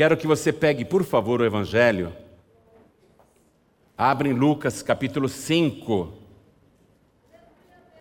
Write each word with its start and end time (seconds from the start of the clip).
Quero 0.00 0.16
que 0.16 0.26
você 0.26 0.50
pegue, 0.50 0.82
por 0.82 1.04
favor, 1.04 1.42
o 1.42 1.44
Evangelho. 1.44 2.10
Abre 3.98 4.30
em 4.30 4.32
Lucas 4.32 4.82
capítulo 4.82 5.28
5. 5.28 6.10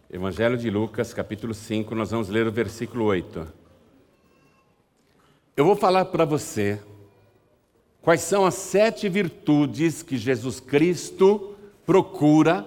Evangelho 0.10 0.58
de 0.58 0.70
Lucas, 0.70 1.14
capítulo 1.14 1.54
5, 1.54 1.94
nós 1.94 2.12
vamos 2.12 2.30
ler 2.30 2.48
o 2.48 2.54
versículo 2.54 3.04
8. 3.04 3.46
Eu 5.58 5.66
vou 5.66 5.76
falar 5.76 6.06
para 6.06 6.24
você 6.24 6.82
quais 8.02 8.22
são 8.22 8.46
as 8.46 8.56
sete 8.56 9.10
virtudes 9.10 10.02
que 10.02 10.18
Jesus 10.18 10.62
Cristo 10.62 11.54
procura 11.86 12.66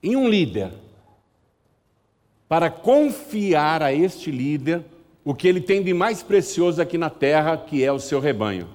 em 0.00 0.14
um 0.14 0.28
líder, 0.28 0.70
para 2.48 2.70
confiar 2.70 3.82
a 3.82 3.92
este 3.92 4.30
líder 4.30 4.93
o 5.24 5.34
que 5.34 5.48
ele 5.48 5.60
tem 5.60 5.82
de 5.82 5.94
mais 5.94 6.22
precioso 6.22 6.82
aqui 6.82 6.98
na 6.98 7.08
terra, 7.08 7.56
que 7.56 7.82
é 7.82 7.90
o 7.90 7.98
seu 7.98 8.20
rebanho. 8.20 8.68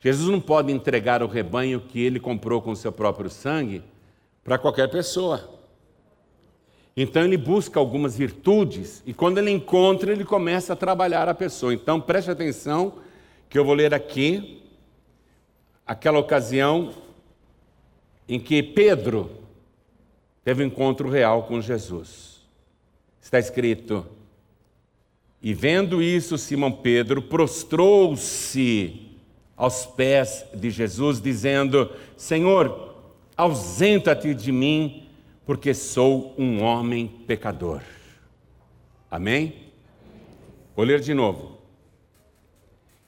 Jesus 0.00 0.28
não 0.28 0.40
pode 0.40 0.70
entregar 0.72 1.22
o 1.22 1.26
rebanho 1.26 1.80
que 1.80 2.00
ele 2.00 2.20
comprou 2.20 2.60
com 2.60 2.72
o 2.72 2.76
seu 2.76 2.92
próprio 2.92 3.30
sangue 3.30 3.82
para 4.42 4.58
qualquer 4.58 4.90
pessoa. 4.90 5.48
Então 6.96 7.24
ele 7.24 7.36
busca 7.36 7.80
algumas 7.80 8.16
virtudes 8.16 9.02
e 9.06 9.14
quando 9.14 9.38
ele 9.38 9.50
encontra, 9.50 10.12
ele 10.12 10.24
começa 10.24 10.74
a 10.74 10.76
trabalhar 10.76 11.28
a 11.28 11.34
pessoa. 11.34 11.72
Então 11.72 12.00
preste 12.00 12.30
atenção 12.30 12.96
que 13.48 13.58
eu 13.58 13.64
vou 13.64 13.74
ler 13.74 13.94
aqui 13.94 14.62
aquela 15.86 16.18
ocasião 16.18 16.92
em 18.28 18.38
que 18.38 18.62
Pedro 18.62 19.30
teve 20.44 20.62
um 20.62 20.66
encontro 20.66 21.08
real 21.08 21.44
com 21.44 21.60
Jesus. 21.60 22.33
Está 23.24 23.38
escrito: 23.38 24.06
E 25.42 25.54
vendo 25.54 26.02
isso, 26.02 26.36
Simão 26.36 26.70
Pedro 26.70 27.22
prostrou-se 27.22 29.00
aos 29.56 29.86
pés 29.86 30.44
de 30.54 30.70
Jesus, 30.70 31.22
dizendo: 31.22 31.90
Senhor, 32.18 32.94
ausenta-te 33.34 34.34
de 34.34 34.52
mim, 34.52 35.08
porque 35.46 35.72
sou 35.72 36.34
um 36.36 36.62
homem 36.62 37.08
pecador. 37.26 37.80
Amém? 39.10 39.54
Vou 40.76 40.84
ler 40.84 41.00
de 41.00 41.14
novo. 41.14 41.56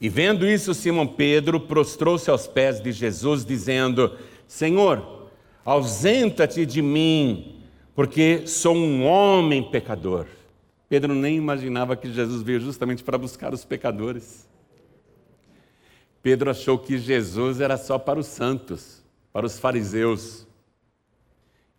E 0.01 0.09
vendo 0.09 0.47
isso, 0.47 0.73
Simão 0.73 1.05
Pedro 1.05 1.59
prostrou-se 1.59 2.27
aos 2.27 2.47
pés 2.47 2.81
de 2.81 2.91
Jesus, 2.91 3.45
dizendo: 3.45 4.17
Senhor, 4.47 5.29
ausenta-te 5.63 6.65
de 6.65 6.81
mim, 6.81 7.56
porque 7.97 8.45
sou 8.45 8.75
um 8.75 9.03
homem 9.03 9.63
pecador. 9.71 10.27
Pedro 10.87 11.15
nem 11.15 11.35
imaginava 11.35 11.95
que 11.95 12.13
Jesus 12.13 12.43
veio 12.43 12.59
justamente 12.59 13.03
para 13.03 13.17
buscar 13.17 13.55
os 13.55 13.65
pecadores. 13.65 14.47
Pedro 16.21 16.51
achou 16.51 16.77
que 16.77 16.99
Jesus 16.99 17.59
era 17.59 17.75
só 17.75 17.97
para 17.97 18.19
os 18.19 18.27
santos, 18.27 19.03
para 19.33 19.47
os 19.47 19.57
fariseus. 19.57 20.45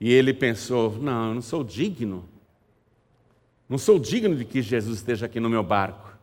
E 0.01 0.13
ele 0.13 0.35
pensou: 0.35 0.99
não, 0.99 1.29
eu 1.29 1.35
não 1.35 1.41
sou 1.41 1.63
digno. 1.63 2.29
Não 3.69 3.79
sou 3.79 3.97
digno 3.97 4.35
de 4.35 4.45
que 4.45 4.61
Jesus 4.61 4.99
esteja 4.99 5.27
aqui 5.27 5.39
no 5.39 5.49
meu 5.49 5.63
barco. 5.63 6.19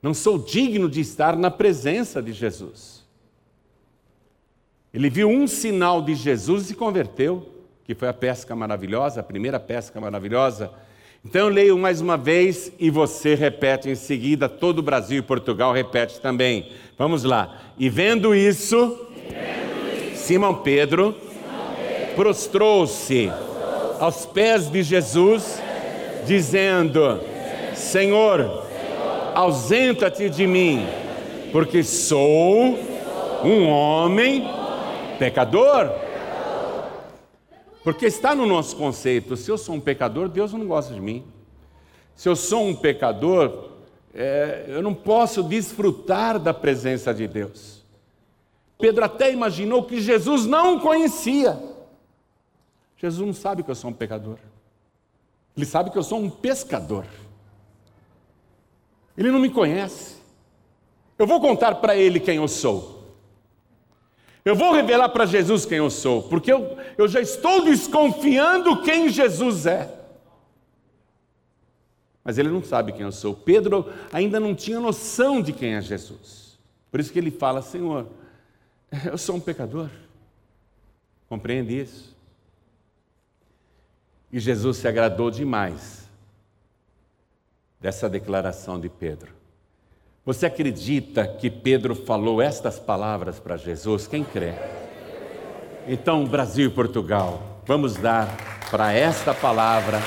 Não 0.00 0.14
sou 0.14 0.38
digno 0.38 0.88
de 0.88 1.02
estar 1.02 1.36
na 1.36 1.50
presença 1.50 2.22
de 2.22 2.32
Jesus. 2.32 3.04
Ele 4.90 5.10
viu 5.10 5.28
um 5.28 5.46
sinal 5.46 6.00
de 6.00 6.14
Jesus 6.14 6.62
e 6.62 6.66
se 6.68 6.74
converteu, 6.74 7.55
que 7.86 7.94
foi 7.94 8.08
a 8.08 8.12
pesca 8.12 8.54
maravilhosa, 8.54 9.20
a 9.20 9.22
primeira 9.22 9.60
pesca 9.60 10.00
maravilhosa 10.00 10.70
então 11.28 11.40
eu 11.40 11.48
leio 11.48 11.76
mais 11.76 12.00
uma 12.00 12.16
vez 12.16 12.70
e 12.78 12.88
você 12.88 13.34
repete 13.34 13.90
em 13.90 13.96
seguida, 13.96 14.48
todo 14.48 14.78
o 14.78 14.82
Brasil 14.82 15.18
e 15.18 15.22
Portugal 15.22 15.72
repete 15.72 16.20
também. 16.20 16.70
Vamos 16.96 17.24
lá. 17.24 17.62
E 17.76 17.88
vendo 17.88 18.32
isso, 18.32 19.08
Simão 20.14 20.54
Pedro, 20.54 21.14
Pedro 21.14 22.14
prostrou-se 22.14 23.28
aos 23.98 24.24
pés 24.24 24.70
de 24.70 24.84
Jesus, 24.84 25.60
dizendo: 26.24 27.18
Senhor, 27.74 28.62
ausenta-te 29.34 30.30
de 30.30 30.46
mim, 30.46 30.86
porque 31.50 31.82
sou 31.82 32.78
um 33.42 33.66
homem 33.66 34.48
pecador. 35.18 36.05
Porque 37.86 38.06
está 38.06 38.34
no 38.34 38.46
nosso 38.46 38.74
conceito: 38.74 39.36
se 39.36 39.48
eu 39.48 39.56
sou 39.56 39.76
um 39.76 39.80
pecador, 39.80 40.28
Deus 40.28 40.52
não 40.52 40.66
gosta 40.66 40.92
de 40.92 41.00
mim. 41.00 41.24
Se 42.16 42.28
eu 42.28 42.34
sou 42.34 42.66
um 42.66 42.74
pecador, 42.74 43.70
é, 44.12 44.64
eu 44.66 44.82
não 44.82 44.92
posso 44.92 45.40
desfrutar 45.40 46.36
da 46.36 46.52
presença 46.52 47.14
de 47.14 47.28
Deus. 47.28 47.84
Pedro 48.76 49.04
até 49.04 49.32
imaginou 49.32 49.84
que 49.84 50.00
Jesus 50.00 50.46
não 50.46 50.80
conhecia. 50.80 51.62
Jesus 52.96 53.24
não 53.24 53.32
sabe 53.32 53.62
que 53.62 53.70
eu 53.70 53.74
sou 53.76 53.90
um 53.90 53.94
pecador. 53.94 54.38
Ele 55.56 55.64
sabe 55.64 55.90
que 55.90 55.96
eu 55.96 56.02
sou 56.02 56.18
um 56.18 56.28
pescador. 56.28 57.06
Ele 59.16 59.30
não 59.30 59.38
me 59.38 59.48
conhece. 59.48 60.16
Eu 61.16 61.24
vou 61.24 61.40
contar 61.40 61.76
para 61.76 61.94
ele 61.94 62.18
quem 62.18 62.38
eu 62.38 62.48
sou. 62.48 62.95
Eu 64.46 64.54
vou 64.54 64.72
revelar 64.72 65.08
para 65.08 65.26
Jesus 65.26 65.66
quem 65.66 65.78
eu 65.78 65.90
sou, 65.90 66.22
porque 66.22 66.52
eu, 66.52 66.78
eu 66.96 67.08
já 67.08 67.20
estou 67.20 67.64
desconfiando 67.64 68.80
quem 68.80 69.08
Jesus 69.08 69.66
é. 69.66 69.92
Mas 72.22 72.38
ele 72.38 72.48
não 72.48 72.62
sabe 72.62 72.92
quem 72.92 73.02
eu 73.02 73.10
sou. 73.10 73.34
Pedro 73.34 73.92
ainda 74.12 74.38
não 74.38 74.54
tinha 74.54 74.78
noção 74.78 75.42
de 75.42 75.52
quem 75.52 75.74
é 75.74 75.80
Jesus. 75.80 76.56
Por 76.92 77.00
isso 77.00 77.12
que 77.12 77.18
ele 77.18 77.32
fala: 77.32 77.60
Senhor, 77.60 78.06
eu 79.10 79.18
sou 79.18 79.34
um 79.34 79.40
pecador. 79.40 79.90
Compreende 81.28 81.80
isso? 81.80 82.14
E 84.32 84.38
Jesus 84.38 84.76
se 84.76 84.86
agradou 84.86 85.28
demais 85.28 86.08
dessa 87.80 88.08
declaração 88.08 88.78
de 88.78 88.88
Pedro. 88.88 89.35
Você 90.26 90.46
acredita 90.46 91.24
que 91.24 91.48
Pedro 91.48 91.94
falou 91.94 92.42
estas 92.42 92.80
palavras 92.80 93.38
para 93.38 93.56
Jesus? 93.56 94.08
Quem 94.08 94.24
crê? 94.24 94.54
Então, 95.86 96.24
Brasil 96.24 96.66
e 96.66 96.70
Portugal, 96.70 97.40
vamos 97.64 97.94
dar 97.94 98.26
para 98.68 98.92
esta 98.92 99.32
palavra 99.32 100.00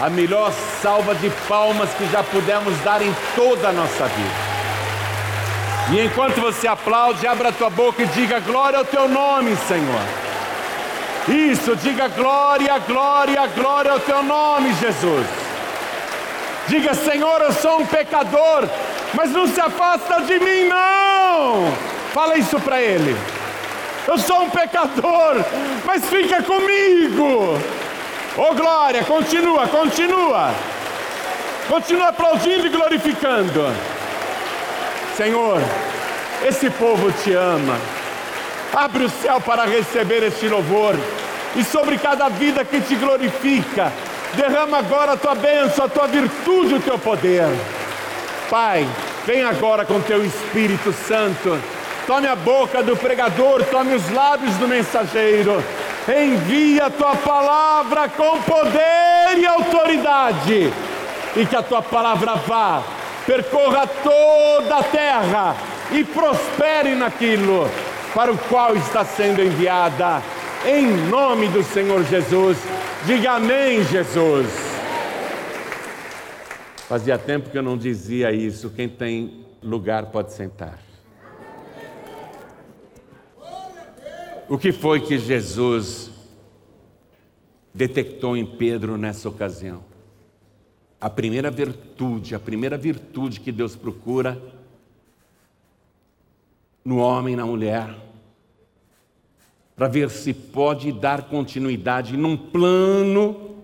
a 0.00 0.10
melhor 0.10 0.50
salva 0.82 1.14
de 1.14 1.30
palmas 1.46 1.88
que 1.94 2.06
já 2.08 2.24
pudemos 2.24 2.76
dar 2.80 3.00
em 3.00 3.14
toda 3.36 3.68
a 3.68 3.72
nossa 3.72 4.08
vida. 4.08 4.34
E 5.92 6.00
enquanto 6.04 6.40
você 6.40 6.66
aplaude, 6.66 7.24
abra 7.24 7.50
a 7.50 7.52
tua 7.52 7.70
boca 7.70 8.02
e 8.02 8.06
diga 8.06 8.40
glória 8.40 8.80
ao 8.80 8.84
teu 8.84 9.08
nome, 9.08 9.54
Senhor. 9.68 10.02
Isso, 11.52 11.76
diga 11.76 12.08
glória, 12.08 12.76
glória, 12.80 13.46
glória 13.46 13.92
ao 13.92 14.00
teu 14.00 14.24
nome, 14.24 14.74
Jesus. 14.74 15.26
Diga, 16.66 16.94
Senhor, 16.94 17.40
eu 17.42 17.52
sou 17.52 17.78
um 17.78 17.86
pecador, 17.86 18.68
mas 19.14 19.30
não 19.30 19.46
se 19.46 19.60
afasta 19.60 20.22
de 20.22 20.38
mim, 20.38 20.64
não. 20.68 21.72
Fala 22.12 22.36
isso 22.36 22.58
para 22.60 22.80
ele. 22.80 23.16
Eu 24.06 24.18
sou 24.18 24.42
um 24.42 24.50
pecador, 24.50 25.44
mas 25.84 26.04
fica 26.06 26.42
comigo. 26.42 27.58
Oh 28.36 28.54
glória, 28.54 29.02
continua, 29.04 29.66
continua. 29.66 30.50
Continua 31.68 32.08
aplaudindo 32.08 32.66
e 32.66 32.70
glorificando. 32.70 33.74
Senhor, 35.16 35.60
esse 36.46 36.70
povo 36.70 37.10
te 37.10 37.32
ama. 37.32 37.76
Abre 38.72 39.04
o 39.04 39.10
céu 39.10 39.40
para 39.40 39.64
receber 39.64 40.22
este 40.22 40.48
louvor. 40.48 40.94
E 41.56 41.64
sobre 41.64 41.98
cada 41.98 42.28
vida 42.28 42.64
que 42.64 42.80
te 42.80 42.94
glorifica, 42.94 43.90
derrama 44.34 44.78
agora 44.78 45.12
a 45.12 45.16
tua 45.16 45.34
bênção, 45.34 45.86
a 45.86 45.88
tua 45.88 46.06
virtude, 46.06 46.74
o 46.74 46.80
teu 46.80 46.98
poder. 46.98 47.48
Pai, 48.50 48.86
vem 49.26 49.42
agora 49.42 49.84
com 49.84 50.00
teu 50.00 50.24
Espírito 50.24 50.92
Santo. 50.92 51.58
Tome 52.06 52.28
a 52.28 52.36
boca 52.36 52.82
do 52.82 52.96
pregador, 52.96 53.64
tome 53.64 53.94
os 53.94 54.08
lábios 54.12 54.54
do 54.54 54.68
mensageiro. 54.68 55.62
Envia 56.08 56.86
a 56.86 56.90
tua 56.90 57.16
palavra 57.16 58.08
com 58.08 58.40
poder 58.42 59.36
e 59.36 59.44
autoridade. 59.44 60.72
E 61.34 61.44
que 61.44 61.56
a 61.56 61.62
tua 61.62 61.82
palavra 61.82 62.36
vá, 62.36 62.82
percorra 63.26 63.86
toda 63.86 64.76
a 64.76 64.82
terra 64.84 65.56
e 65.90 66.04
prospere 66.04 66.94
naquilo 66.94 67.68
para 68.14 68.32
o 68.32 68.38
qual 68.38 68.76
está 68.76 69.04
sendo 69.04 69.42
enviada. 69.42 70.22
Em 70.64 70.86
nome 70.86 71.48
do 71.48 71.64
Senhor 71.64 72.04
Jesus. 72.04 72.56
Diga 73.04 73.32
amém, 73.32 73.82
Jesus. 73.84 74.75
Fazia 76.88 77.18
tempo 77.18 77.50
que 77.50 77.58
eu 77.58 77.62
não 77.62 77.76
dizia 77.76 78.32
isso. 78.32 78.70
Quem 78.70 78.88
tem 78.88 79.44
lugar 79.62 80.06
pode 80.06 80.32
sentar. 80.32 80.80
O 84.48 84.56
que 84.56 84.70
foi 84.72 85.00
que 85.00 85.18
Jesus 85.18 86.10
detectou 87.74 88.36
em 88.36 88.46
Pedro 88.46 88.96
nessa 88.96 89.28
ocasião? 89.28 89.82
a 91.00 91.10
primeira 91.10 91.50
virtude, 91.50 92.34
a 92.34 92.40
primeira 92.40 92.76
virtude 92.76 93.40
que 93.40 93.52
Deus 93.52 93.76
procura 93.76 94.40
no 96.84 96.98
homem 96.98 97.36
na 97.36 97.44
mulher, 97.44 97.94
para 99.74 99.88
ver 99.88 100.08
se 100.08 100.32
pode 100.32 100.90
dar 100.90 101.28
continuidade 101.28 102.16
num 102.16 102.36
plano 102.36 103.56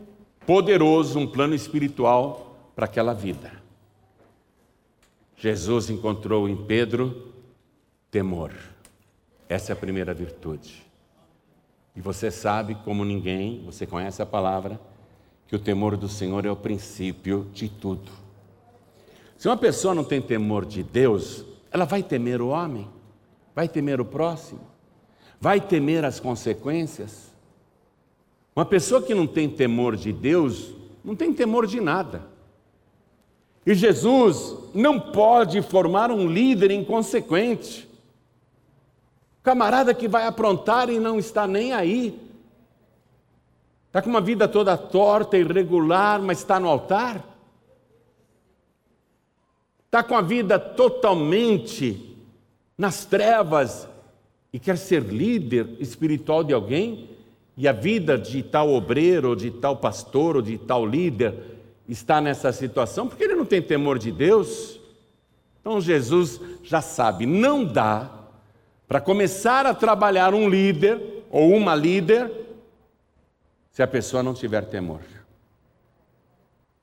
poderoso, 0.47 1.19
um 1.19 1.27
plano 1.27 1.55
espiritual 1.55 2.52
para 2.75 2.87
aquela 2.87 3.13
vida. 3.13 3.53
Jesus 5.37 5.91
encontrou 5.91 6.49
em 6.49 6.57
Pedro 6.57 7.33
temor. 8.11 8.53
Essa 9.49 9.73
é 9.73 9.75
a 9.75 9.77
primeira 9.77 10.15
virtude. 10.15 10.87
E 11.95 12.01
você 12.01 12.31
sabe, 12.31 12.75
como 12.85 13.05
ninguém, 13.05 13.63
você 13.65 13.87
conhece 13.87 14.23
a 14.23 14.27
palavra, 14.27 14.81
que 15.47 15.57
o 15.57 15.59
temor 15.59 15.97
do 15.97 16.09
Senhor 16.09 16.47
é 16.47 16.51
o 16.51 16.57
princípio 16.57 17.51
de 17.53 17.69
tudo. 17.69 18.11
Se 19.37 19.49
uma 19.49 19.57
pessoa 19.57 19.95
não 19.95 20.05
tem 20.05 20.23
temor 20.23 20.65
de 20.65 20.83
Deus, 20.83 21.45
ela 21.71 21.85
vai 21.85 22.03
temer 22.03 22.41
o 22.41 22.49
homem, 22.49 22.89
vai 23.55 23.69
temer 23.69 24.01
o 24.01 24.05
próximo, 24.05 24.61
vai 25.41 25.61
temer 25.61 26.05
as 26.05 26.21
consequências. 26.21 27.35
Uma 28.55 28.65
pessoa 28.65 29.03
que 29.03 29.15
não 29.15 29.27
tem 29.27 29.51
temor 29.51 29.97
de 29.97 30.13
Deus, 30.13 30.73
não 31.05 31.17
tem 31.17 31.35
temor 31.35 31.67
de 31.67 31.81
nada. 31.81 32.32
E 33.65 33.75
Jesus 33.75 34.57
não 34.75 34.99
pode 34.99 35.63
formar 35.63 36.11
um 36.11 36.27
líder 36.27 36.71
inconsequente. 36.71 37.89
Camarada 39.43 39.95
que 39.95 40.09
vai 40.09 40.27
aprontar 40.27 40.89
e 40.89 40.99
não 40.99 41.19
está 41.19 41.47
nem 41.47 41.73
aí. 41.73 42.19
Está 43.87 44.03
com 44.03 44.11
uma 44.11 44.21
vida 44.21 44.49
toda 44.49 44.77
torta, 44.77 45.37
irregular, 45.37 46.21
mas 46.21 46.39
está 46.39 46.59
no 46.59 46.69
altar? 46.69 47.23
Está 49.87 50.03
com 50.03 50.17
a 50.17 50.23
vida 50.23 50.59
totalmente 50.59 52.17
nas 52.79 53.05
trevas 53.05 53.87
e 54.53 54.59
quer 54.59 54.79
ser 54.79 55.03
líder 55.03 55.77
espiritual 55.79 56.43
de 56.43 56.55
alguém? 56.55 57.11
E 57.57 57.69
a 57.69 57.73
vida 57.73 58.17
de 58.17 58.43
tal 58.43 58.71
obreiro, 58.71 59.29
ou 59.29 59.37
de 59.37 59.51
tal 59.51 59.77
pastor, 59.77 60.37
ou 60.37 60.43
de 60.43 60.57
tal 60.57 60.87
líder 60.87 61.52
está 61.89 62.21
nessa 62.21 62.53
situação 62.53 63.09
porque 63.09 63.25
ele 63.25 63.35
não 63.35 63.45
tem 63.45 63.61
temor 63.61 63.99
de 63.99 64.11
Deus? 64.11 64.81
Então 65.61 65.81
Jesus 65.81 66.41
já 66.63 66.81
sabe, 66.81 67.27
não 67.27 67.65
dá 67.65 68.11
para 68.87 69.01
começar 69.01 69.65
a 69.65 69.75
trabalhar 69.75 70.35
um 70.35 70.49
líder 70.49 71.25
ou 71.31 71.55
uma 71.55 71.75
líder 71.75 72.31
se 73.71 73.83
a 73.83 73.87
pessoa 73.87 74.23
não 74.23 74.35
tiver 74.35 74.67
temor. 74.67 75.01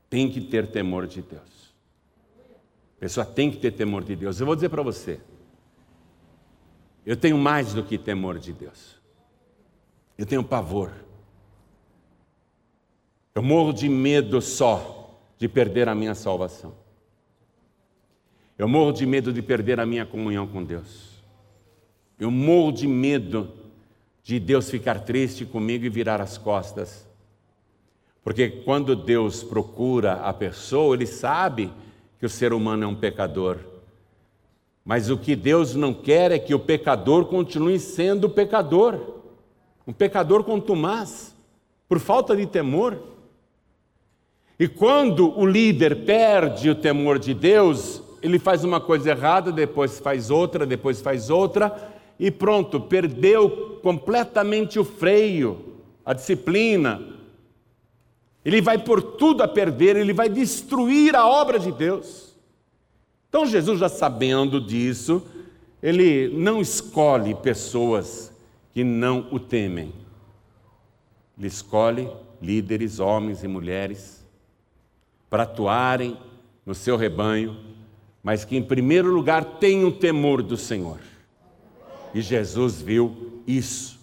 Tem 0.09 0.29
que 0.29 0.41
ter 0.41 0.71
temor 0.71 1.05
de 1.05 1.21
Deus. 1.21 1.73
A 2.97 2.99
pessoa 2.99 3.25
tem 3.25 3.51
que 3.51 3.57
ter 3.57 3.71
temor 3.71 4.03
de 4.03 4.15
Deus. 4.15 4.39
Eu 4.39 4.45
vou 4.45 4.55
dizer 4.55 4.69
para 4.69 4.81
você, 4.81 5.21
eu 7.05 7.15
tenho 7.15 7.37
mais 7.37 7.73
do 7.73 7.83
que 7.83 7.97
temor 7.97 8.39
de 8.39 8.51
Deus. 8.53 8.97
Eu 10.17 10.25
tenho 10.25 10.43
pavor. 10.43 10.91
Eu 13.39 13.43
morro 13.43 13.71
de 13.71 13.87
medo 13.87 14.41
só 14.41 15.17
de 15.37 15.47
perder 15.47 15.87
a 15.87 15.95
minha 15.95 16.13
salvação. 16.13 16.73
Eu 18.57 18.67
morro 18.67 18.91
de 18.91 19.05
medo 19.05 19.31
de 19.31 19.41
perder 19.41 19.79
a 19.79 19.85
minha 19.85 20.05
comunhão 20.05 20.45
com 20.45 20.61
Deus. 20.61 21.23
Eu 22.19 22.29
morro 22.29 22.73
de 22.73 22.85
medo 22.85 23.49
de 24.21 24.41
Deus 24.41 24.69
ficar 24.69 25.05
triste 25.05 25.45
comigo 25.45 25.85
e 25.85 25.89
virar 25.89 26.19
as 26.19 26.37
costas. 26.37 27.07
Porque 28.25 28.49
quando 28.49 28.93
Deus 28.93 29.41
procura 29.41 30.15
a 30.15 30.33
pessoa, 30.33 30.93
Ele 30.93 31.05
sabe 31.05 31.71
que 32.19 32.25
o 32.25 32.29
ser 32.29 32.51
humano 32.51 32.83
é 32.83 32.87
um 32.87 32.95
pecador. 32.95 33.59
Mas 34.83 35.09
o 35.09 35.17
que 35.17 35.33
Deus 35.33 35.75
não 35.75 35.93
quer 35.93 36.33
é 36.33 36.39
que 36.39 36.53
o 36.53 36.59
pecador 36.59 37.23
continue 37.27 37.79
sendo 37.79 38.29
pecador, 38.29 38.99
um 39.87 39.93
pecador 39.93 40.43
contumaz, 40.43 41.33
por 41.87 41.99
falta 41.99 42.35
de 42.35 42.45
temor. 42.45 43.17
E 44.59 44.67
quando 44.67 45.39
o 45.39 45.45
líder 45.45 46.03
perde 46.03 46.69
o 46.69 46.75
temor 46.75 47.17
de 47.17 47.33
Deus, 47.33 48.03
ele 48.21 48.37
faz 48.37 48.65
uma 48.65 48.81
coisa 48.81 49.11
errada, 49.11 49.53
depois 49.53 49.99
faz 49.99 50.29
outra, 50.29 50.65
depois 50.65 50.99
faz 50.99 51.29
outra, 51.29 51.73
e 52.19 52.29
pronto, 52.29 52.81
perdeu 52.81 53.79
completamente 53.81 54.77
o 54.77 54.83
freio, 54.83 55.77
a 56.05 56.13
disciplina. 56.13 57.01
Ele 58.43 58.59
vai 58.59 58.77
por 58.77 59.01
tudo 59.01 59.41
a 59.41 59.47
perder, 59.47 59.95
ele 59.95 60.11
vai 60.11 60.27
destruir 60.27 61.15
a 61.15 61.25
obra 61.25 61.57
de 61.57 61.71
Deus. 61.71 62.35
Então, 63.29 63.45
Jesus, 63.45 63.79
já 63.79 63.87
sabendo 63.87 64.59
disso, 64.59 65.23
ele 65.81 66.27
não 66.29 66.59
escolhe 66.59 67.33
pessoas 67.33 68.33
que 68.73 68.83
não 68.83 69.27
o 69.31 69.39
temem. 69.39 69.93
Ele 71.37 71.47
escolhe 71.47 72.09
líderes, 72.41 72.99
homens 72.99 73.43
e 73.43 73.47
mulheres, 73.47 74.18
para 75.29 75.43
atuarem 75.43 76.17
no 76.65 76.73
seu 76.73 76.97
rebanho, 76.97 77.57
mas 78.23 78.43
que, 78.43 78.57
em 78.57 78.63
primeiro 78.63 79.09
lugar, 79.11 79.43
tenham 79.59 79.91
temor 79.91 80.41
do 80.41 80.57
Senhor. 80.57 80.99
E 82.13 82.21
Jesus 82.21 82.81
viu 82.81 83.41
isso 83.45 83.99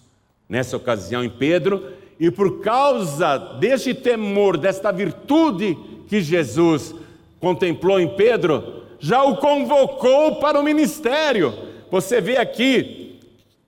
nessa 0.47 0.77
ocasião 0.77 1.23
em 1.23 1.29
Pedro, 1.29 1.91
e 2.19 2.31
por 2.31 2.61
causa 2.61 3.37
deste 3.37 3.93
temor, 3.93 4.57
desta 4.57 4.91
virtude 4.91 5.77
que 6.07 6.21
Jesus 6.21 6.95
contemplou 7.39 7.99
em 7.99 8.15
Pedro, 8.15 8.83
já 8.99 9.23
o 9.23 9.37
convocou 9.37 10.37
para 10.37 10.59
o 10.59 10.63
ministério. 10.63 11.53
Você 11.91 12.19
vê 12.19 12.37
aqui 12.37 13.19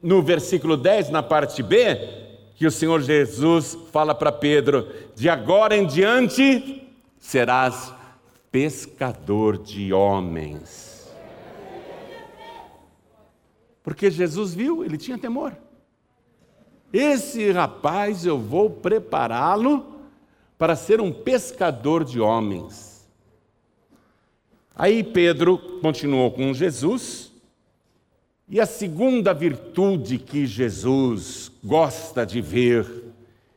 no 0.01 0.21
versículo 0.21 0.75
10, 0.75 1.09
na 1.09 1.21
parte 1.21 1.61
B, 1.61 1.97
que 2.55 2.65
o 2.65 2.71
Senhor 2.71 3.01
Jesus 3.01 3.77
fala 3.91 4.15
para 4.15 4.31
Pedro: 4.31 4.87
de 5.15 5.29
agora 5.29 5.75
em 5.75 5.85
diante 5.85 6.81
serás 7.19 7.93
pescador 8.51 9.57
de 9.57 9.93
homens. 9.93 11.07
Porque 13.83 14.09
Jesus 14.09 14.53
viu, 14.53 14.83
ele 14.83 14.97
tinha 14.97 15.17
temor. 15.17 15.55
Esse 16.91 17.51
rapaz 17.51 18.25
eu 18.25 18.39
vou 18.39 18.69
prepará-lo 18.69 19.99
para 20.57 20.75
ser 20.75 20.99
um 20.99 21.11
pescador 21.11 22.03
de 22.03 22.19
homens. 22.19 23.07
Aí 24.75 25.03
Pedro 25.03 25.57
continuou 25.81 26.31
com 26.31 26.53
Jesus, 26.53 27.31
e 28.47 28.59
a 28.59 28.65
segunda 28.65 29.33
virtude 29.33 30.17
que 30.17 30.45
Jesus 30.45 31.51
gosta 31.63 32.25
de 32.25 32.41
ver 32.41 33.03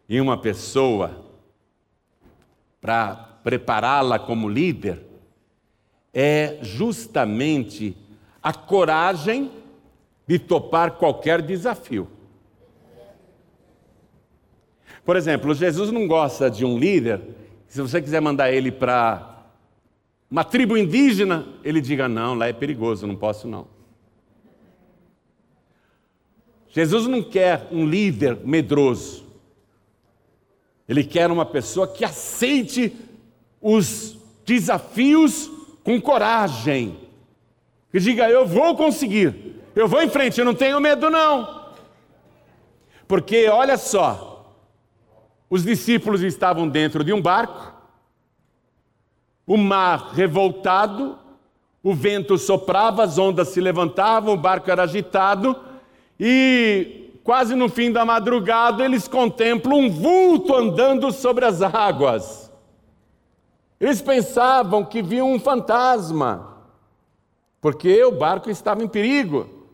em 0.09 0.21
uma 0.21 0.37
pessoa, 0.37 1.25
para 2.81 3.32
prepará-la 3.43 4.19
como 4.19 4.49
líder, 4.49 5.05
é 6.13 6.59
justamente 6.63 7.97
a 8.43 8.53
coragem 8.53 9.51
de 10.27 10.39
topar 10.39 10.93
qualquer 10.93 11.43
desafio. 11.43 12.09
Por 15.05 15.17
exemplo, 15.17 15.55
Jesus 15.55 15.91
não 15.91 16.07
gosta 16.07 16.51
de 16.51 16.65
um 16.65 16.79
líder, 16.79 17.21
se 17.67 17.81
você 17.81 18.01
quiser 18.01 18.21
mandar 18.21 18.53
ele 18.53 18.71
para 18.71 19.47
uma 20.31 20.45
tribo 20.45 20.77
indígena, 20.77 21.47
ele 21.65 21.81
diga: 21.81 22.09
não, 22.09 22.35
lá 22.35 22.47
é 22.47 22.53
perigoso, 22.53 23.07
não 23.07 23.17
posso 23.17 23.49
não. 23.49 23.67
Jesus 26.69 27.07
não 27.07 27.23
quer 27.23 27.69
um 27.71 27.87
líder 27.87 28.39
medroso. 28.45 29.27
Ele 30.89 31.05
quer 31.05 31.31
uma 31.31 31.45
pessoa 31.45 31.87
que 31.87 32.05
aceite 32.05 32.97
os 33.63 34.19
desafios 34.45 35.49
com 35.85 36.01
coragem. 36.01 36.99
Que 37.91 38.01
diga: 38.01 38.29
eu 38.29 38.45
vou 38.45 38.77
conseguir. 38.77 39.61
Eu 39.75 39.89
vou 39.89 40.03
em 40.03 40.09
frente, 40.11 40.39
eu 40.39 40.45
não 40.45 40.55
tenho 40.55 40.81
medo, 40.81 41.09
não. 41.09 41.63
Porque, 43.09 43.49
olha 43.49 43.77
só, 43.77 44.55
os 45.49 45.63
discípulos 45.63 46.23
estavam 46.23 46.69
dentro 46.69 47.05
de 47.05 47.13
um 47.13 47.23
barco, 47.23 47.73
o 49.47 49.57
mar 49.57 50.13
revoltado, 50.15 51.19
o 51.83 51.95
vento 51.95 52.39
soprava, 52.39 53.05
as 53.05 53.19
ondas 53.19 53.49
se 53.49 53.61
levantavam, 53.61 54.35
o 54.35 54.37
barco 54.37 54.71
era 54.71 54.85
agitado, 54.85 55.59
e 56.19 57.11
quase 57.25 57.55
no 57.55 57.69
fim 57.69 57.91
da 57.91 58.05
madrugada 58.05 58.85
eles 58.85 59.09
contemplam 59.09 59.79
um 59.79 59.91
vulto 59.91 60.55
andando 60.55 61.11
sobre 61.13 61.45
as 61.45 61.61
águas. 61.61 62.42
Eles 63.83 64.01
pensavam 64.01 64.85
que 64.85 65.03
viam 65.03 65.33
um 65.33 65.41
fantasma, 65.41 66.57
porque 67.61 68.05
o 68.05 68.13
barco 68.13 68.49
estava 68.49 68.81
em 68.81 68.87
perigo. 68.87 69.67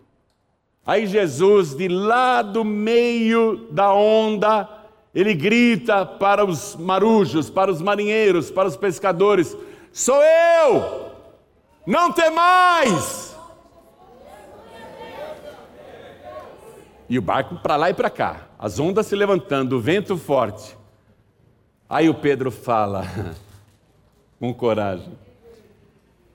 Aí 0.86 1.06
Jesus, 1.06 1.74
de 1.74 1.88
lá 1.88 2.40
do 2.40 2.64
meio 2.64 3.68
da 3.70 3.92
onda, 3.92 4.66
ele 5.14 5.34
grita 5.34 6.06
para 6.06 6.42
os 6.42 6.74
marujos, 6.74 7.50
para 7.50 7.70
os 7.70 7.82
marinheiros, 7.82 8.50
para 8.50 8.66
os 8.66 8.78
pescadores: 8.78 9.54
Sou 9.92 10.22
eu! 10.22 11.10
Não 11.86 12.10
tem 12.10 12.30
mais! 12.30 13.36
E 17.10 17.18
o 17.18 17.22
barco 17.22 17.56
para 17.56 17.76
lá 17.76 17.90
e 17.90 17.94
para 17.94 18.08
cá, 18.08 18.46
as 18.58 18.80
ondas 18.80 19.06
se 19.06 19.14
levantando, 19.14 19.76
o 19.76 19.80
vento 19.80 20.16
forte. 20.16 20.74
Aí 21.86 22.08
o 22.08 22.14
Pedro 22.14 22.50
fala, 22.50 23.04
com 24.38 24.52
coragem: 24.54 25.18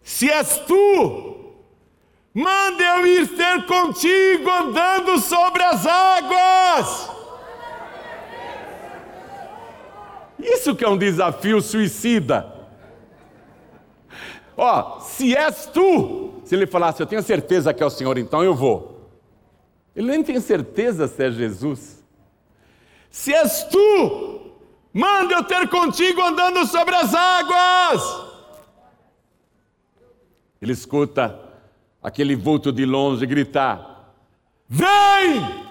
Se 0.01 0.29
és 0.29 0.57
tu, 0.59 1.55
manda 2.33 2.83
eu 2.83 3.07
ir 3.07 3.27
ter 3.35 3.65
contigo 3.65 4.49
andando 4.49 5.19
sobre 5.19 5.63
as 5.63 5.85
águas. 5.85 7.11
Isso 10.39 10.75
que 10.75 10.83
é 10.83 10.89
um 10.89 10.97
desafio 10.97 11.61
suicida. 11.61 12.51
Ó, 14.57 14.99
se 14.99 15.35
és 15.35 15.65
tu, 15.67 16.41
se 16.43 16.53
ele 16.53 16.67
falasse, 16.67 17.01
eu 17.01 17.07
tenho 17.07 17.23
certeza 17.23 17.73
que 17.73 17.81
é 17.81 17.85
o 17.85 17.89
Senhor, 17.89 18.17
então 18.17 18.43
eu 18.43 18.53
vou. 18.53 19.09
Ele 19.95 20.07
nem 20.07 20.23
tem 20.23 20.39
certeza 20.39 21.07
se 21.07 21.23
é 21.23 21.31
Jesus. 21.31 22.03
Se 23.09 23.33
és 23.33 23.63
tu, 23.65 24.52
manda 24.93 25.33
eu 25.33 25.43
ter 25.43 25.67
contigo 25.67 26.21
andando 26.21 26.65
sobre 26.67 26.95
as 26.95 27.13
águas. 27.13 28.23
Ele 30.61 30.71
escuta 30.71 31.37
aquele 32.01 32.35
vulto 32.35 32.71
de 32.71 32.85
longe 32.85 33.25
gritar: 33.25 34.13
Vem! 34.69 35.63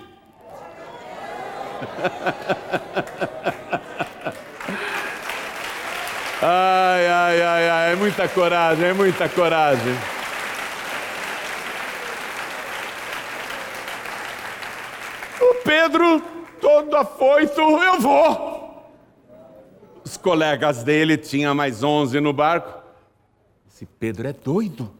Ai, 6.45 7.07
ai, 7.07 7.41
ai, 7.41 7.71
ai, 7.71 7.93
é 7.93 7.95
muita 7.95 8.29
coragem, 8.29 8.87
é 8.87 8.93
muita 8.93 9.29
coragem. 9.29 9.97
O 15.41 15.55
Pedro, 15.62 16.21
todo 16.61 16.97
afoito, 16.97 17.61
eu 17.61 18.00
vou. 18.00 18.62
Os 20.04 20.16
colegas 20.16 20.82
dele, 20.82 21.16
tinha 21.16 21.54
mais 21.54 21.82
onze 21.82 22.21
no 22.21 22.32
barco. 22.32 22.82
Esse 23.68 23.87
Pedro 23.87 24.28
é 24.28 24.32
doido. 24.32 24.92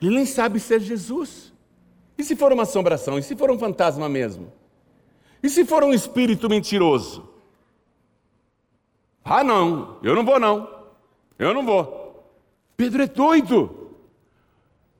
Ele 0.00 0.16
nem 0.16 0.26
sabe 0.26 0.58
ser 0.58 0.80
Jesus. 0.80 1.52
E 2.18 2.24
se 2.24 2.34
for 2.36 2.52
uma 2.52 2.64
assombração? 2.64 3.18
E 3.18 3.22
se 3.22 3.36
for 3.36 3.50
um 3.50 3.58
fantasma 3.58 4.08
mesmo? 4.08 4.52
E 5.42 5.48
se 5.48 5.64
for 5.64 5.82
um 5.82 5.92
espírito 5.92 6.48
mentiroso? 6.48 7.28
Ah, 9.24 9.44
não, 9.44 9.98
eu 10.02 10.14
não 10.14 10.24
vou, 10.24 10.38
não. 10.38 10.68
Eu 11.38 11.54
não 11.54 11.64
vou. 11.64 12.24
Pedro 12.76 13.02
é 13.02 13.06
doido. 13.06 13.90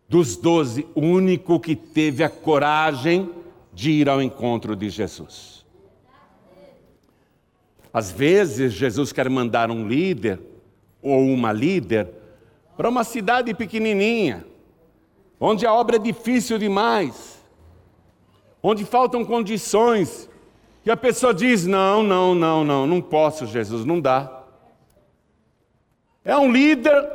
Dos 0.09 0.37
doze, 0.37 0.87
o 0.95 1.01
único 1.01 1.59
que 1.59 1.75
teve 1.75 2.23
a 2.23 2.29
coragem 2.29 3.31
de 3.73 3.91
ir 3.91 4.09
ao 4.09 4.21
encontro 4.21 4.77
de 4.77 4.91
Jesus. 4.91 5.62
Às 7.93 8.11
vezes, 8.11 8.73
Jesus 8.73 9.13
quer 9.13 9.29
mandar 9.29 9.71
um 9.71 9.87
líder 9.87 10.41
ou 11.03 11.27
uma 11.27 11.53
líder 11.53 12.09
para 12.77 12.89
uma 12.89 13.05
cidade 13.05 13.53
pequenininha, 13.53 14.47
onde 15.39 15.67
a 15.67 15.75
obra 15.75 15.97
é 15.97 15.99
difícil 15.99 16.59
demais, 16.59 17.45
onde 18.63 18.85
faltam 18.85 19.25
condições, 19.25 20.29
e 20.85 20.91
a 20.91 20.97
pessoa 20.97 21.35
diz: 21.35 21.67
Não, 21.67 22.03
não, 22.03 22.35
não, 22.35 22.65
não, 22.65 22.87
não 22.87 23.03
posso, 23.03 23.47
Jesus, 23.47 23.85
não 23.85 24.01
dá. 24.01 24.43
É 26.25 26.37
um 26.37 26.51
líder 26.51 27.11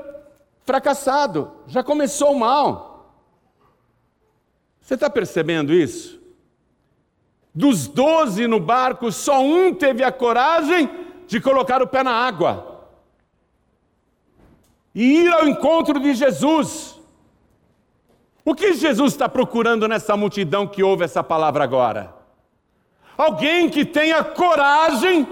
fracassado, 0.63 1.51
já 1.65 1.81
começou 1.81 2.35
mal. 2.35 3.15
Você 4.81 4.93
está 4.93 5.09
percebendo 5.09 5.73
isso? 5.73 6.21
Dos 7.57 7.87
doze 7.87 8.45
no 8.45 8.59
barco, 8.59 9.11
só 9.11 9.41
um 9.41 9.73
teve 9.73 10.03
a 10.03 10.11
coragem 10.11 10.87
de 11.25 11.41
colocar 11.41 11.81
o 11.81 11.87
pé 11.87 12.03
na 12.03 12.11
água 12.11 12.85
e 14.93 15.23
ir 15.23 15.33
ao 15.33 15.47
encontro 15.47 15.99
de 15.99 16.13
Jesus. 16.13 17.01
O 18.45 18.53
que 18.53 18.73
Jesus 18.73 19.13
está 19.13 19.27
procurando 19.27 19.87
nessa 19.87 20.15
multidão 20.15 20.67
que 20.67 20.83
ouve 20.83 21.03
essa 21.03 21.23
palavra 21.23 21.63
agora? 21.63 22.13
Alguém 23.17 23.67
que 23.69 23.83
tenha 23.83 24.23
coragem 24.23 25.27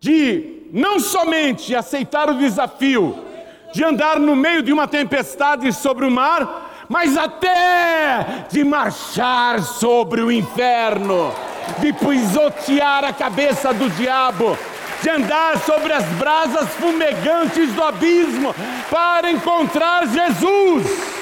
de 0.00 0.64
não 0.72 0.98
somente 0.98 1.76
aceitar 1.76 2.28
o 2.28 2.38
desafio 2.38 3.24
de 3.72 3.84
andar 3.84 4.18
no 4.18 4.34
meio 4.34 4.64
de 4.64 4.72
uma 4.72 4.88
tempestade 4.88 5.72
sobre 5.72 6.06
o 6.06 6.10
mar, 6.10 6.86
mas 6.88 7.16
até 7.16 8.46
de 8.50 8.64
marchar 8.64 9.62
sobre 9.62 10.22
o 10.22 10.32
inferno, 10.32 11.32
de 11.80 11.92
pisotear 11.92 13.04
a 13.04 13.12
cabeça 13.12 13.72
do 13.72 13.88
diabo, 13.90 14.56
de 15.02 15.10
andar 15.10 15.58
sobre 15.60 15.92
as 15.92 16.04
brasas 16.14 16.68
fumegantes 16.70 17.72
do 17.72 17.82
abismo 17.82 18.54
para 18.90 19.30
encontrar 19.30 20.06
Jesus. 20.06 21.12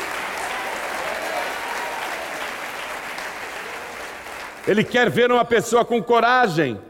Ele 4.66 4.84
quer 4.84 5.10
ver 5.10 5.32
uma 5.32 5.44
pessoa 5.44 5.84
com 5.84 6.02
coragem. 6.02 6.80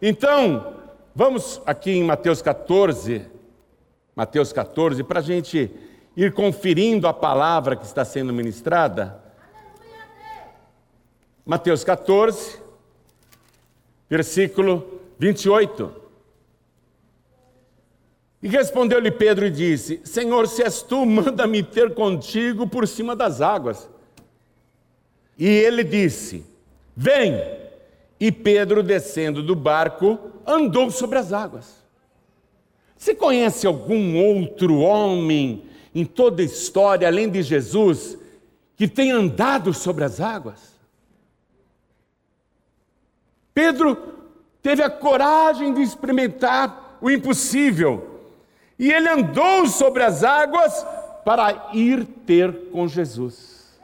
Então, 0.00 0.74
vamos 1.14 1.60
aqui 1.64 1.92
em 1.92 2.04
Mateus 2.04 2.42
14, 2.42 3.26
Mateus 4.14 4.52
14, 4.52 5.02
para 5.02 5.20
a 5.20 5.22
gente 5.22 5.70
ir 6.16 6.32
conferindo 6.32 7.08
a 7.08 7.12
palavra 7.12 7.74
que 7.74 7.84
está 7.84 8.04
sendo 8.04 8.32
ministrada. 8.32 9.22
Mateus 11.44 11.82
14, 11.82 12.58
versículo 14.08 15.00
28. 15.18 16.04
E 18.42 18.48
respondeu-lhe 18.48 19.10
Pedro 19.10 19.46
e 19.46 19.50
disse: 19.50 20.00
Senhor, 20.04 20.46
se 20.46 20.62
és 20.62 20.82
tu, 20.82 21.04
manda-me 21.06 21.62
ter 21.62 21.94
contigo 21.94 22.66
por 22.66 22.86
cima 22.86 23.16
das 23.16 23.40
águas. 23.40 23.88
E 25.38 25.46
ele 25.46 25.82
disse: 25.82 26.44
Vem! 26.96 27.34
E 28.20 28.30
Pedro, 28.30 28.82
descendo 28.82 29.42
do 29.42 29.54
barco, 29.54 30.18
andou 30.46 30.90
sobre 30.90 31.18
as 31.18 31.32
águas. 31.32 31.84
Você 32.96 33.14
conhece 33.14 33.66
algum 33.66 34.16
outro 34.16 34.78
homem 34.78 35.64
em 35.94 36.04
toda 36.04 36.42
a 36.42 36.44
história, 36.44 37.08
além 37.08 37.28
de 37.28 37.42
Jesus, 37.42 38.16
que 38.76 38.88
tenha 38.88 39.16
andado 39.16 39.74
sobre 39.74 40.04
as 40.04 40.20
águas? 40.20 40.73
Pedro 43.54 43.96
teve 44.60 44.82
a 44.82 44.90
coragem 44.90 45.72
de 45.72 45.80
experimentar 45.80 46.98
o 47.00 47.08
impossível. 47.08 48.22
E 48.76 48.90
ele 48.90 49.08
andou 49.08 49.66
sobre 49.68 50.02
as 50.02 50.24
águas 50.24 50.84
para 51.24 51.70
ir 51.72 52.04
ter 52.26 52.70
com 52.72 52.88
Jesus. 52.88 53.78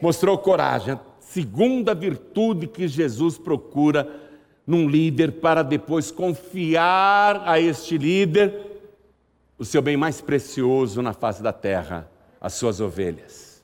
Mostrou 0.00 0.36
coragem, 0.36 0.98
segunda 1.20 1.94
virtude 1.94 2.66
que 2.66 2.88
Jesus 2.88 3.38
procura 3.38 4.20
num 4.66 4.88
líder 4.88 5.32
para 5.32 5.62
depois 5.62 6.10
confiar 6.10 7.42
a 7.48 7.60
este 7.60 7.96
líder 7.96 8.66
o 9.58 9.64
seu 9.64 9.80
bem 9.80 9.96
mais 9.96 10.20
precioso 10.20 11.00
na 11.00 11.12
face 11.12 11.42
da 11.42 11.52
terra, 11.52 12.10
as 12.40 12.54
suas 12.54 12.80
ovelhas. 12.80 13.62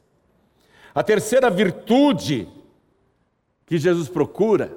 A 0.94 1.02
terceira 1.02 1.50
virtude 1.50 2.48
que 3.72 3.78
Jesus 3.78 4.06
procura 4.06 4.70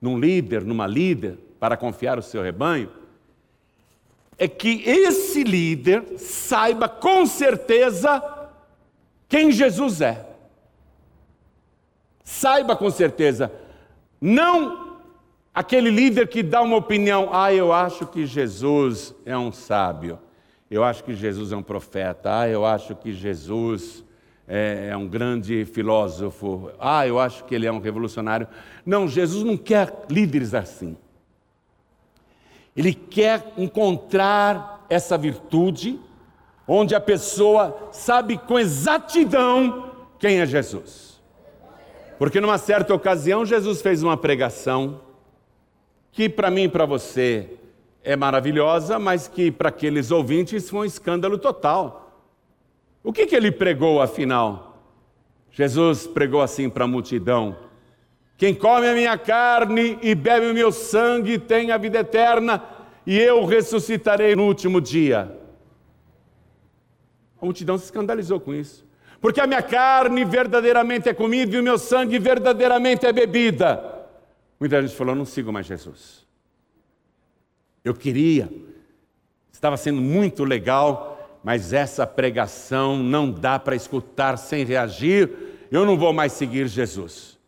num 0.00 0.16
líder, 0.16 0.62
numa 0.62 0.86
líder, 0.86 1.36
para 1.58 1.76
confiar 1.76 2.16
o 2.16 2.22
seu 2.22 2.40
rebanho, 2.40 2.88
é 4.38 4.46
que 4.46 4.88
esse 4.88 5.42
líder 5.42 6.16
saiba 6.16 6.88
com 6.88 7.26
certeza 7.26 8.22
quem 9.28 9.50
Jesus 9.50 10.00
é. 10.00 10.28
Saiba 12.22 12.76
com 12.76 12.88
certeza, 12.88 13.52
não 14.20 15.00
aquele 15.52 15.90
líder 15.90 16.28
que 16.28 16.40
dá 16.40 16.62
uma 16.62 16.76
opinião, 16.76 17.30
ah, 17.32 17.52
eu 17.52 17.72
acho 17.72 18.06
que 18.06 18.24
Jesus 18.26 19.12
é 19.26 19.36
um 19.36 19.50
sábio, 19.50 20.20
eu 20.70 20.84
acho 20.84 21.02
que 21.02 21.14
Jesus 21.14 21.50
é 21.50 21.56
um 21.56 21.64
profeta, 21.64 22.42
ah, 22.42 22.48
eu 22.48 22.64
acho 22.64 22.94
que 22.94 23.12
Jesus 23.12 24.04
é, 24.52 24.88
é 24.90 24.96
um 24.96 25.06
grande 25.06 25.64
filósofo, 25.64 26.72
ah, 26.80 27.06
eu 27.06 27.20
acho 27.20 27.44
que 27.44 27.54
ele 27.54 27.68
é 27.68 27.72
um 27.72 27.78
revolucionário. 27.78 28.48
Não, 28.84 29.06
Jesus 29.06 29.44
não 29.44 29.56
quer 29.56 30.06
líderes 30.10 30.54
assim. 30.54 30.96
Ele 32.76 32.92
quer 32.92 33.52
encontrar 33.56 34.84
essa 34.90 35.16
virtude, 35.16 36.00
onde 36.66 36.96
a 36.96 37.00
pessoa 37.00 37.90
sabe 37.92 38.38
com 38.38 38.58
exatidão 38.58 39.92
quem 40.18 40.40
é 40.40 40.46
Jesus. 40.46 41.20
Porque 42.18 42.40
numa 42.40 42.58
certa 42.58 42.92
ocasião 42.92 43.46
Jesus 43.46 43.80
fez 43.80 44.02
uma 44.02 44.16
pregação 44.16 45.00
que 46.10 46.28
para 46.28 46.50
mim 46.50 46.64
e 46.64 46.68
para 46.68 46.84
você 46.84 47.50
é 48.02 48.16
maravilhosa, 48.16 48.98
mas 48.98 49.28
que 49.28 49.52
para 49.52 49.68
aqueles 49.68 50.10
ouvintes 50.10 50.68
foi 50.68 50.80
um 50.80 50.84
escândalo 50.84 51.38
total. 51.38 52.09
O 53.02 53.12
que, 53.12 53.26
que 53.26 53.34
ele 53.34 53.50
pregou 53.50 54.00
afinal? 54.00 54.70
Jesus 55.50 56.06
pregou 56.06 56.42
assim 56.42 56.68
para 56.68 56.84
a 56.84 56.88
multidão: 56.88 57.56
Quem 58.36 58.54
come 58.54 58.88
a 58.88 58.94
minha 58.94 59.16
carne 59.18 59.98
e 60.02 60.14
bebe 60.14 60.46
o 60.46 60.54
meu 60.54 60.70
sangue 60.70 61.38
tem 61.38 61.70
a 61.70 61.78
vida 61.78 62.00
eterna, 62.00 62.62
e 63.06 63.18
eu 63.18 63.44
ressuscitarei 63.44 64.36
no 64.36 64.44
último 64.44 64.80
dia. 64.80 65.36
A 67.40 67.44
multidão 67.44 67.78
se 67.78 67.84
escandalizou 67.84 68.38
com 68.38 68.54
isso. 68.54 68.86
Porque 69.20 69.40
a 69.40 69.46
minha 69.46 69.62
carne 69.62 70.24
verdadeiramente 70.24 71.08
é 71.08 71.14
comida 71.14 71.54
e 71.54 71.58
o 71.58 71.62
meu 71.62 71.78
sangue 71.78 72.18
verdadeiramente 72.18 73.04
é 73.06 73.12
bebida. 73.12 74.06
Muita 74.58 74.80
gente 74.80 74.94
falou: 74.94 75.14
não 75.14 75.24
sigo 75.24 75.52
mais 75.52 75.66
Jesus. 75.66 76.26
Eu 77.82 77.94
queria, 77.94 78.50
estava 79.50 79.76
sendo 79.76 80.00
muito 80.00 80.44
legal, 80.44 81.09
mas 81.42 81.72
essa 81.72 82.06
pregação 82.06 82.98
não 82.98 83.30
dá 83.30 83.58
para 83.58 83.74
escutar 83.74 84.36
sem 84.36 84.64
reagir. 84.64 85.30
Eu 85.70 85.86
não 85.86 85.96
vou 85.96 86.12
mais 86.12 86.32
seguir 86.32 86.68
Jesus. 86.68 87.38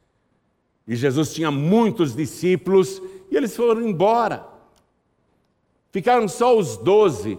E 0.86 0.96
Jesus 0.96 1.32
tinha 1.32 1.50
muitos 1.50 2.14
discípulos 2.14 3.00
e 3.30 3.36
eles 3.36 3.54
foram 3.54 3.82
embora. 3.82 4.46
Ficaram 5.90 6.26
só 6.26 6.56
os 6.56 6.76
doze 6.76 7.38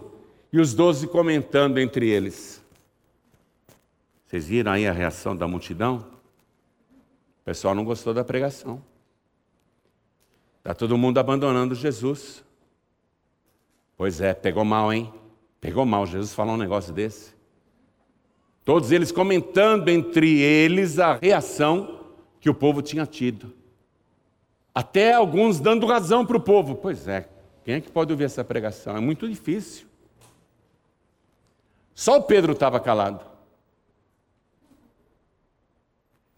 e 0.52 0.60
os 0.60 0.74
doze 0.74 1.08
comentando 1.08 1.78
entre 1.78 2.08
eles. 2.08 2.62
Vocês 4.26 4.46
viram 4.46 4.72
aí 4.72 4.86
a 4.86 4.92
reação 4.92 5.36
da 5.36 5.46
multidão? 5.48 6.06
O 7.42 7.44
pessoal 7.44 7.74
não 7.74 7.84
gostou 7.84 8.14
da 8.14 8.24
pregação. 8.24 8.82
Está 10.58 10.72
todo 10.72 10.96
mundo 10.96 11.18
abandonando 11.18 11.74
Jesus. 11.74 12.42
Pois 13.96 14.20
é, 14.20 14.32
pegou 14.32 14.64
mal, 14.64 14.92
hein? 14.92 15.12
Pegou 15.64 15.86
mal. 15.86 16.04
Jesus 16.04 16.34
falou 16.34 16.56
um 16.56 16.58
negócio 16.58 16.92
desse. 16.92 17.32
Todos 18.66 18.92
eles 18.92 19.10
comentando 19.10 19.88
entre 19.88 20.38
eles 20.38 20.98
a 20.98 21.14
reação 21.14 22.00
que 22.38 22.50
o 22.50 22.54
povo 22.54 22.82
tinha 22.82 23.06
tido. 23.06 23.50
Até 24.74 25.14
alguns 25.14 25.58
dando 25.58 25.86
razão 25.86 26.26
para 26.26 26.36
o 26.36 26.40
povo. 26.40 26.74
Pois 26.74 27.08
é, 27.08 27.30
quem 27.64 27.76
é 27.76 27.80
que 27.80 27.90
pode 27.90 28.12
ouvir 28.12 28.24
essa 28.24 28.44
pregação? 28.44 28.94
É 28.94 29.00
muito 29.00 29.26
difícil. 29.26 29.86
Só 31.94 32.18
o 32.18 32.22
Pedro 32.24 32.52
estava 32.52 32.78
calado. 32.78 33.24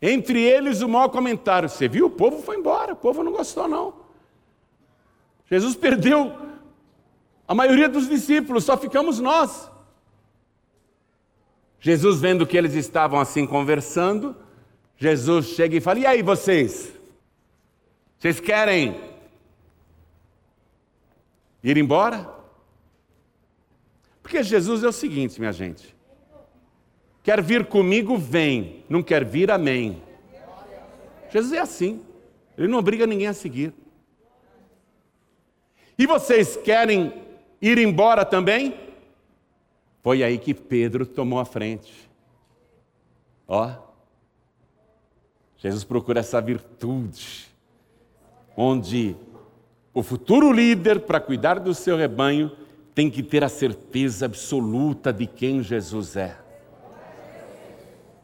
Entre 0.00 0.40
eles, 0.40 0.83
o 0.83 0.88
maior 0.88 1.09
comentário: 1.09 1.68
Você 1.68 1.88
viu? 1.88 2.06
O 2.06 2.11
povo 2.11 2.40
foi 2.40 2.59
embora, 2.59 2.92
o 2.92 2.97
povo 2.97 3.25
não 3.25 3.33
gostou, 3.33 3.66
não. 3.66 3.92
Jesus 5.50 5.75
perdeu 5.75 6.47
a 7.48 7.54
maioria 7.54 7.88
dos 7.88 8.08
discípulos, 8.08 8.64
só 8.64 8.76
ficamos 8.76 9.20
nós. 9.20 9.70
Jesus, 11.78 12.20
vendo 12.20 12.46
que 12.46 12.56
eles 12.56 12.74
estavam 12.74 13.20
assim 13.20 13.46
conversando, 13.46 14.34
Jesus 14.96 15.46
chega 15.46 15.76
e 15.76 15.80
fala: 15.80 16.00
E 16.00 16.06
aí 16.06 16.22
vocês? 16.22 16.92
Vocês 18.18 18.40
querem 18.40 19.00
ir 21.62 21.76
embora? 21.76 22.34
Porque 24.22 24.42
Jesus 24.42 24.82
é 24.82 24.88
o 24.88 24.92
seguinte, 24.92 25.38
minha 25.38 25.52
gente: 25.52 25.94
quer 27.22 27.40
vir 27.40 27.66
comigo, 27.66 28.16
vem, 28.16 28.84
não 28.88 29.02
quer 29.02 29.24
vir, 29.24 29.50
amém. 29.52 30.02
Jesus 31.30 31.52
é 31.52 31.60
assim, 31.60 32.04
ele 32.58 32.66
não 32.66 32.78
obriga 32.78 33.06
ninguém 33.06 33.28
a 33.28 33.34
seguir. 33.34 33.72
E 35.98 36.06
vocês 36.06 36.56
querem 36.56 37.25
ir 37.60 37.78
embora 37.78 38.25
também? 38.25 38.75
Foi 40.02 40.22
aí 40.22 40.38
que 40.38 40.54
Pedro 40.54 41.04
tomou 41.04 41.38
a 41.38 41.44
frente. 41.44 41.92
Ó, 43.49 43.71
Jesus 45.56 45.84
procura 45.84 46.21
essa 46.21 46.40
virtude, 46.40 47.47
onde 48.56 49.16
o 49.92 50.02
futuro 50.02 50.52
líder, 50.52 51.00
para 51.00 51.19
cuidar 51.19 51.58
do 51.58 51.73
seu 51.73 51.97
rebanho, 51.97 52.52
tem 52.95 53.10
que 53.10 53.23
ter 53.23 53.42
a 53.42 53.49
certeza 53.49 54.26
absoluta 54.26 55.12
de 55.12 55.26
quem 55.26 55.62
Jesus 55.62 56.16
é. 56.16 56.36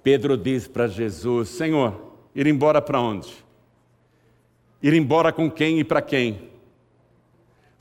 Pedro 0.03 0.37
diz 0.37 0.68
para 0.68 0.87
Jesus: 0.87 1.49
Senhor, 1.49 2.14
ir 2.35 2.47
embora 2.47 2.83
para 2.83 3.01
onde? 3.01 3.33
Ir 4.83 4.92
embora 4.95 5.33
com 5.33 5.51
quem 5.51 5.81
e 5.81 5.85
para 5.85 6.03
quem? 6.03 6.52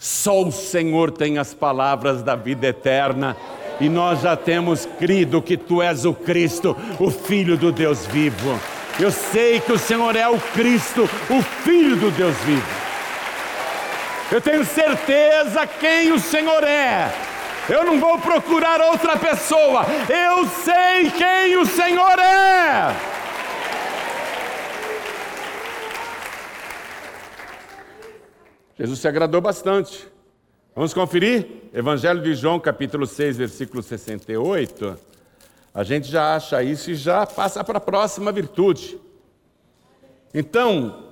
Só 0.02 0.42
o 0.42 0.52
Senhor 0.52 1.12
tem 1.12 1.38
as 1.38 1.54
palavras 1.54 2.24
da 2.24 2.36
vida 2.36 2.66
eterna. 2.66 3.38
E 3.80 3.88
nós 3.88 4.22
já 4.22 4.36
temos 4.36 4.88
crido 4.98 5.44
que 5.44 5.56
tu 5.56 5.80
és 5.80 6.06
o 6.06 6.14
Cristo, 6.14 6.76
o 7.00 7.12
Filho 7.12 7.56
do 7.56 7.72
Deus 7.72 8.08
vivo. 8.08 8.60
Eu 9.00 9.12
sei 9.12 9.60
que 9.60 9.72
o 9.72 9.78
Senhor 9.78 10.16
é 10.16 10.28
o 10.28 10.40
Cristo, 10.40 11.04
o 11.30 11.42
Filho 11.64 11.96
do 11.98 12.10
Deus 12.10 12.36
vivo. 12.38 12.66
Eu 14.32 14.42
tenho 14.42 14.66
certeza 14.66 15.68
quem 15.68 16.12
o 16.12 16.20
Senhor 16.20 16.64
é. 16.64 17.14
Eu 17.70 17.86
não 17.86 18.00
vou 18.00 18.18
procurar 18.18 18.82
outra 18.82 19.18
pessoa. 19.18 19.86
Eu 20.10 20.48
sei 20.48 21.12
quem 21.12 21.58
o 21.58 21.66
Senhor 21.68 22.18
é. 22.18 23.11
Jesus 28.82 28.98
se 28.98 29.08
agradou 29.08 29.39
bastante. 29.39 30.08
Vamos 30.76 30.91
conferir? 30.91 31.70
Evangelho 31.72 32.20
de 32.20 32.34
João, 32.34 32.60
capítulo 32.60 33.06
6, 33.06 33.38
versículo 33.38 33.84
68. 33.84 34.98
A 35.72 35.84
gente 35.84 36.08
já 36.08 36.36
acha 36.36 36.63
isso 36.63 36.89
e 36.89 36.96
já 36.96 37.28
passa 37.28 37.63
para 37.63 37.78
a 37.78 37.82
próxima 37.82 38.32
virtude. 38.32 39.00
Então, 40.34 41.12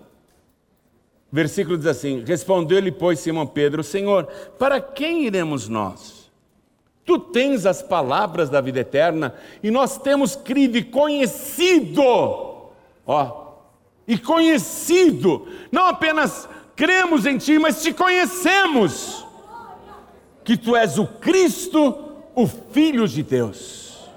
versículo 1.31 1.77
diz 1.77 1.85
assim: 1.85 2.23
Respondeu-lhe, 2.25 2.91
pois, 2.91 3.19
Simão 3.19 3.45
Pedro: 3.45 3.83
Senhor, 3.83 4.25
para 4.57 4.81
quem 4.81 5.27
iremos 5.27 5.69
nós? 5.69 6.31
Tu 7.05 7.19
tens 7.19 7.67
as 7.67 7.83
palavras 7.83 8.49
da 8.49 8.61
vida 8.61 8.79
eterna 8.79 9.35
e 9.61 9.69
nós 9.69 9.95
temos 9.99 10.35
crido 10.35 10.75
e 10.75 10.83
conhecido, 10.83 12.01
ó, 13.05 13.53
e 14.07 14.17
conhecido, 14.17 15.47
não 15.71 15.85
apenas 15.85 16.49
cremos 16.79 17.25
em 17.25 17.37
Ti, 17.37 17.59
mas 17.59 17.81
te 17.81 17.93
conhecemos, 17.93 19.27
que 20.45 20.55
Tu 20.55 20.77
és 20.77 20.97
o 20.97 21.05
Cristo, 21.05 21.93
o 22.33 22.47
Filho 22.47 23.05
de 23.05 23.21
Deus. 23.21 24.09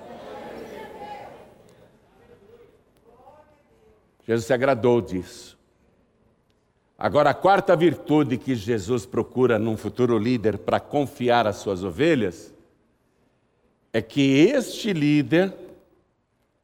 Jesus 4.24 4.46
se 4.46 4.52
agradou 4.52 5.00
disso. 5.00 5.58
Agora, 6.96 7.30
a 7.30 7.34
quarta 7.34 7.74
virtude 7.74 8.38
que 8.38 8.54
Jesus 8.54 9.04
procura 9.04 9.58
num 9.58 9.76
futuro 9.76 10.16
líder 10.16 10.56
para 10.58 10.78
confiar 10.78 11.48
as 11.48 11.56
suas 11.56 11.82
ovelhas 11.82 12.54
é 13.92 14.00
que 14.00 14.46
este 14.46 14.92
líder 14.92 15.52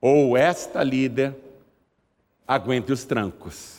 ou 0.00 0.36
esta 0.36 0.84
líder 0.84 1.34
aguente 2.46 2.92
os 2.92 3.04
trancos 3.04 3.77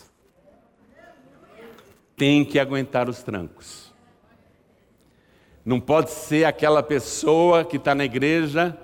tem 2.19 2.43
que 2.43 2.59
aguentar 2.59 3.09
os 3.09 3.23
trancos. 3.23 3.93
Não 5.63 5.79
pode 5.79 6.11
ser 6.11 6.43
aquela 6.43 6.83
pessoa 6.83 7.63
que 7.63 7.77
está 7.77 7.95
na 7.95 8.03
igreja 8.03 8.77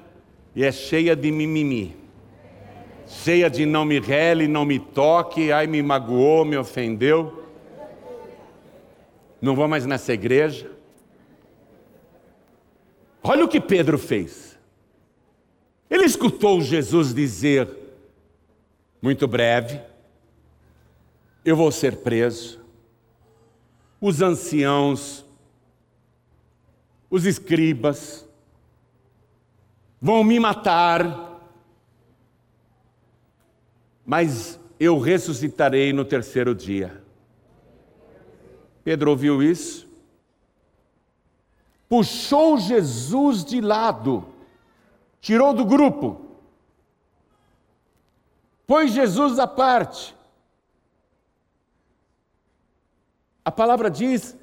e 0.55 0.63
é 0.63 0.71
cheia 0.71 1.15
de 1.17 1.29
mimimi, 1.31 1.97
cheia 3.05 3.49
de 3.49 3.65
não 3.65 3.83
me 3.83 3.99
rele, 3.99 4.47
não 4.47 4.63
me 4.63 4.79
toque, 4.79 5.51
ai 5.51 5.67
me 5.67 5.81
magoou, 5.83 6.45
me 6.45 6.55
ofendeu. 6.55 7.43
Não 9.41 9.53
vou 9.53 9.67
mais 9.67 9.85
nessa 9.85 10.13
igreja. 10.13 10.71
Olha 13.21 13.43
o 13.43 13.49
que 13.49 13.59
Pedro 13.59 13.97
fez. 13.97 14.57
Ele 15.89 16.05
escutou 16.05 16.61
Jesus 16.61 17.13
dizer, 17.13 17.67
muito 19.01 19.27
breve, 19.27 19.81
eu 21.43 21.55
vou 21.57 21.69
ser 21.69 21.97
preso 21.97 22.64
os 23.99 24.21
anciãos, 24.21 25.25
os 27.09 27.25
escribas, 27.25 28.27
vão 30.01 30.23
me 30.23 30.39
matar, 30.39 31.41
mas 34.05 34.59
eu 34.79 34.99
ressuscitarei 34.99 35.93
no 35.93 36.05
terceiro 36.05 36.53
dia. 36.53 37.01
Pedro 38.83 39.11
ouviu 39.11 39.41
isso, 39.41 39.87
puxou 41.89 42.57
Jesus 42.57 43.43
de 43.43 43.61
lado, 43.61 44.27
tirou 45.19 45.53
do 45.53 45.65
grupo, 45.65 46.21
pôs 48.67 48.91
Jesus 48.91 49.39
à 49.39 49.47
parte 49.47 50.14
a 53.45 53.51
palavra 53.51 53.91
diz 53.91 54.35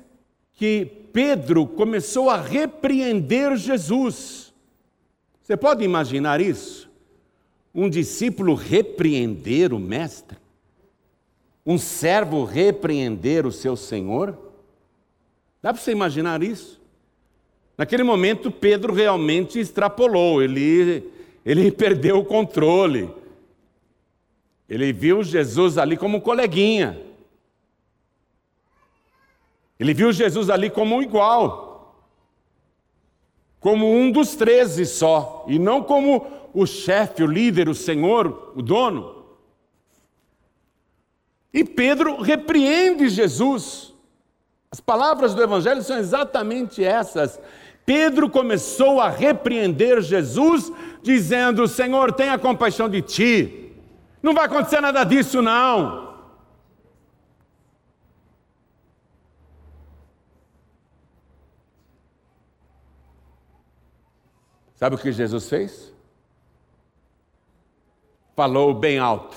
que 0.55 0.87
Pedro 1.13 1.67
começou 1.67 2.31
a 2.31 2.41
repreender 2.41 3.57
Jesus. 3.57 4.55
Você 5.43 5.57
pode 5.57 5.83
imaginar 5.83 6.41
isso? 6.41 6.89
Um 7.75 7.91
discípulo 7.91 8.55
repreender 8.55 9.75
o 9.75 9.81
mestre? 9.81 10.39
Um 11.67 11.77
servo 11.77 12.45
repreender 12.45 13.45
o 13.45 13.51
seu 13.51 13.77
senhor? 13.77 14.39
Dá 15.61 15.73
para 15.73 15.83
você 15.83 15.91
imaginar 15.91 16.41
isso? 16.43 16.81
Naquele 17.77 18.05
momento, 18.05 18.51
Pedro 18.53 18.93
realmente 18.93 19.59
extrapolou, 19.59 20.41
ele, 20.41 21.11
ele 21.45 21.71
perdeu 21.73 22.19
o 22.19 22.25
controle. 22.25 23.11
Ele 24.69 24.93
viu 24.93 25.25
Jesus 25.25 25.77
ali 25.77 25.97
como 25.97 26.21
coleguinha. 26.21 27.12
Ele 29.83 29.95
viu 29.95 30.13
Jesus 30.13 30.49
ali 30.49 30.71
como 30.71 30.95
um 30.95 31.03
igual, 31.03 31.97
como 33.59 33.93
um 33.93 34.13
dos 34.13 34.37
treze 34.37 34.87
só, 34.87 35.45
e 35.49 35.59
não 35.59 35.83
como 35.83 36.25
o 36.55 36.65
chefe, 36.65 37.21
o 37.21 37.27
líder, 37.27 37.69
o 37.69 37.75
senhor, 37.75 38.53
o 38.55 38.63
dono. 38.63 39.25
E 41.53 41.65
Pedro 41.65 42.23
repreende 42.23 43.09
Jesus. 43.09 43.93
As 44.71 44.79
palavras 44.79 45.35
do 45.35 45.43
Evangelho 45.43 45.83
são 45.83 45.99
exatamente 45.99 46.85
essas. 46.85 47.41
Pedro 47.85 48.31
começou 48.31 49.01
a 49.01 49.09
repreender 49.09 50.01
Jesus, 50.01 50.71
dizendo: 51.03 51.67
Senhor, 51.67 52.13
tenha 52.13 52.39
compaixão 52.39 52.89
de 52.89 53.03
ti. 53.03 53.73
Não 54.23 54.33
vai 54.33 54.45
acontecer 54.45 54.81
nada 54.81 55.03
disso, 55.03 55.43
não. 55.43 56.12
Sabe 64.83 64.97
o 64.97 64.99
que 64.99 65.13
Jesus 65.13 65.49
fez? 65.49 65.95
Falou 68.35 68.75
bem 68.75 68.99
alto, 68.99 69.37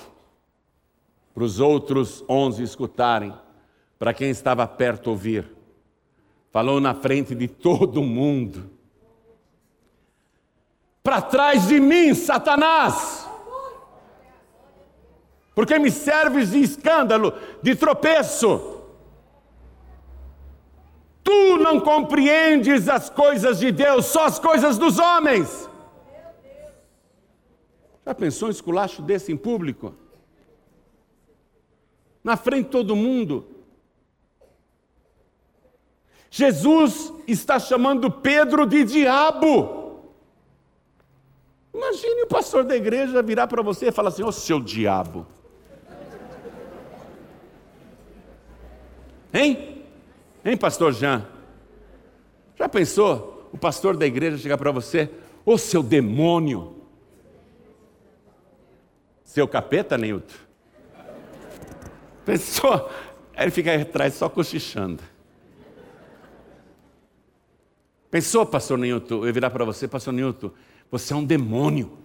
para 1.35 1.43
os 1.43 1.59
outros 1.59 2.25
onze 2.27 2.63
escutarem, 2.63 3.31
para 3.99 4.11
quem 4.11 4.31
estava 4.31 4.67
perto 4.67 5.11
ouvir. 5.11 5.47
Falou 6.51 6.81
na 6.81 6.95
frente 6.95 7.35
de 7.35 7.47
todo 7.47 8.01
mundo. 8.01 8.71
Para 11.03 11.21
trás 11.21 11.67
de 11.67 11.79
mim, 11.79 12.15
Satanás! 12.15 13.29
Porque 15.53 15.77
me 15.77 15.91
serves 15.91 16.53
de 16.53 16.61
escândalo, 16.61 17.31
de 17.61 17.75
tropeço. 17.75 18.74
Tu 21.25 21.57
não 21.57 21.79
compreendes 21.79 22.87
as 22.87 23.09
coisas 23.09 23.57
de 23.57 23.71
Deus, 23.71 24.05
só 24.05 24.25
as 24.25 24.37
coisas 24.37 24.77
dos 24.77 24.99
homens. 24.99 25.67
Já 28.05 28.13
pensou 28.13 28.47
um 28.47 28.51
esculacho 28.51 29.01
desse 29.01 29.31
em 29.31 29.37
público? 29.37 29.95
Na 32.23 32.37
frente 32.37 32.65
de 32.65 32.71
todo 32.71 32.95
mundo. 32.95 33.47
Jesus 36.29 37.11
está 37.27 37.57
chamando 37.57 38.11
Pedro 38.11 38.67
de 38.67 38.83
diabo. 38.83 40.11
Imagine 41.73 42.21
o 42.21 42.27
pastor 42.27 42.63
da 42.63 42.75
igreja 42.75 43.23
virar 43.23 43.47
para 43.47 43.63
você 43.63 43.87
e 43.87 43.91
falar 43.91 44.09
assim: 44.09 44.21
Ô 44.21 44.27
oh, 44.27 44.31
seu 44.31 44.59
diabo. 44.59 45.25
Hein? 49.33 49.74
Hein, 50.45 50.55
pastor 50.55 50.93
Jean? 50.93 51.25
Já 52.55 52.69
pensou 52.69 53.49
o 53.51 53.57
pastor 53.57 53.97
da 53.97 54.05
igreja 54.05 54.37
chegar 54.37 54.59
para 54.59 54.71
você, 54.71 55.09
ô 55.43 55.53
oh, 55.53 55.57
seu 55.57 55.81
demônio? 55.81 56.75
Seu 59.23 59.47
capeta, 59.47 59.97
Nilton? 59.97 60.35
Pensou? 62.23 62.91
Aí 63.35 63.45
ele 63.45 63.51
fica 63.51 63.71
aí 63.71 63.81
atrás 63.81 64.13
só 64.13 64.29
cochichando. 64.29 65.01
Pensou, 68.11 68.45
pastor 68.45 68.77
Nilton, 68.77 69.25
eu 69.25 69.33
virar 69.33 69.49
para 69.49 69.65
você, 69.65 69.87
pastor 69.87 70.13
Nilton, 70.13 70.51
você 70.91 71.11
é 71.11 71.15
um 71.15 71.25
demônio. 71.25 71.97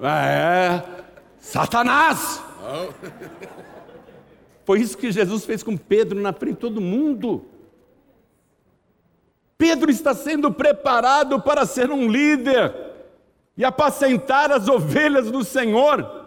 Ah, 0.00 0.26
é, 0.26 1.04
Satanás! 1.38 2.42
Foi 4.64 4.80
isso 4.80 4.96
que 4.96 5.12
Jesus 5.12 5.44
fez 5.44 5.62
com 5.62 5.76
Pedro 5.76 6.20
na 6.20 6.32
frente 6.32 6.54
de 6.54 6.60
todo 6.60 6.80
mundo. 6.80 7.44
Pedro 9.58 9.90
está 9.90 10.14
sendo 10.14 10.50
preparado 10.50 11.40
para 11.40 11.66
ser 11.66 11.90
um 11.90 12.08
líder 12.08 12.74
e 13.56 13.64
apacentar 13.64 14.50
as 14.50 14.68
ovelhas 14.68 15.30
do 15.30 15.44
Senhor. 15.44 16.24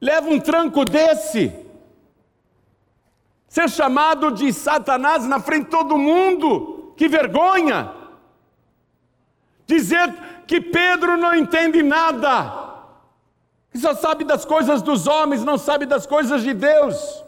Leva 0.00 0.28
um 0.28 0.38
tranco 0.38 0.84
desse. 0.84 1.52
Ser 3.48 3.68
chamado 3.70 4.30
de 4.32 4.52
Satanás 4.52 5.26
na 5.26 5.40
frente 5.40 5.64
de 5.64 5.70
todo 5.70 5.96
mundo. 5.96 6.92
Que 6.96 7.08
vergonha! 7.08 7.92
Dizer 9.66 10.14
que 10.46 10.60
Pedro 10.60 11.16
não 11.16 11.34
entende 11.34 11.82
nada 11.82 12.65
que 13.76 13.82
só 13.82 13.94
sabe 13.94 14.24
das 14.24 14.44
coisas 14.44 14.80
dos 14.80 15.06
homens, 15.06 15.44
não 15.44 15.58
sabe 15.58 15.84
das 15.84 16.06
coisas 16.06 16.42
de 16.42 16.54
Deus. 16.54 17.22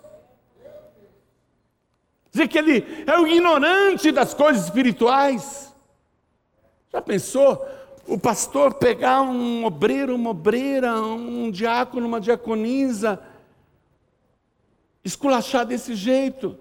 Dizer 2.33 2.49
que 2.49 2.59
ele 2.59 3.05
é 3.07 3.19
o 3.19 3.27
ignorante 3.27 4.11
das 4.11 4.33
coisas 4.33 4.65
espirituais. 4.65 5.75
Já 6.91 7.03
pensou? 7.03 7.67
O 8.07 8.19
pastor 8.19 8.75
pegar 8.75 9.21
um 9.21 9.67
obreiro, 9.67 10.15
uma 10.15 10.31
obreira, 10.31 10.95
um 11.03 11.51
diácono, 11.51 12.07
uma 12.07 12.21
diaconisa, 12.21 13.21
esculachar 15.05 15.67
desse 15.67 15.95
jeito, 15.95 16.57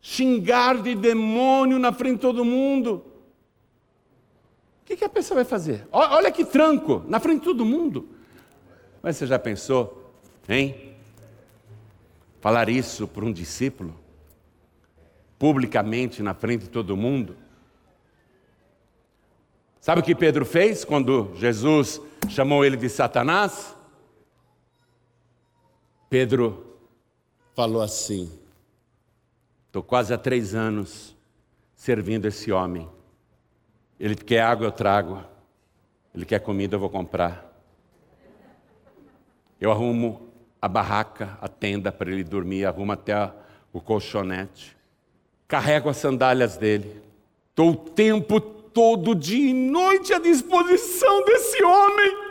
xingar 0.00 0.82
de 0.82 0.96
demônio 0.96 1.78
na 1.78 1.92
frente 1.92 2.16
de 2.16 2.22
todo 2.22 2.44
mundo. 2.44 3.04
O 4.82 4.86
que, 4.86 4.96
que 4.96 5.04
a 5.04 5.08
pessoa 5.08 5.36
vai 5.36 5.44
fazer? 5.44 5.86
Olha 5.92 6.32
que 6.32 6.44
tranco, 6.44 7.04
na 7.06 7.20
frente 7.20 7.40
de 7.40 7.44
todo 7.44 7.64
mundo. 7.64 8.17
Mas 9.08 9.16
você 9.16 9.26
já 9.26 9.38
pensou, 9.38 10.12
hein? 10.46 10.94
Falar 12.42 12.68
isso 12.68 13.08
para 13.08 13.24
um 13.24 13.32
discípulo, 13.32 13.98
publicamente, 15.38 16.22
na 16.22 16.34
frente 16.34 16.64
de 16.64 16.68
todo 16.68 16.94
mundo. 16.94 17.34
Sabe 19.80 20.02
o 20.02 20.04
que 20.04 20.14
Pedro 20.14 20.44
fez 20.44 20.84
quando 20.84 21.34
Jesus 21.36 22.02
chamou 22.28 22.66
ele 22.66 22.76
de 22.76 22.86
Satanás? 22.90 23.74
Pedro 26.10 26.76
falou 27.54 27.80
assim: 27.80 28.30
Estou 29.68 29.82
quase 29.82 30.12
há 30.12 30.18
três 30.18 30.54
anos 30.54 31.16
servindo 31.74 32.26
esse 32.26 32.52
homem. 32.52 32.86
Ele 33.98 34.14
quer 34.14 34.42
água, 34.42 34.66
eu 34.66 34.72
trago. 34.72 35.24
Ele 36.14 36.26
quer 36.26 36.40
comida, 36.40 36.76
eu 36.76 36.80
vou 36.80 36.90
comprar. 36.90 37.47
Eu 39.60 39.72
arrumo 39.72 40.28
a 40.60 40.68
barraca, 40.68 41.38
a 41.40 41.48
tenda 41.48 41.90
para 41.90 42.10
ele 42.10 42.24
dormir, 42.24 42.64
arrumo 42.64 42.92
até 42.92 43.32
o 43.72 43.80
colchonete. 43.80 44.76
Carrego 45.46 45.88
as 45.88 45.96
sandálias 45.96 46.56
dele. 46.56 47.02
Estou 47.50 47.70
o 47.70 47.76
tempo 47.76 48.40
todo, 48.40 49.14
dia 49.14 49.50
e 49.50 49.52
noite, 49.52 50.12
à 50.12 50.18
disposição 50.18 51.24
desse 51.24 51.62
homem. 51.62 52.28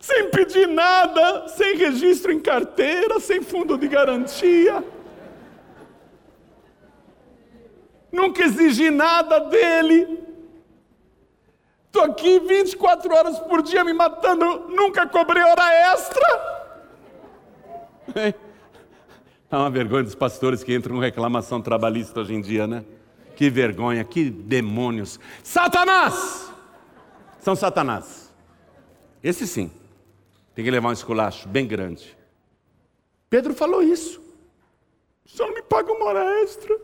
Sem 0.00 0.30
pedir 0.30 0.68
nada, 0.68 1.48
sem 1.48 1.76
registro 1.76 2.32
em 2.32 2.40
carteira, 2.40 3.20
sem 3.20 3.40
fundo 3.40 3.78
de 3.78 3.88
garantia. 3.88 4.84
Nunca 8.12 8.44
exigi 8.44 8.90
nada 8.90 9.40
dele. 9.40 10.23
Estou 11.94 12.10
aqui 12.10 12.40
24 12.40 13.14
horas 13.14 13.38
por 13.38 13.62
dia 13.62 13.84
me 13.84 13.92
matando, 13.92 14.66
nunca 14.68 15.06
cobrei 15.06 15.44
hora 15.44 15.92
extra. 15.92 16.64
É 19.50 19.56
uma 19.56 19.70
vergonha 19.70 20.02
dos 20.02 20.16
pastores 20.16 20.64
que 20.64 20.74
entram 20.74 20.96
com 20.96 21.00
reclamação 21.00 21.62
trabalhista 21.62 22.18
hoje 22.18 22.34
em 22.34 22.40
dia, 22.40 22.66
né? 22.66 22.84
Que 23.36 23.48
vergonha, 23.48 24.02
que 24.02 24.28
demônios. 24.28 25.20
Satanás! 25.44 26.52
São 27.38 27.54
Satanás. 27.54 28.34
Esse 29.22 29.46
sim. 29.46 29.70
Tem 30.56 30.64
que 30.64 30.70
levar 30.72 30.88
um 30.88 30.92
esculacho 30.92 31.46
bem 31.46 31.68
grande. 31.68 32.18
Pedro 33.30 33.54
falou 33.54 33.80
isso. 33.80 34.20
Só 35.24 35.46
me 35.52 35.62
paga 35.62 35.92
uma 35.92 36.06
hora 36.06 36.42
extra. 36.42 36.76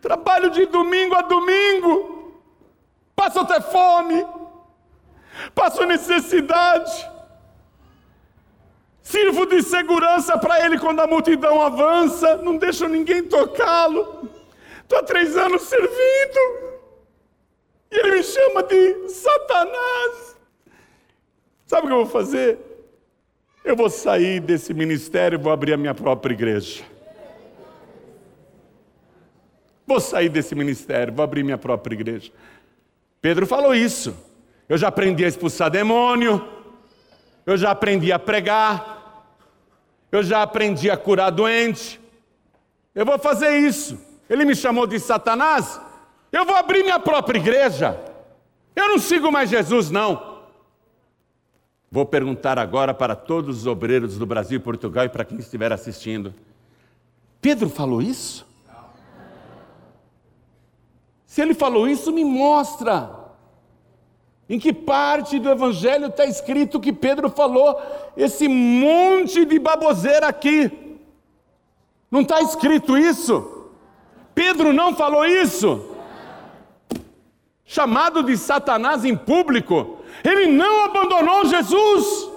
Trabalho 0.00 0.48
de 0.48 0.64
domingo 0.64 1.14
a 1.16 1.20
domingo 1.20 2.19
passo 3.20 3.40
a 3.40 3.44
ter 3.44 3.60
fome, 3.60 4.26
passo 5.54 5.84
necessidade. 5.84 7.10
Sirvo 9.02 9.44
de 9.44 9.62
segurança 9.62 10.38
para 10.38 10.64
ele 10.64 10.78
quando 10.78 11.00
a 11.00 11.06
multidão 11.06 11.60
avança, 11.60 12.36
não 12.36 12.56
deixo 12.56 12.88
ninguém 12.88 13.22
tocá-lo. 13.24 14.26
Estou 14.82 14.98
há 14.98 15.02
três 15.02 15.36
anos 15.36 15.62
servindo. 15.62 16.40
E 17.90 17.98
ele 17.98 18.12
me 18.12 18.22
chama 18.22 18.62
de 18.62 19.08
Satanás. 19.10 20.36
Sabe 21.66 21.82
o 21.82 21.86
que 21.88 21.92
eu 21.92 22.04
vou 22.04 22.06
fazer? 22.06 22.58
Eu 23.62 23.76
vou 23.76 23.90
sair 23.90 24.40
desse 24.40 24.72
ministério 24.72 25.36
e 25.36 25.42
vou 25.42 25.52
abrir 25.52 25.74
a 25.74 25.76
minha 25.76 25.94
própria 25.94 26.32
igreja. 26.32 26.84
Vou 29.86 30.00
sair 30.00 30.30
desse 30.30 30.54
ministério, 30.54 31.12
vou 31.12 31.22
abrir 31.22 31.42
minha 31.42 31.58
própria 31.58 31.94
igreja. 31.94 32.32
Pedro 33.20 33.46
falou 33.46 33.74
isso. 33.74 34.16
Eu 34.68 34.78
já 34.78 34.88
aprendi 34.88 35.24
a 35.24 35.28
expulsar 35.28 35.70
demônio, 35.70 36.46
eu 37.44 37.56
já 37.56 37.72
aprendi 37.72 38.12
a 38.12 38.18
pregar, 38.18 39.26
eu 40.12 40.22
já 40.22 40.42
aprendi 40.42 40.88
a 40.88 40.96
curar 40.96 41.30
doente. 41.30 42.00
Eu 42.94 43.04
vou 43.04 43.18
fazer 43.18 43.58
isso. 43.58 43.98
Ele 44.28 44.44
me 44.44 44.54
chamou 44.54 44.86
de 44.86 45.00
Satanás, 45.00 45.80
eu 46.30 46.44
vou 46.44 46.54
abrir 46.54 46.84
minha 46.84 47.00
própria 47.00 47.38
igreja. 47.38 47.98
Eu 48.76 48.88
não 48.88 48.98
sigo 48.98 49.32
mais 49.32 49.50
Jesus, 49.50 49.90
não. 49.90 50.38
Vou 51.90 52.06
perguntar 52.06 52.56
agora 52.56 52.94
para 52.94 53.16
todos 53.16 53.58
os 53.58 53.66
obreiros 53.66 54.16
do 54.16 54.24
Brasil 54.24 54.58
e 54.58 54.62
Portugal 54.62 55.04
e 55.04 55.08
para 55.08 55.24
quem 55.24 55.38
estiver 55.38 55.72
assistindo. 55.72 56.32
Pedro 57.40 57.68
falou 57.68 58.00
isso? 58.00 58.46
Se 61.30 61.40
ele 61.40 61.54
falou 61.54 61.86
isso, 61.86 62.10
me 62.10 62.24
mostra. 62.24 63.08
Em 64.48 64.58
que 64.58 64.72
parte 64.72 65.38
do 65.38 65.48
Evangelho 65.48 66.06
está 66.06 66.26
escrito 66.26 66.80
que 66.80 66.92
Pedro 66.92 67.30
falou 67.30 67.80
esse 68.16 68.48
monte 68.48 69.44
de 69.44 69.56
baboseira 69.60 70.26
aqui? 70.26 70.98
Não 72.10 72.22
está 72.22 72.42
escrito 72.42 72.98
isso? 72.98 73.68
Pedro 74.34 74.72
não 74.72 74.92
falou 74.92 75.24
isso? 75.24 75.94
Chamado 77.64 78.24
de 78.24 78.36
Satanás 78.36 79.04
em 79.04 79.16
público, 79.16 79.98
ele 80.24 80.48
não 80.48 80.86
abandonou 80.86 81.44
Jesus. 81.44 82.28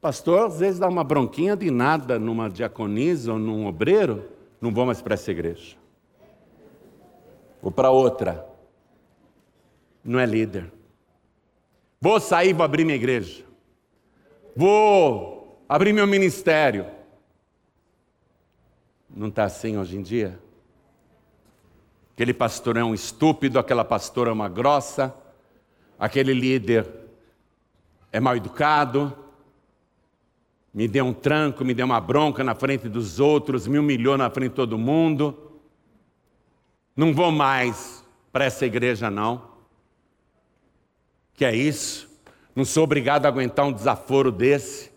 Pastor, 0.00 0.46
às 0.46 0.60
vezes 0.60 0.78
dá 0.78 0.86
uma 0.86 1.02
bronquinha 1.02 1.56
de 1.56 1.72
nada 1.72 2.20
numa 2.20 2.48
diaconisa 2.48 3.32
ou 3.32 3.38
num 3.40 3.66
obreiro, 3.66 4.22
não 4.60 4.72
vou 4.72 4.86
mais 4.86 5.02
para 5.02 5.14
essa 5.14 5.32
igreja. 5.32 5.76
Vou 7.60 7.70
para 7.70 7.90
outra. 7.90 8.46
Não 10.04 10.18
é 10.18 10.26
líder. 10.26 10.72
Vou 12.00 12.20
sair, 12.20 12.52
vou 12.52 12.64
abrir 12.64 12.84
minha 12.84 12.96
igreja. 12.96 13.44
Vou 14.54 15.64
abrir 15.68 15.92
meu 15.92 16.06
ministério. 16.06 16.86
Não 19.08 19.28
está 19.28 19.44
assim 19.44 19.76
hoje 19.76 19.96
em 19.96 20.02
dia? 20.02 20.38
Aquele 22.14 22.32
pastor 22.32 22.76
é 22.76 22.84
um 22.84 22.94
estúpido, 22.94 23.58
aquela 23.58 23.84
pastora 23.84 24.30
é 24.30 24.32
uma 24.32 24.48
grossa, 24.48 25.14
aquele 25.98 26.32
líder 26.32 26.88
é 28.10 28.18
mal 28.18 28.36
educado, 28.36 29.14
me 30.72 30.88
deu 30.88 31.04
um 31.04 31.12
tranco, 31.12 31.64
me 31.64 31.74
deu 31.74 31.84
uma 31.84 32.00
bronca 32.00 32.42
na 32.42 32.54
frente 32.54 32.88
dos 32.88 33.20
outros, 33.20 33.66
me 33.66 33.78
humilhou 33.78 34.16
na 34.16 34.30
frente 34.30 34.50
de 34.50 34.56
todo 34.56 34.78
mundo. 34.78 35.45
Não 36.96 37.12
vou 37.12 37.30
mais 37.30 38.02
para 38.32 38.46
essa 38.46 38.64
igreja, 38.64 39.10
não. 39.10 39.50
Que 41.34 41.44
é 41.44 41.54
isso? 41.54 42.08
Não 42.54 42.64
sou 42.64 42.84
obrigado 42.84 43.26
a 43.26 43.28
aguentar 43.28 43.66
um 43.66 43.72
desaforo 43.72 44.32
desse. 44.32 44.88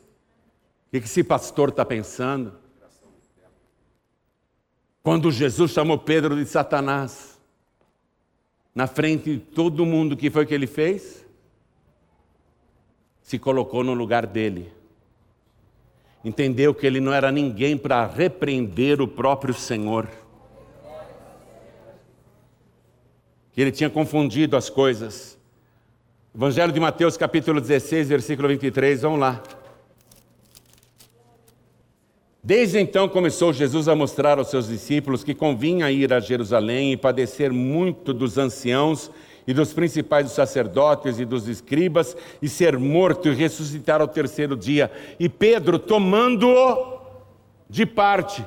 O 0.87 0.91
que 0.91 0.97
esse 0.99 1.23
pastor 1.23 1.69
está 1.69 1.83
pensando? 1.83 2.53
Quando 5.03 5.29
Jesus 5.31 5.71
chamou 5.71 5.97
Pedro 5.97 6.35
de 6.35 6.45
Satanás, 6.45 7.37
na 8.73 8.87
frente 8.87 9.33
de 9.33 9.39
todo 9.39 9.85
mundo, 9.85 10.13
o 10.13 10.17
que 10.17 10.29
foi 10.29 10.45
que 10.45 10.53
ele 10.53 10.67
fez? 10.67 11.25
Se 13.21 13.37
colocou 13.37 13.83
no 13.83 13.93
lugar 13.93 14.25
dele. 14.25 14.71
Entendeu 16.23 16.73
que 16.73 16.87
ele 16.87 16.99
não 16.99 17.13
era 17.13 17.31
ninguém 17.31 17.77
para 17.77 18.05
repreender 18.05 19.01
o 19.01 19.07
próprio 19.07 19.53
Senhor. 19.53 20.07
Que 23.53 23.61
ele 23.61 23.71
tinha 23.71 23.89
confundido 23.89 24.55
as 24.55 24.69
coisas. 24.69 25.37
Evangelho 26.33 26.71
de 26.71 26.79
Mateus, 26.79 27.17
capítulo 27.17 27.59
16, 27.59 28.09
versículo 28.09 28.47
23, 28.47 29.01
vamos 29.01 29.19
lá. 29.19 29.41
Desde 32.41 32.79
então 32.79 33.09
começou 33.09 33.51
Jesus 33.51 33.87
a 33.87 33.95
mostrar 33.95 34.39
aos 34.39 34.49
seus 34.49 34.67
discípulos 34.67 35.23
que 35.23 35.35
convinha 35.35 35.91
ir 35.91 36.13
a 36.13 36.19
Jerusalém 36.19 36.93
e 36.93 36.97
padecer 36.97 37.51
muito 37.51 38.13
dos 38.13 38.37
anciãos 38.37 39.11
e 39.45 39.53
dos 39.53 39.73
principais 39.73 40.25
dos 40.25 40.35
sacerdotes 40.35 41.19
e 41.19 41.25
dos 41.25 41.47
escribas 41.47 42.15
e 42.41 42.47
ser 42.47 42.77
morto 42.77 43.27
e 43.27 43.33
ressuscitar 43.33 43.99
ao 43.99 44.07
terceiro 44.07 44.55
dia. 44.55 44.91
E 45.19 45.27
Pedro, 45.27 45.77
tomando-o 45.77 46.99
de 47.69 47.85
parte, 47.85 48.45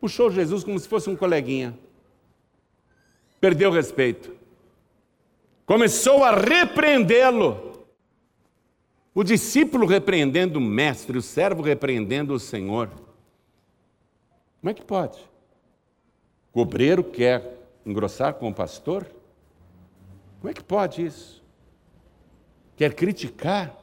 puxou 0.00 0.30
Jesus 0.30 0.62
como 0.62 0.78
se 0.78 0.88
fosse 0.88 1.08
um 1.08 1.16
coleguinha. 1.16 1.74
Perdeu 3.42 3.70
o 3.70 3.72
respeito. 3.72 4.30
Começou 5.66 6.22
a 6.22 6.30
repreendê-lo. 6.30 7.84
O 9.12 9.24
discípulo 9.24 9.84
repreendendo 9.84 10.60
o 10.60 10.62
mestre, 10.62 11.18
o 11.18 11.22
servo 11.22 11.60
repreendendo 11.60 12.34
o 12.34 12.38
Senhor. 12.38 12.88
Como 14.60 14.70
é 14.70 14.72
que 14.72 14.84
pode? 14.84 15.18
O 16.54 16.60
obreiro 16.60 17.02
quer 17.02 17.58
engrossar 17.84 18.34
com 18.34 18.48
o 18.48 18.54
pastor? 18.54 19.04
Como 20.40 20.48
é 20.48 20.54
que 20.54 20.62
pode 20.62 21.04
isso? 21.04 21.42
Quer 22.76 22.94
criticar? 22.94 23.76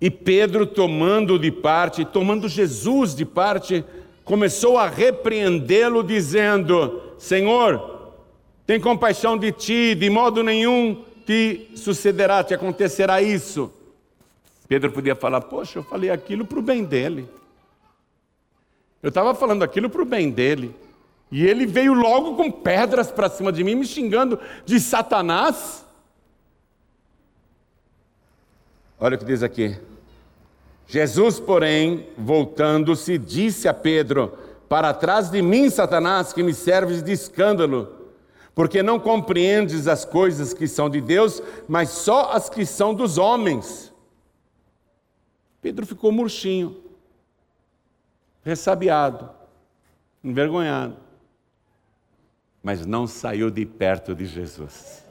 E 0.00 0.10
Pedro, 0.10 0.66
tomando 0.66 1.38
de 1.38 1.52
parte, 1.52 2.04
tomando 2.04 2.48
Jesus 2.48 3.14
de 3.14 3.24
parte, 3.24 3.84
começou 4.24 4.76
a 4.76 4.88
repreendê-lo, 4.88 6.02
dizendo: 6.02 7.14
Senhor, 7.16 7.97
tem 8.68 8.78
compaixão 8.78 9.38
de 9.38 9.50
ti, 9.50 9.94
de 9.94 10.10
modo 10.10 10.42
nenhum 10.42 11.02
te 11.24 11.70
sucederá, 11.74 12.44
te 12.44 12.52
acontecerá 12.52 13.22
isso. 13.22 13.72
Pedro 14.68 14.92
podia 14.92 15.14
falar: 15.14 15.40
Poxa, 15.40 15.78
eu 15.78 15.82
falei 15.82 16.10
aquilo 16.10 16.44
para 16.44 16.58
o 16.58 16.62
bem 16.62 16.84
dele. 16.84 17.26
Eu 19.02 19.08
estava 19.08 19.34
falando 19.34 19.62
aquilo 19.62 19.88
para 19.88 20.02
o 20.02 20.04
bem 20.04 20.30
dele. 20.30 20.76
E 21.32 21.46
ele 21.46 21.64
veio 21.64 21.94
logo 21.94 22.36
com 22.36 22.50
pedras 22.52 23.10
para 23.10 23.30
cima 23.30 23.50
de 23.50 23.64
mim, 23.64 23.74
me 23.74 23.86
xingando 23.86 24.38
de 24.66 24.78
Satanás. 24.78 25.82
Olha 29.00 29.16
o 29.16 29.18
que 29.18 29.24
diz 29.24 29.42
aqui. 29.42 29.78
Jesus, 30.86 31.40
porém, 31.40 32.06
voltando-se, 32.18 33.16
disse 33.16 33.66
a 33.66 33.72
Pedro: 33.72 34.36
Para 34.68 34.92
trás 34.92 35.30
de 35.30 35.40
mim, 35.40 35.70
Satanás, 35.70 36.34
que 36.34 36.42
me 36.42 36.52
serves 36.52 37.02
de 37.02 37.12
escândalo, 37.12 37.96
porque 38.58 38.82
não 38.82 38.98
compreendes 38.98 39.86
as 39.86 40.04
coisas 40.04 40.52
que 40.52 40.66
são 40.66 40.90
de 40.90 41.00
Deus, 41.00 41.40
mas 41.68 41.90
só 41.90 42.32
as 42.32 42.50
que 42.50 42.66
são 42.66 42.92
dos 42.92 43.16
homens. 43.16 43.94
Pedro 45.62 45.86
ficou 45.86 46.10
murchinho 46.10 46.76
ressabiado, 48.42 49.30
envergonhado, 50.24 50.96
mas 52.60 52.84
não 52.84 53.06
saiu 53.06 53.48
de 53.48 53.64
perto 53.64 54.12
de 54.12 54.26
Jesus. 54.26 55.04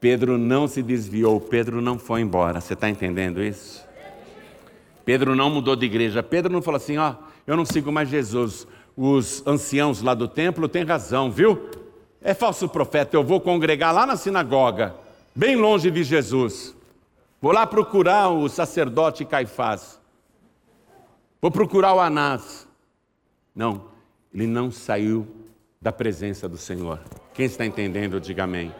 Pedro 0.00 0.38
não 0.38 0.66
se 0.66 0.82
desviou, 0.82 1.38
Pedro 1.38 1.82
não 1.82 1.98
foi 1.98 2.22
embora. 2.22 2.58
Você 2.58 2.72
está 2.72 2.88
entendendo 2.88 3.42
isso? 3.42 3.86
Pedro 5.04 5.36
não 5.36 5.50
mudou 5.50 5.76
de 5.76 5.84
igreja. 5.84 6.22
Pedro 6.22 6.50
não 6.50 6.62
falou 6.62 6.78
assim: 6.78 6.96
ó, 6.96 7.16
eu 7.46 7.54
não 7.54 7.66
sigo 7.66 7.92
mais 7.92 8.08
Jesus. 8.08 8.66
Os 8.96 9.44
anciãos 9.46 10.00
lá 10.02 10.14
do 10.14 10.28
templo 10.28 10.68
têm 10.68 10.84
razão, 10.84 11.30
viu? 11.30 11.68
É 12.20 12.32
falso 12.32 12.68
profeta, 12.68 13.16
eu 13.16 13.24
vou 13.24 13.40
congregar 13.40 13.92
lá 13.92 14.06
na 14.06 14.16
sinagoga, 14.16 14.94
bem 15.34 15.56
longe 15.56 15.90
de 15.90 16.02
Jesus. 16.02 16.74
Vou 17.40 17.52
lá 17.52 17.66
procurar 17.66 18.30
o 18.30 18.48
sacerdote 18.48 19.24
Caifás. 19.24 20.00
Vou 21.42 21.50
procurar 21.50 21.92
o 21.94 22.00
Anás. 22.00 22.66
Não, 23.54 23.88
ele 24.32 24.46
não 24.46 24.70
saiu 24.70 25.26
da 25.80 25.92
presença 25.92 26.48
do 26.48 26.56
Senhor. 26.56 26.98
Quem 27.34 27.44
está 27.44 27.66
entendendo, 27.66 28.18
diga 28.18 28.44
amém. 28.44 28.74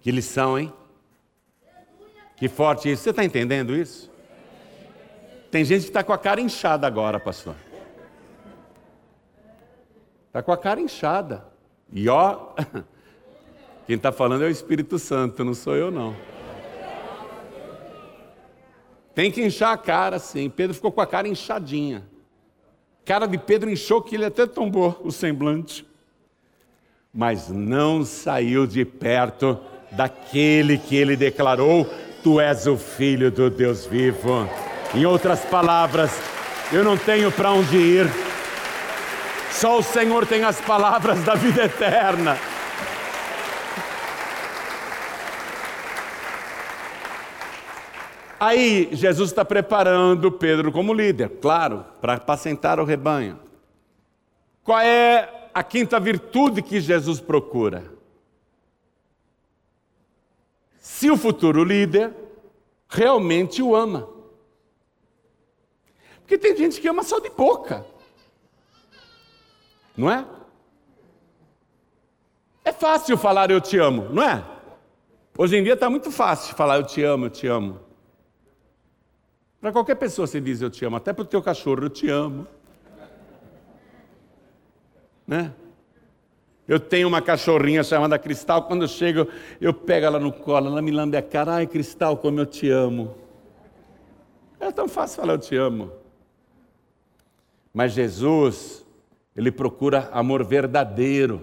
Que 0.00 0.12
lição, 0.12 0.56
hein? 0.56 0.72
Que 2.36 2.48
forte 2.48 2.90
isso. 2.92 3.02
Você 3.02 3.10
está 3.10 3.24
entendendo 3.24 3.74
isso? 3.74 4.08
Tem 5.50 5.64
gente 5.64 5.82
que 5.82 5.88
está 5.88 6.04
com 6.04 6.12
a 6.12 6.18
cara 6.18 6.40
inchada 6.40 6.86
agora, 6.86 7.18
pastor. 7.18 7.56
Está 10.32 10.42
com 10.42 10.50
a 10.50 10.56
cara 10.56 10.80
inchada. 10.80 11.44
E 11.92 12.08
ó, 12.08 12.54
quem 13.86 13.96
está 13.96 14.10
falando 14.10 14.44
é 14.44 14.46
o 14.46 14.50
Espírito 14.50 14.98
Santo, 14.98 15.44
não 15.44 15.52
sou 15.52 15.76
eu 15.76 15.90
não. 15.90 16.16
Tem 19.14 19.30
que 19.30 19.44
inchar 19.44 19.74
a 19.74 19.76
cara, 19.76 20.18
sim. 20.18 20.48
Pedro 20.48 20.72
ficou 20.72 20.90
com 20.90 21.02
a 21.02 21.06
cara 21.06 21.28
inchadinha. 21.28 22.02
Cara 23.04 23.26
de 23.26 23.36
Pedro 23.36 23.68
inchou 23.68 24.00
que 24.00 24.14
ele 24.14 24.24
até 24.24 24.46
tombou 24.46 24.98
o 25.04 25.12
semblante. 25.12 25.86
Mas 27.12 27.50
não 27.50 28.02
saiu 28.02 28.66
de 28.66 28.86
perto 28.86 29.60
daquele 29.90 30.78
que 30.78 30.96
ele 30.96 31.14
declarou: 31.14 31.86
Tu 32.22 32.40
és 32.40 32.66
o 32.66 32.78
filho 32.78 33.30
do 33.30 33.50
Deus 33.50 33.84
vivo. 33.84 34.48
Em 34.94 35.04
outras 35.04 35.44
palavras, 35.44 36.10
eu 36.72 36.82
não 36.82 36.96
tenho 36.96 37.30
para 37.30 37.52
onde 37.52 37.76
ir. 37.76 38.31
Só 39.62 39.78
o 39.78 39.82
Senhor 39.82 40.26
tem 40.26 40.42
as 40.42 40.60
palavras 40.60 41.22
da 41.22 41.36
vida 41.36 41.66
eterna. 41.66 42.36
Aí 48.40 48.88
Jesus 48.90 49.30
está 49.30 49.44
preparando 49.44 50.32
Pedro 50.32 50.72
como 50.72 50.92
líder, 50.92 51.28
claro, 51.40 51.86
para 52.00 52.14
apacentar 52.14 52.80
o 52.80 52.84
rebanho. 52.84 53.38
Qual 54.64 54.80
é 54.80 55.48
a 55.54 55.62
quinta 55.62 56.00
virtude 56.00 56.60
que 56.60 56.80
Jesus 56.80 57.20
procura? 57.20 57.84
Se 60.80 61.08
o 61.08 61.16
futuro 61.16 61.62
líder 61.62 62.12
realmente 62.88 63.62
o 63.62 63.76
ama. 63.76 64.08
Porque 66.18 66.36
tem 66.36 66.56
gente 66.56 66.80
que 66.80 66.88
ama 66.88 67.04
só 67.04 67.20
de 67.20 67.30
boca. 67.30 67.91
Não 69.96 70.10
é? 70.10 70.26
É 72.64 72.72
fácil 72.72 73.16
falar 73.16 73.50
eu 73.50 73.60
te 73.60 73.78
amo, 73.78 74.08
não 74.10 74.22
é? 74.22 74.44
Hoje 75.36 75.56
em 75.56 75.64
dia 75.64 75.74
está 75.74 75.88
muito 75.88 76.10
fácil 76.10 76.54
falar 76.54 76.76
eu 76.76 76.84
te 76.84 77.02
amo, 77.02 77.26
eu 77.26 77.30
te 77.30 77.46
amo. 77.46 77.80
Para 79.60 79.72
qualquer 79.72 79.94
pessoa 79.96 80.26
você 80.26 80.40
diz 80.40 80.60
eu 80.60 80.70
te 80.70 80.84
amo, 80.84 80.96
até 80.96 81.12
para 81.12 81.22
o 81.22 81.26
teu 81.26 81.42
cachorro 81.42 81.84
eu 81.84 81.90
te 81.90 82.08
amo. 82.08 82.46
Né? 85.26 85.52
Eu 86.66 86.78
tenho 86.78 87.08
uma 87.08 87.20
cachorrinha 87.20 87.82
chamada 87.82 88.18
Cristal, 88.18 88.64
quando 88.64 88.82
eu 88.82 88.88
chego, 88.88 89.28
eu 89.60 89.74
pego 89.74 90.06
ela 90.06 90.18
no 90.18 90.32
colo, 90.32 90.68
ela 90.68 90.82
me 90.82 90.90
lambe 90.90 91.16
a 91.16 91.22
cara, 91.22 91.54
ai 91.54 91.66
Cristal, 91.66 92.16
como 92.16 92.40
eu 92.40 92.46
te 92.46 92.68
amo. 92.70 93.16
É 94.60 94.70
tão 94.70 94.86
fácil 94.86 95.20
falar 95.20 95.34
eu 95.34 95.38
te 95.38 95.56
amo. 95.56 95.92
Mas 97.74 97.92
Jesus, 97.92 98.81
ele 99.36 99.50
procura 99.50 100.08
amor 100.12 100.44
verdadeiro. 100.44 101.40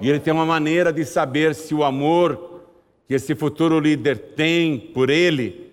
E 0.00 0.08
ele 0.08 0.20
tem 0.20 0.32
uma 0.32 0.46
maneira 0.46 0.92
de 0.92 1.04
saber 1.04 1.54
se 1.54 1.74
o 1.74 1.84
amor 1.84 2.62
que 3.06 3.14
esse 3.14 3.34
futuro 3.34 3.78
líder 3.78 4.18
tem 4.34 4.78
por 4.78 5.10
ele 5.10 5.72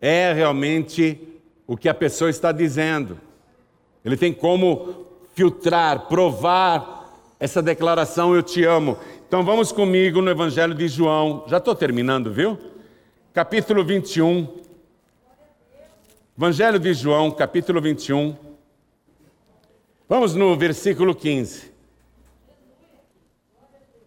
é 0.00 0.32
realmente 0.32 1.18
o 1.66 1.76
que 1.76 1.88
a 1.88 1.94
pessoa 1.94 2.30
está 2.30 2.52
dizendo. 2.52 3.18
Ele 4.04 4.16
tem 4.16 4.32
como 4.32 5.06
filtrar, 5.34 6.06
provar 6.08 6.98
essa 7.38 7.62
declaração 7.62 8.34
eu 8.34 8.42
te 8.42 8.64
amo. 8.64 8.96
Então 9.26 9.44
vamos 9.44 9.70
comigo 9.70 10.22
no 10.22 10.30
Evangelho 10.30 10.74
de 10.74 10.88
João. 10.88 11.44
Já 11.46 11.58
estou 11.58 11.74
terminando, 11.74 12.32
viu? 12.32 12.58
Capítulo 13.32 13.84
21. 13.84 14.48
Evangelho 16.36 16.78
de 16.78 16.94
João, 16.94 17.30
capítulo 17.30 17.80
21. 17.80 18.47
Vamos 20.08 20.34
no 20.34 20.56
versículo 20.56 21.14
15. 21.14 21.72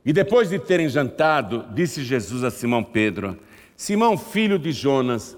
E 0.03 0.11
depois 0.11 0.49
de 0.49 0.57
terem 0.57 0.89
jantado, 0.89 1.67
disse 1.73 2.03
Jesus 2.03 2.43
a 2.43 2.49
Simão 2.49 2.83
Pedro: 2.83 3.37
Simão, 3.75 4.17
filho 4.17 4.57
de 4.57 4.71
Jonas, 4.71 5.37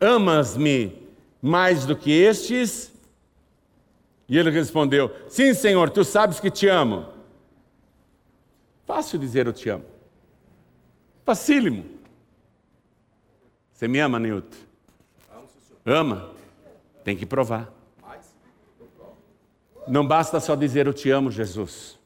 Amas-me 0.00 0.96
mais 1.42 1.84
do 1.84 1.96
que 1.96 2.10
estes? 2.10 2.92
E 4.28 4.38
ele 4.38 4.50
respondeu: 4.50 5.14
Sim, 5.28 5.54
Senhor, 5.54 5.90
tu 5.90 6.04
sabes 6.04 6.38
que 6.38 6.50
te 6.50 6.68
amo. 6.68 7.06
Fácil 8.86 9.18
dizer 9.18 9.46
eu 9.46 9.52
te 9.52 9.68
amo. 9.68 9.84
Facílimo. 11.24 11.84
Você 13.72 13.86
me 13.86 13.98
ama, 13.98 14.18
Nilton? 14.18 14.56
Ama? 15.84 16.30
Tem 17.04 17.16
que 17.16 17.26
provar. 17.26 17.72
Não 19.88 20.06
basta 20.06 20.38
só 20.38 20.54
dizer 20.54 20.86
eu 20.86 20.92
te 20.92 21.10
amo, 21.10 21.30
Jesus. 21.30 21.98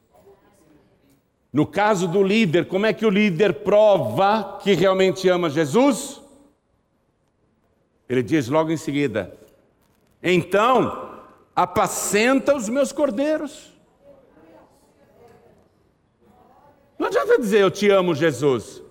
No 1.51 1.67
caso 1.67 2.07
do 2.07 2.23
líder, 2.23 2.67
como 2.67 2.85
é 2.85 2.93
que 2.93 3.05
o 3.05 3.09
líder 3.09 3.63
prova 3.63 4.57
que 4.61 4.73
realmente 4.73 5.29
ama 5.29 5.49
Jesus? 5.49 6.21
Ele 8.09 8.23
diz 8.23 8.47
logo 8.47 8.71
em 8.71 8.77
seguida: 8.77 9.37
Então, 10.21 11.21
apacenta 11.55 12.55
os 12.55 12.67
meus 12.69 12.91
cordeiros. 12.91 13.71
Não 16.97 17.07
adianta 17.07 17.37
dizer 17.37 17.59
eu 17.59 17.69
te 17.69 17.89
amo, 17.89 18.15
Jesus. 18.15 18.81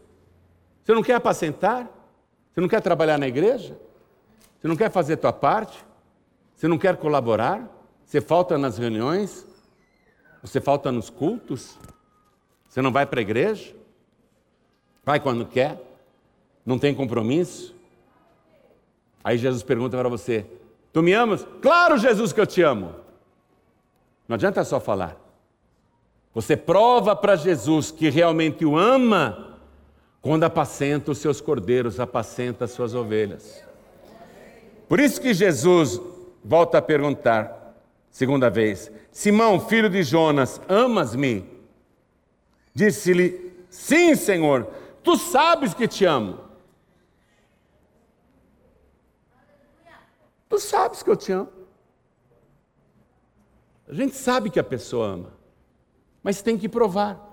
Você 0.85 0.92
não 0.92 1.02
quer 1.02 1.14
apacentar? 1.14 1.88
Você 2.52 2.61
não 2.61 2.68
quer 2.68 2.81
trabalhar 2.81 3.18
na 3.18 3.26
igreja? 3.26 3.76
Você 4.61 4.68
não 4.68 4.76
quer 4.76 4.90
fazer 4.90 5.16
tua 5.16 5.33
parte? 5.33 5.85
Você 6.55 6.68
não 6.68 6.78
quer 6.78 6.96
colaborar? 6.96 7.68
Você 8.12 8.20
falta 8.20 8.59
nas 8.59 8.77
reuniões? 8.77 9.46
Você 10.42 10.61
falta 10.61 10.92
nos 10.92 11.09
cultos? 11.09 11.79
Você 12.68 12.83
não 12.83 12.92
vai 12.92 13.07
para 13.07 13.20
a 13.20 13.22
igreja? 13.22 13.75
Vai 15.03 15.18
quando 15.18 15.46
quer? 15.46 15.81
Não 16.66 16.79
tem 16.79 16.94
compromisso? 16.94 17.75
Aí 19.25 19.38
Jesus 19.38 19.62
pergunta 19.62 19.96
para 19.96 20.11
você: 20.11 20.44
Tu 20.92 21.03
me 21.03 21.14
amas? 21.14 21.46
Claro, 21.62 21.96
Jesus, 21.96 22.35
que 22.35 22.40
eu 22.42 22.46
te 22.46 22.61
amo. 22.61 22.94
Não 24.29 24.35
adianta 24.35 24.62
só 24.62 24.79
falar. 24.79 25.16
Você 26.35 26.55
prova 26.55 27.16
para 27.16 27.35
Jesus 27.35 27.90
que 27.90 28.11
realmente 28.11 28.62
o 28.62 28.77
ama 28.77 29.57
quando 30.20 30.44
apacenta 30.44 31.12
os 31.12 31.16
seus 31.16 31.40
cordeiros, 31.40 31.98
apacenta 31.98 32.66
as 32.66 32.72
suas 32.72 32.94
ovelhas. 32.94 33.64
Por 34.87 35.01
isso 35.01 35.18
que 35.18 35.33
Jesus 35.33 35.98
volta 36.44 36.77
a 36.77 36.83
perguntar, 36.83 37.62
segunda 38.12 38.48
vez: 38.48 38.92
Simão, 39.11 39.59
filho 39.59 39.90
de 39.90 40.05
Jonas, 40.05 40.61
amas-me? 40.68 41.44
Disse-lhe: 42.72 43.53
Sim, 43.68 44.14
Senhor, 44.14 44.68
tu 45.03 45.16
sabes 45.16 45.75
que 45.75 45.88
te 45.88 46.05
amo. 46.05 46.38
Tu 50.48 50.59
sabes 50.59 51.03
que 51.03 51.09
eu 51.09 51.16
te 51.16 51.33
amo. 51.33 51.48
A 53.88 53.94
gente 53.94 54.14
sabe 54.14 54.51
que 54.51 54.61
a 54.61 54.64
pessoa 54.64 55.07
ama, 55.07 55.33
mas 56.22 56.42
tem 56.42 56.59
que 56.59 56.68
provar. 56.68 57.31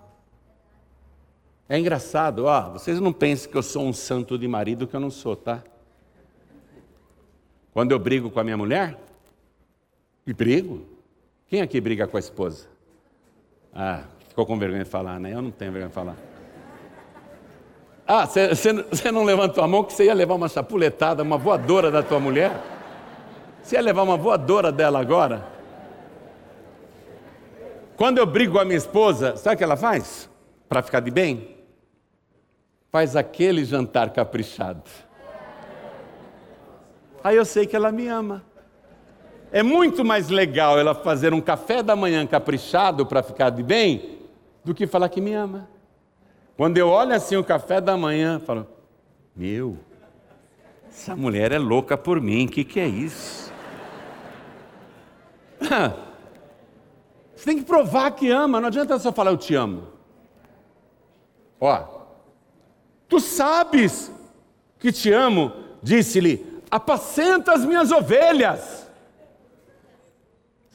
É 1.67 1.77
engraçado, 1.77 2.45
ó, 2.45 2.71
vocês 2.71 2.99
não 2.99 3.13
pensem 3.13 3.51
que 3.51 3.57
eu 3.57 3.61
sou 3.61 3.83
um 3.83 3.93
santo 3.93 4.37
de 4.37 4.47
marido 4.47 4.87
que 4.87 4.95
eu 4.95 4.99
não 4.99 5.11
sou, 5.11 5.35
tá? 5.35 5.63
Quando 7.71 7.91
eu 7.91 7.99
brigo 7.99 8.31
com 8.31 8.39
a 8.39 8.43
minha 8.43 8.57
mulher, 8.57 8.99
e 10.29 10.33
brigo, 10.33 10.85
quem 11.47 11.59
aqui 11.59 11.81
briga 11.81 12.07
com 12.07 12.15
a 12.15 12.19
esposa? 12.19 12.67
Ah, 13.73 14.03
ficou 14.27 14.45
com 14.45 14.59
vergonha 14.59 14.83
de 14.83 14.89
falar, 14.89 15.19
né? 15.19 15.33
Eu 15.33 15.41
não 15.41 15.49
tenho 15.49 15.71
vergonha 15.71 15.89
de 15.89 15.95
falar. 15.95 16.15
Ah, 18.07 18.27
você 18.27 19.11
não 19.11 19.23
levantou 19.23 19.63
a 19.63 19.67
mão 19.67 19.83
que 19.83 19.91
você 19.91 20.05
ia 20.05 20.13
levar 20.13 20.35
uma 20.35 20.47
chapuletada, 20.47 21.23
uma 21.23 21.37
voadora 21.37 21.89
da 21.89 22.03
tua 22.03 22.19
mulher? 22.19 22.51
Você 23.63 23.75
ia 23.75 23.81
levar 23.81 24.03
uma 24.03 24.17
voadora 24.17 24.71
dela 24.71 24.99
agora? 24.99 25.47
Quando 27.97 28.19
eu 28.19 28.25
brigo 28.27 28.53
com 28.53 28.59
a 28.59 28.65
minha 28.65 28.77
esposa, 28.77 29.35
sabe 29.35 29.55
o 29.55 29.57
que 29.57 29.63
ela 29.63 29.77
faz? 29.77 30.29
Para 30.67 30.83
ficar 30.83 30.99
de 30.99 31.09
bem? 31.09 31.57
Faz 32.91 33.15
aquele 33.15 33.65
jantar 33.65 34.11
caprichado. 34.11 34.83
Aí 37.23 37.35
eu 37.35 37.45
sei 37.45 37.65
que 37.65 37.75
ela 37.75 37.91
me 37.91 38.07
ama. 38.07 38.43
É 39.51 39.63
muito 39.63 40.05
mais 40.05 40.29
legal 40.29 40.77
ela 40.77 40.93
fazer 40.93 41.33
um 41.33 41.41
café 41.41 41.81
da 41.81 41.95
manhã 41.95 42.25
caprichado 42.25 43.05
para 43.05 43.23
ficar 43.23 43.49
de 43.49 43.63
bem 43.63 44.19
do 44.63 44.75
que 44.75 44.85
falar 44.85 45.09
que 45.09 45.19
me 45.19 45.33
ama. 45.33 45.67
Quando 46.55 46.77
eu 46.77 46.89
olho 46.89 47.15
assim 47.15 47.35
o 47.35 47.43
café 47.43 47.81
da 47.81 47.97
manhã, 47.97 48.39
falo: 48.39 48.67
Meu, 49.35 49.77
essa 50.89 51.15
mulher 51.15 51.51
é 51.51 51.57
louca 51.57 51.97
por 51.97 52.21
mim, 52.21 52.45
o 52.45 52.49
que, 52.49 52.63
que 52.63 52.79
é 52.79 52.87
isso? 52.87 53.51
Você 57.35 57.45
tem 57.45 57.57
que 57.57 57.63
provar 57.63 58.11
que 58.11 58.29
ama, 58.29 58.59
não 58.59 58.67
adianta 58.67 58.99
só 58.99 59.13
falar 59.13 59.31
eu 59.31 59.37
te 59.37 59.55
amo. 59.55 59.87
Ó, 61.59 61.85
tu 63.07 63.19
sabes 63.19 64.11
que 64.77 64.91
te 64.91 65.11
amo, 65.11 65.53
disse-lhe, 65.81 66.61
apacenta 66.69 67.53
as 67.53 67.63
minhas 67.63 67.91
ovelhas. 67.91 68.88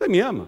Você 0.05 0.09
me 0.09 0.21
ama? 0.21 0.47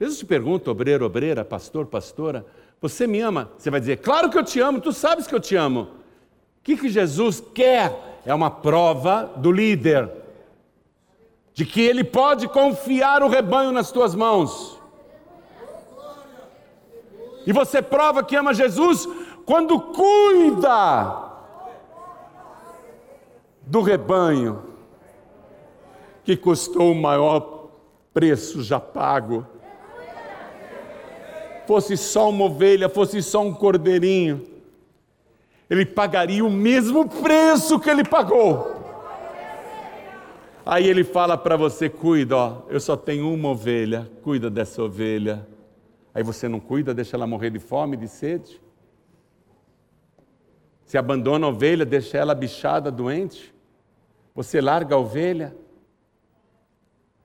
Jesus 0.00 0.18
te 0.20 0.24
pergunta, 0.24 0.70
obreiro, 0.70 1.04
obreira, 1.04 1.44
pastor, 1.44 1.84
pastora, 1.84 2.46
você 2.80 3.06
me 3.06 3.20
ama? 3.20 3.50
Você 3.58 3.70
vai 3.70 3.80
dizer, 3.80 3.98
claro 3.98 4.30
que 4.30 4.38
eu 4.38 4.42
te 4.42 4.58
amo, 4.60 4.80
tu 4.80 4.94
sabes 4.94 5.26
que 5.26 5.34
eu 5.34 5.40
te 5.40 5.54
amo. 5.54 5.82
O 5.82 5.88
que, 6.62 6.74
que 6.74 6.88
Jesus 6.88 7.44
quer 7.54 8.20
é 8.24 8.32
uma 8.32 8.50
prova 8.50 9.30
do 9.36 9.52
líder, 9.52 10.10
de 11.52 11.66
que 11.66 11.82
ele 11.82 12.02
pode 12.02 12.48
confiar 12.48 13.22
o 13.22 13.28
rebanho 13.28 13.72
nas 13.72 13.92
tuas 13.92 14.14
mãos. 14.14 14.80
E 17.46 17.52
você 17.52 17.82
prova 17.82 18.24
que 18.24 18.34
ama 18.34 18.54
Jesus 18.54 19.06
quando 19.44 19.78
cuida 19.78 21.30
do 23.66 23.82
rebanho 23.82 24.62
que 26.24 26.38
custou 26.38 26.92
o 26.92 26.94
maior 26.94 27.61
preço 28.12 28.62
já 28.62 28.78
pago. 28.78 29.46
Fosse 31.66 31.96
só 31.96 32.28
uma 32.30 32.44
ovelha, 32.44 32.88
fosse 32.88 33.22
só 33.22 33.40
um 33.40 33.54
cordeirinho, 33.54 34.46
ele 35.70 35.86
pagaria 35.86 36.44
o 36.44 36.50
mesmo 36.50 37.08
preço 37.08 37.80
que 37.80 37.88
ele 37.88 38.04
pagou. 38.04 38.82
Aí 40.66 40.86
ele 40.86 41.02
fala 41.02 41.38
para 41.38 41.56
você: 41.56 41.88
cuida, 41.88 42.36
ó, 42.36 42.62
eu 42.68 42.78
só 42.78 42.96
tenho 42.96 43.32
uma 43.32 43.48
ovelha, 43.48 44.10
cuida 44.22 44.50
dessa 44.50 44.82
ovelha. 44.82 45.46
Aí 46.14 46.22
você 46.22 46.46
não 46.46 46.60
cuida, 46.60 46.92
deixa 46.92 47.16
ela 47.16 47.26
morrer 47.26 47.48
de 47.48 47.58
fome, 47.58 47.96
de 47.96 48.06
sede. 48.06 48.60
Você 50.84 50.98
abandona 50.98 51.46
a 51.46 51.48
ovelha, 51.48 51.86
deixa 51.86 52.18
ela 52.18 52.34
bichada, 52.34 52.90
doente. 52.90 53.54
Você 54.34 54.60
larga 54.60 54.94
a 54.94 54.98
ovelha. 54.98 55.56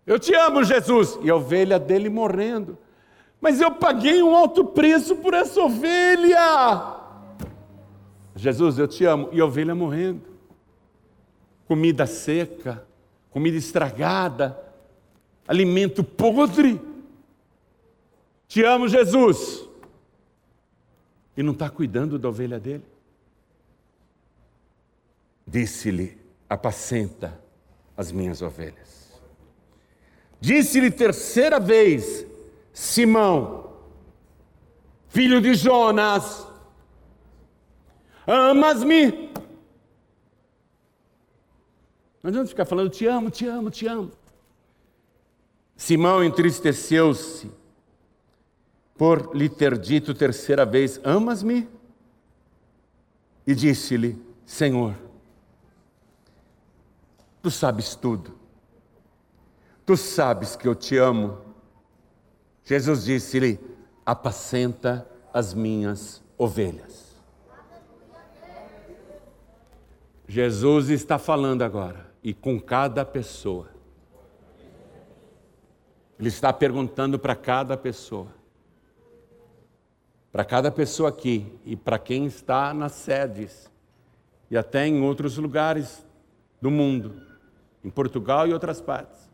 Eu 0.07 0.17
te 0.17 0.33
amo, 0.33 0.63
Jesus. 0.63 1.19
E 1.21 1.29
a 1.29 1.35
ovelha 1.35 1.77
dele 1.77 2.07
morrendo. 2.07 2.77
Mas 3.41 3.59
eu 3.59 3.69
paguei 3.71 4.23
um 4.23 4.33
alto 4.33 4.63
preço 4.63 5.17
por 5.17 5.33
essa 5.33 5.59
ovelha. 5.61 6.95
Jesus, 8.33 8.79
eu 8.79 8.87
te 8.87 9.03
amo. 9.03 9.27
E 9.33 9.41
a 9.41 9.45
ovelha 9.45 9.75
morrendo. 9.75 10.21
Comida 11.67 12.07
seca, 12.07 12.87
comida 13.29 13.57
estragada, 13.57 14.57
alimento 15.45 16.01
podre. 16.01 16.79
Te 18.47 18.63
amo, 18.63 18.87
Jesus. 18.87 19.67
E 21.35 21.43
não 21.43 21.51
está 21.51 21.69
cuidando 21.69 22.17
da 22.17 22.29
ovelha 22.29 22.57
dele. 22.57 22.85
Disse-lhe: 25.45 26.17
Apacenta 26.49 27.37
as 27.97 28.09
minhas 28.09 28.41
ovelhas. 28.41 28.96
Disse-lhe 30.39 30.91
terceira 30.91 31.59
vez: 31.59 32.25
Simão, 32.71 33.71
filho 35.07 35.41
de 35.41 35.55
Jonas, 35.55 36.47
amas-me? 38.25 39.27
Não 42.21 42.29
adianta 42.29 42.49
ficar 42.49 42.65
falando, 42.65 42.89
te 42.89 43.05
amo, 43.05 43.29
te 43.29 43.47
amo, 43.47 43.71
te 43.71 43.87
amo. 43.87 44.11
Simão 45.75 46.23
entristeceu-se 46.23 47.49
por 48.97 49.35
lhe 49.35 49.47
ter 49.47 49.77
dito 49.77 50.13
terceira 50.13 50.65
vez: 50.65 50.99
Amas-me? 51.03 51.67
E 53.45 53.55
disse-lhe: 53.55 54.21
Senhor, 54.45 54.95
tu 57.41 57.49
sabes 57.49 57.95
tudo, 57.95 58.37
tu 59.87 59.97
sabes 59.97 60.55
que 60.55 60.67
eu 60.67 60.75
te 60.75 60.95
amo. 60.97 61.39
Jesus 62.63 63.05
disse-lhe: 63.05 63.59
Apacenta 64.05 65.09
as 65.33 65.55
minhas 65.55 66.23
ovelhas. 66.37 67.07
Jesus 70.27 70.89
está 70.89 71.17
falando 71.17 71.63
agora, 71.63 72.13
e 72.21 72.35
com 72.35 72.61
cada 72.61 73.03
pessoa. 73.03 73.69
Ele 76.19 76.29
está 76.29 76.53
perguntando 76.53 77.17
para 77.17 77.35
cada 77.35 77.75
pessoa 77.75 78.37
para 80.37 80.45
cada 80.45 80.69
pessoa 80.69 81.09
aqui 81.09 81.51
e 81.65 81.75
para 81.75 81.97
quem 81.97 82.27
está 82.27 82.71
nas 82.71 82.91
sedes 82.91 83.71
e 84.51 84.55
até 84.55 84.85
em 84.85 85.01
outros 85.01 85.35
lugares 85.37 86.05
do 86.61 86.69
mundo, 86.69 87.19
em 87.83 87.89
Portugal 87.89 88.47
e 88.47 88.53
outras 88.53 88.79
partes. 88.79 89.26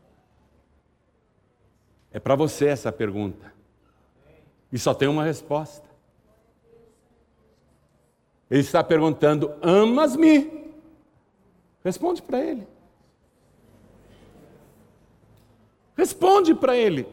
É 2.14 2.20
para 2.20 2.36
você 2.36 2.68
essa 2.68 2.92
pergunta. 2.92 3.52
E 4.72 4.78
só 4.78 4.94
tem 4.94 5.08
uma 5.08 5.24
resposta. 5.24 5.90
Ele 8.50 8.62
está 8.62 8.84
perguntando: 8.84 9.52
Amas-me? 9.62 10.72
Responde 11.84 12.22
para 12.22 12.40
ele. 12.40 12.68
Responde 15.98 16.54
para 16.54 16.78
ele. 16.78 17.08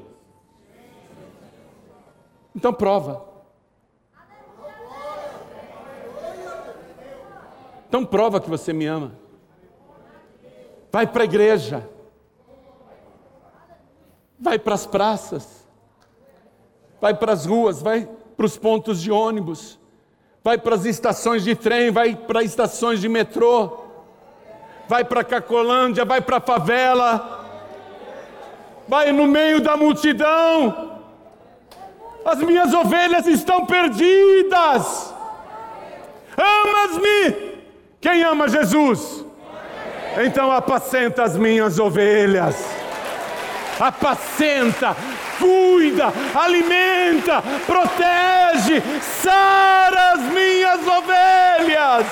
Então 2.54 2.72
prova. 2.72 3.26
Então 7.88 8.04
prova 8.04 8.40
que 8.40 8.48
você 8.48 8.72
me 8.72 8.86
ama. 8.86 9.12
Vai 10.92 11.06
para 11.06 11.22
a 11.22 11.24
igreja. 11.24 11.88
Vai 14.40 14.58
para 14.58 14.74
as 14.74 14.86
praças. 14.86 15.66
Vai 17.00 17.14
para 17.14 17.32
as 17.32 17.46
ruas, 17.46 17.82
vai 17.82 18.08
para 18.36 18.46
os 18.46 18.56
pontos 18.56 19.00
de 19.00 19.12
ônibus. 19.12 19.78
Vai 20.42 20.56
para 20.56 20.74
as 20.74 20.84
estações 20.84 21.44
de 21.44 21.54
trem, 21.54 21.90
vai 21.90 22.16
para 22.16 22.42
estações 22.42 23.00
de 23.00 23.08
metrô. 23.08 23.84
Vai 24.88 25.04
para 25.04 25.22
Cacolândia, 25.22 26.04
vai 26.04 26.20
para 26.20 26.38
a 26.38 26.40
favela. 26.40 27.46
Vai 28.88 29.12
no 29.12 29.26
meio 29.26 29.60
da 29.60 29.76
multidão. 29.76 30.98
As 32.24 32.38
minhas 32.38 32.72
ovelhas 32.72 33.26
estão 33.26 33.66
perdidas. 33.66 35.14
Amas-me 36.36 37.50
quem 38.00 38.22
ama 38.22 38.48
Jesus? 38.48 39.24
Então 40.24 40.50
apacenta 40.50 41.22
as 41.22 41.36
minhas 41.36 41.78
ovelhas. 41.78 42.79
Apacenta, 43.80 44.94
cuida, 45.38 46.12
alimenta, 46.34 47.42
protege, 47.66 48.82
sara 49.22 50.12
as 50.12 50.20
minhas 50.32 50.86
ovelhas. 50.86 52.06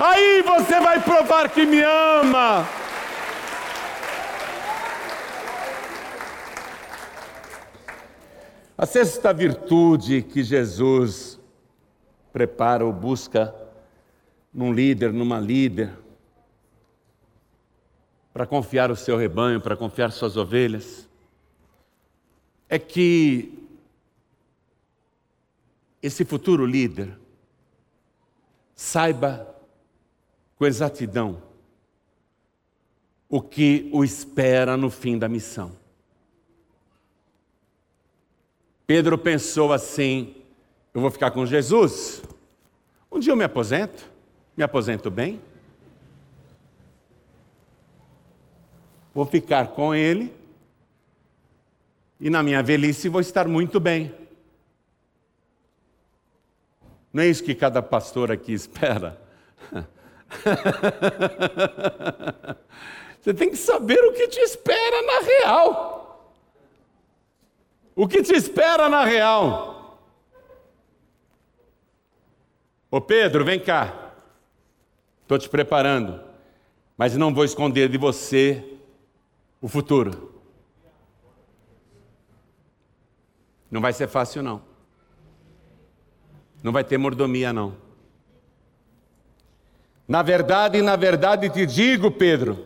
Aí 0.00 0.42
você 0.42 0.80
vai 0.80 1.00
provar 1.00 1.48
que 1.48 1.64
me 1.64 1.80
ama. 1.80 2.66
A 8.76 8.86
sexta 8.86 9.32
virtude 9.32 10.20
que 10.20 10.42
Jesus 10.42 11.38
prepara 12.32 12.84
ou 12.84 12.92
busca 12.92 13.54
num 14.52 14.72
líder, 14.72 15.12
numa 15.12 15.38
líder, 15.38 15.90
para 18.34 18.46
confiar 18.46 18.90
o 18.90 18.96
seu 18.96 19.16
rebanho, 19.16 19.60
para 19.60 19.76
confiar 19.76 20.10
suas 20.10 20.36
ovelhas, 20.36 21.08
é 22.68 22.80
que 22.80 23.56
esse 26.02 26.24
futuro 26.24 26.66
líder 26.66 27.16
saiba 28.74 29.54
com 30.56 30.66
exatidão 30.66 31.40
o 33.28 33.40
que 33.40 33.88
o 33.92 34.02
espera 34.02 34.76
no 34.76 34.90
fim 34.90 35.16
da 35.16 35.28
missão. 35.28 35.76
Pedro 38.84 39.16
pensou 39.16 39.72
assim: 39.72 40.34
eu 40.92 41.00
vou 41.00 41.10
ficar 41.10 41.30
com 41.30 41.46
Jesus, 41.46 42.20
um 43.12 43.20
dia 43.20 43.32
eu 43.32 43.36
me 43.36 43.44
aposento, 43.44 44.10
me 44.56 44.64
aposento 44.64 45.08
bem. 45.08 45.40
Vou 49.14 49.24
ficar 49.24 49.68
com 49.68 49.94
ele. 49.94 50.34
E 52.18 52.28
na 52.28 52.42
minha 52.42 52.62
velhice 52.62 53.08
vou 53.08 53.20
estar 53.20 53.46
muito 53.46 53.78
bem. 53.78 54.12
Não 57.12 57.22
é 57.22 57.28
isso 57.28 57.44
que 57.44 57.54
cada 57.54 57.80
pastor 57.80 58.32
aqui 58.32 58.52
espera? 58.54 59.22
Você 63.22 63.32
tem 63.32 63.50
que 63.50 63.56
saber 63.56 64.02
o 64.04 64.12
que 64.12 64.26
te 64.26 64.40
espera 64.40 65.02
na 65.02 65.20
real. 65.20 66.34
O 67.94 68.08
que 68.08 68.20
te 68.22 68.34
espera 68.34 68.88
na 68.88 69.04
real? 69.04 70.00
Ô 72.90 73.00
Pedro, 73.00 73.44
vem 73.44 73.60
cá. 73.60 74.12
Estou 75.22 75.38
te 75.38 75.48
preparando, 75.48 76.20
mas 76.98 77.16
não 77.16 77.32
vou 77.32 77.44
esconder 77.44 77.88
de 77.88 77.96
você 77.96 78.73
o 79.64 79.68
futuro. 79.68 80.30
Não 83.70 83.80
vai 83.80 83.94
ser 83.94 84.06
fácil, 84.06 84.42
não. 84.42 84.60
Não 86.62 86.70
vai 86.70 86.84
ter 86.84 86.98
mordomia, 86.98 87.50
não. 87.50 87.74
Na 90.06 90.20
verdade, 90.20 90.82
na 90.82 90.96
verdade 90.96 91.48
te 91.48 91.64
digo, 91.64 92.10
Pedro, 92.10 92.62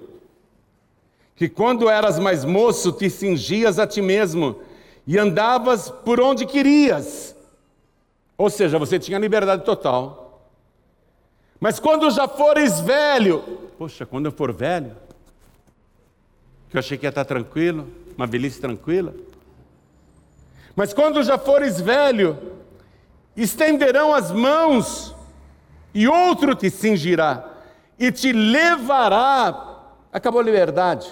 que 1.36 1.49
quando 1.49 1.88
eras 1.88 2.18
mais 2.18 2.44
moço 2.44 2.90
te 2.90 3.09
cingias 3.09 3.78
a 3.78 3.86
ti 3.86 4.03
mesmo 4.03 4.61
e 5.07 5.16
andavas 5.16 5.88
por 5.88 6.20
onde 6.20 6.46
querias. 6.46 7.36
Ou 8.36 8.51
seja, 8.51 8.76
você 8.76 8.99
tinha 8.99 9.20
liberdade 9.20 9.64
total. 9.64 10.51
Mas 11.61 11.78
quando 11.78 12.11
já 12.11 12.26
fores 12.26 12.80
velho, 12.80 13.38
poxa, 13.78 14.05
quando 14.05 14.26
eu 14.26 14.32
for 14.32 14.53
velho, 14.53 14.96
que 16.71 16.77
eu 16.77 16.79
achei 16.79 16.99
que 16.99 17.07
ia 17.07 17.11
estar 17.11 17.25
tranquilo, 17.25 17.89
uma 18.16 18.27
velhice 18.27 18.61
tranquila. 18.61 19.14
Mas 20.77 20.93
quando 20.93 21.23
já 21.23 21.39
fores 21.39 21.81
velho, 21.81 22.39
estenderão 23.37 24.12
as 24.14 24.31
mãos 24.31 25.14
e 25.95 26.07
outro 26.07 26.55
te 26.55 26.71
cingirá 26.71 27.59
e 27.99 28.12
te 28.12 28.33
levará, 28.33 29.83
acabou 30.12 30.41
a 30.41 30.45
liberdade, 30.45 31.09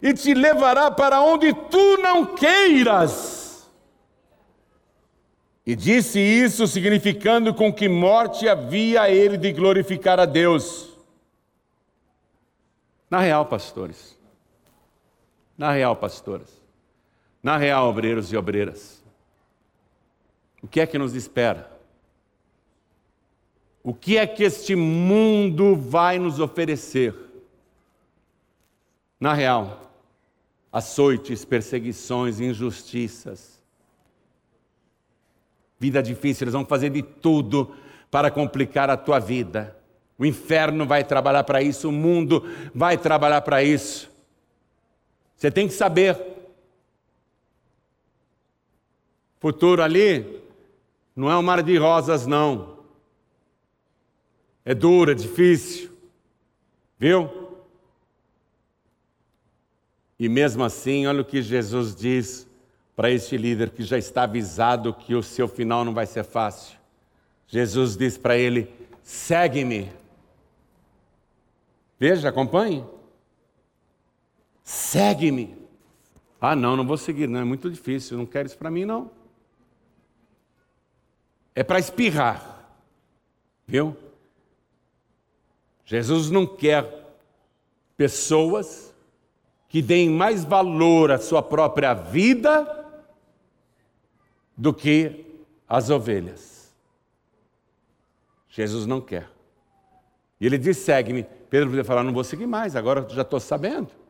e 0.00 0.14
te 0.14 0.32
levará 0.32 0.90
para 0.90 1.20
onde 1.20 1.52
tu 1.52 1.96
não 1.98 2.24
queiras. 2.34 3.70
E 5.64 5.76
disse 5.76 6.18
isso 6.18 6.66
significando 6.66 7.54
com 7.54 7.72
que 7.72 7.88
morte 7.88 8.48
havia 8.48 9.08
ele 9.08 9.36
de 9.36 9.52
glorificar 9.52 10.18
a 10.18 10.24
Deus. 10.24 10.88
Na 13.08 13.20
real, 13.20 13.46
pastores, 13.46 14.18
na 15.56 15.72
real, 15.72 15.96
pastoras, 15.96 16.62
na 17.42 17.56
real, 17.56 17.88
obreiros 17.88 18.32
e 18.32 18.36
obreiras, 18.36 19.02
o 20.62 20.68
que 20.68 20.80
é 20.80 20.86
que 20.86 20.98
nos 20.98 21.14
espera? 21.14 21.70
O 23.82 23.92
que 23.92 24.16
é 24.16 24.26
que 24.26 24.44
este 24.44 24.76
mundo 24.76 25.74
vai 25.74 26.18
nos 26.18 26.38
oferecer? 26.38 27.14
Na 29.18 29.34
real, 29.34 29.90
açoites, 30.72 31.44
perseguições, 31.44 32.38
injustiças. 32.38 33.60
Vida 35.80 36.00
difícil, 36.00 36.44
eles 36.44 36.54
vão 36.54 36.64
fazer 36.64 36.90
de 36.90 37.02
tudo 37.02 37.74
para 38.08 38.30
complicar 38.30 38.88
a 38.88 38.96
tua 38.96 39.18
vida. 39.18 39.76
O 40.16 40.24
inferno 40.24 40.86
vai 40.86 41.02
trabalhar 41.02 41.42
para 41.42 41.60
isso, 41.60 41.88
o 41.88 41.92
mundo 41.92 42.48
vai 42.72 42.96
trabalhar 42.96 43.40
para 43.40 43.64
isso. 43.64 44.11
Você 45.42 45.50
tem 45.50 45.66
que 45.66 45.74
saber. 45.74 46.16
Futuro 49.40 49.82
ali 49.82 50.40
não 51.16 51.28
é 51.28 51.36
um 51.36 51.42
mar 51.42 51.64
de 51.64 51.76
rosas, 51.76 52.28
não. 52.28 52.78
É 54.64 54.72
duro, 54.72 55.10
é 55.10 55.14
difícil. 55.14 55.90
Viu? 56.96 57.28
E 60.16 60.28
mesmo 60.28 60.62
assim, 60.62 61.08
olha 61.08 61.22
o 61.22 61.24
que 61.24 61.42
Jesus 61.42 61.92
diz 61.92 62.46
para 62.94 63.10
este 63.10 63.36
líder 63.36 63.70
que 63.70 63.82
já 63.82 63.98
está 63.98 64.22
avisado 64.22 64.94
que 64.94 65.12
o 65.12 65.24
seu 65.24 65.48
final 65.48 65.84
não 65.84 65.92
vai 65.92 66.06
ser 66.06 66.22
fácil. 66.22 66.78
Jesus 67.48 67.96
diz 67.96 68.16
para 68.16 68.38
ele: 68.38 68.72
segue-me. 69.02 69.90
Veja, 71.98 72.28
acompanhe. 72.28 72.84
Segue-me. 74.62 75.56
Ah, 76.40 76.56
não, 76.56 76.76
não 76.76 76.86
vou 76.86 76.96
seguir, 76.96 77.28
não, 77.28 77.40
é 77.40 77.44
muito 77.44 77.70
difícil, 77.70 78.18
não 78.18 78.26
quero 78.26 78.46
isso 78.46 78.58
para 78.58 78.70
mim, 78.70 78.84
não. 78.84 79.10
É 81.54 81.62
para 81.62 81.78
espirrar. 81.78 82.68
Viu? 83.66 83.96
Jesus 85.84 86.30
não 86.30 86.46
quer 86.46 87.16
pessoas 87.96 88.92
que 89.68 89.80
deem 89.80 90.10
mais 90.10 90.44
valor 90.44 91.10
à 91.10 91.18
sua 91.18 91.42
própria 91.42 91.94
vida 91.94 92.84
do 94.56 94.74
que 94.74 95.24
as 95.68 95.90
ovelhas. 95.90 96.72
Jesus 98.48 98.86
não 98.86 99.00
quer. 99.00 99.30
E 100.40 100.46
ele 100.46 100.58
diz: 100.58 100.76
segue-me. 100.78 101.24
Pedro 101.48 101.68
podia 101.68 101.84
falar: 101.84 102.02
não 102.02 102.12
vou 102.12 102.24
seguir 102.24 102.46
mais, 102.46 102.76
agora 102.76 103.08
já 103.08 103.22
estou 103.22 103.40
sabendo. 103.40 104.01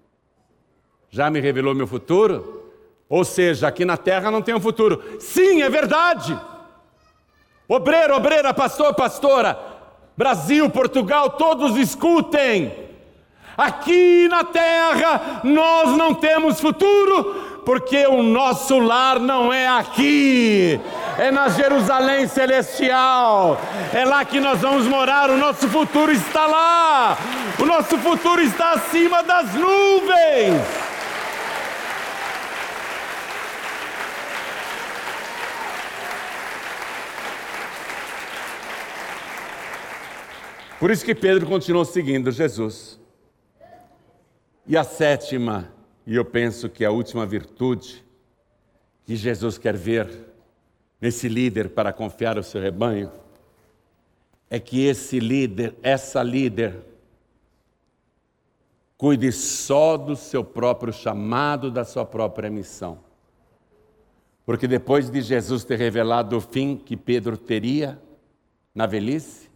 Já 1.14 1.28
me 1.28 1.40
revelou 1.40 1.74
meu 1.74 1.86
futuro. 1.86 2.72
Ou 3.06 3.22
seja, 3.22 3.68
aqui 3.68 3.84
na 3.84 3.98
terra 3.98 4.30
não 4.30 4.40
tem 4.40 4.54
um 4.54 4.60
futuro. 4.60 5.18
Sim, 5.20 5.60
é 5.60 5.68
verdade. 5.68 6.38
Obreiro, 7.68 8.16
obreira, 8.16 8.54
pastor, 8.54 8.94
pastora, 8.94 9.58
Brasil, 10.16 10.70
Portugal, 10.70 11.28
todos 11.28 11.76
escutem. 11.76 12.72
Aqui 13.56 14.26
na 14.28 14.42
terra 14.42 15.42
nós 15.44 15.94
não 15.98 16.14
temos 16.14 16.58
futuro, 16.58 17.60
porque 17.66 18.06
o 18.06 18.22
nosso 18.22 18.78
lar 18.78 19.20
não 19.20 19.52
é 19.52 19.68
aqui, 19.68 20.80
é 21.18 21.30
na 21.30 21.50
Jerusalém 21.50 22.26
celestial, 22.26 23.60
é 23.92 24.06
lá 24.06 24.24
que 24.24 24.40
nós 24.40 24.60
vamos 24.60 24.86
morar, 24.86 25.28
o 25.28 25.36
nosso 25.36 25.68
futuro 25.68 26.10
está 26.10 26.46
lá, 26.46 27.18
o 27.58 27.66
nosso 27.66 27.98
futuro 27.98 28.40
está 28.40 28.72
acima 28.72 29.22
das 29.22 29.52
nuvens. 29.54 30.91
Por 40.82 40.90
isso 40.90 41.04
que 41.04 41.14
Pedro 41.14 41.46
continuou 41.46 41.84
seguindo 41.84 42.32
Jesus. 42.32 42.98
E 44.66 44.76
a 44.76 44.82
sétima, 44.82 45.72
e 46.04 46.16
eu 46.16 46.24
penso 46.24 46.68
que 46.68 46.84
a 46.84 46.90
última 46.90 47.24
virtude 47.24 48.04
que 49.06 49.14
Jesus 49.14 49.58
quer 49.58 49.76
ver 49.76 50.10
nesse 51.00 51.28
líder 51.28 51.68
para 51.68 51.92
confiar 51.92 52.36
o 52.36 52.42
seu 52.42 52.60
rebanho, 52.60 53.12
é 54.50 54.58
que 54.58 54.84
esse 54.84 55.20
líder, 55.20 55.76
essa 55.84 56.20
líder, 56.20 56.74
cuide 58.98 59.30
só 59.30 59.96
do 59.96 60.16
seu 60.16 60.42
próprio 60.42 60.92
chamado, 60.92 61.70
da 61.70 61.84
sua 61.84 62.04
própria 62.04 62.50
missão. 62.50 62.98
Porque 64.44 64.66
depois 64.66 65.08
de 65.08 65.20
Jesus 65.20 65.62
ter 65.62 65.78
revelado 65.78 66.36
o 66.36 66.40
fim 66.40 66.76
que 66.76 66.96
Pedro 66.96 67.36
teria 67.36 68.02
na 68.74 68.84
velhice, 68.84 69.51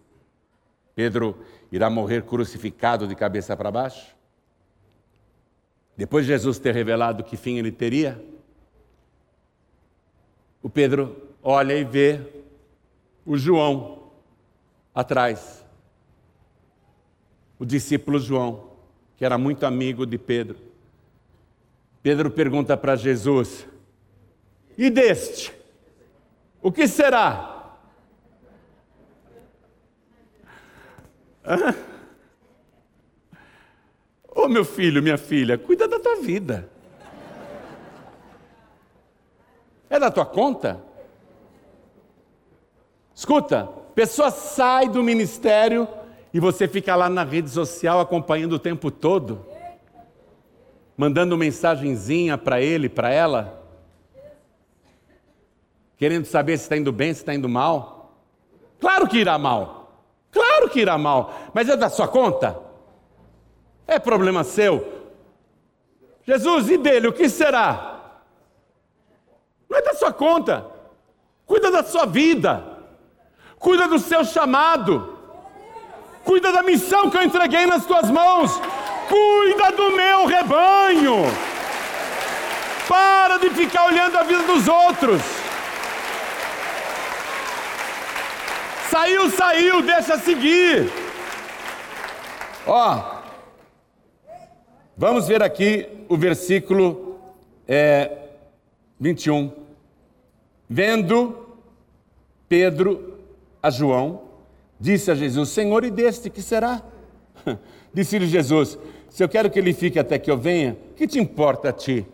Pedro 0.97 1.39
irá 1.71 1.91
morrer 1.91 2.23
crucificado 2.23 3.07
de 3.07 3.15
cabeça 3.15 3.55
para 3.55 3.71
baixo? 3.71 4.17
Depois 5.95 6.25
de 6.25 6.33
Jesus 6.33 6.59
ter 6.59 6.75
revelado 6.75 7.23
que 7.23 7.37
fim 7.37 7.59
ele 7.59 7.71
teria, 7.71 8.21
o 10.63 10.71
Pedro 10.71 11.35
olha 11.43 11.75
e 11.75 11.85
vê 11.85 12.21
o 13.27 13.37
João 13.37 14.11
atrás. 14.95 15.65
O 17.59 17.67
discípulo 17.67 18.19
João, 18.19 18.71
que 19.19 19.25
era 19.25 19.37
muito 19.37 19.67
amigo 19.67 20.07
de 20.07 20.17
Pedro. 20.17 20.57
Pedro 22.03 22.31
pergunta 22.31 22.75
para 22.75 22.97
Jesus: 22.97 23.67
E 24.79 24.89
deste? 24.89 25.53
O 26.63 26.73
que 26.73 26.89
será? 26.89 27.56
Ô 34.35 34.43
oh, 34.43 34.49
meu 34.49 34.65
filho, 34.65 35.03
minha 35.03 35.17
filha, 35.17 35.57
cuida 35.57 35.87
da 35.89 35.99
tua 35.99 36.17
vida. 36.17 36.69
É 39.89 39.99
da 39.99 40.11
tua 40.11 40.27
conta? 40.27 40.83
Escuta, 43.15 43.67
pessoa 43.95 44.31
sai 44.31 44.89
do 44.89 45.03
ministério 45.03 45.89
e 46.35 46.41
você 46.41 46.69
fica 46.69 46.95
lá 46.95 47.09
na 47.09 47.25
rede 47.25 47.49
social 47.49 47.99
acompanhando 47.99 48.53
o 48.55 48.59
tempo 48.59 48.91
todo, 48.91 49.47
mandando 50.97 51.37
mensagenzinha 51.37 52.37
para 52.37 52.61
ele, 52.61 52.91
para 52.91 53.11
ela, 53.11 53.63
querendo 55.97 56.27
saber 56.27 56.59
se 56.59 56.65
está 56.65 56.77
indo 56.77 56.93
bem, 56.93 57.15
se 57.15 57.21
está 57.21 57.35
indo 57.35 57.49
mal. 57.49 58.21
Claro 58.79 59.09
que 59.09 59.17
irá 59.17 59.39
mal. 59.39 59.86
Claro 60.67 60.71
que 60.71 60.81
irá 60.81 60.99
mal, 60.99 61.33
mas 61.55 61.69
é 61.69 61.77
da 61.77 61.89
sua 61.89 62.09
conta? 62.09 62.59
É 63.87 63.99
problema 63.99 64.43
seu? 64.43 64.95
Jesus, 66.27 66.69
e 66.69 66.77
dele, 66.77 67.07
o 67.07 67.13
que 67.13 67.29
será? 67.29 68.01
Não 69.69 69.79
é 69.79 69.83
da 69.83 69.95
sua 69.95 70.13
conta. 70.13 70.67
Cuida 71.47 71.71
da 71.71 71.85
sua 71.85 72.05
vida. 72.05 72.65
Cuida 73.61 73.87
do 73.87 73.99
seu 73.99 74.25
chamado. 74.25 75.17
Cuida 76.25 76.51
da 76.51 76.65
missão 76.65 77.09
que 77.09 77.17
eu 77.17 77.23
entreguei 77.23 77.65
nas 77.67 77.87
tuas 77.87 78.11
mãos. 78.11 78.61
Cuida 79.09 79.71
do 79.71 79.93
meu 79.93 80.27
rebanho. 80.27 81.23
Para 82.89 83.39
de 83.39 83.51
ficar 83.51 83.87
olhando 83.87 84.17
a 84.17 84.25
vida 84.25 84.43
dos 84.43 84.67
outros. 84.67 85.23
Saiu, 88.91 89.31
saiu, 89.31 89.83
deixa 89.83 90.19
seguir. 90.19 90.91
Ó, 92.67 93.21
vamos 94.97 95.27
ver 95.29 95.43
aqui 95.43 95.89
o 96.09 96.17
versículo 96.17 97.19
é, 97.67 98.29
21. 98.99 99.53
Vendo 100.69 101.57
Pedro 102.49 103.19
a 103.63 103.71
João, 103.71 104.23
disse 104.79 105.11
a 105.11 105.15
Jesus: 105.15 105.49
Senhor, 105.51 105.85
e 105.85 105.91
deste 105.91 106.31
que 106.31 106.43
será? 106.43 106.83
Disse-lhe 107.93 108.27
Jesus: 108.27 108.79
Se 109.11 109.23
eu 109.23 109.29
quero 109.29 109.51
que 109.51 109.59
ele 109.59 109.73
fique 109.73 109.99
até 109.99 110.19
que 110.19 110.31
eu 110.31 110.37
venha, 110.37 110.77
que 110.97 111.07
te 111.07 111.19
importa 111.19 111.71
a 111.71 111.73
ti? 111.73 112.07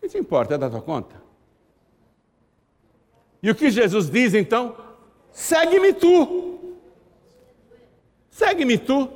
que 0.00 0.08
te 0.08 0.18
importa? 0.18 0.54
É 0.54 0.58
da 0.58 0.70
tua 0.70 0.80
conta? 0.80 1.16
E 3.42 3.50
o 3.50 3.54
que 3.54 3.70
Jesus 3.70 4.08
diz 4.08 4.34
então? 4.34 4.85
Segue-me 5.36 5.92
tu. 5.92 6.58
Segue-me 8.30 8.78
tu. 8.78 9.06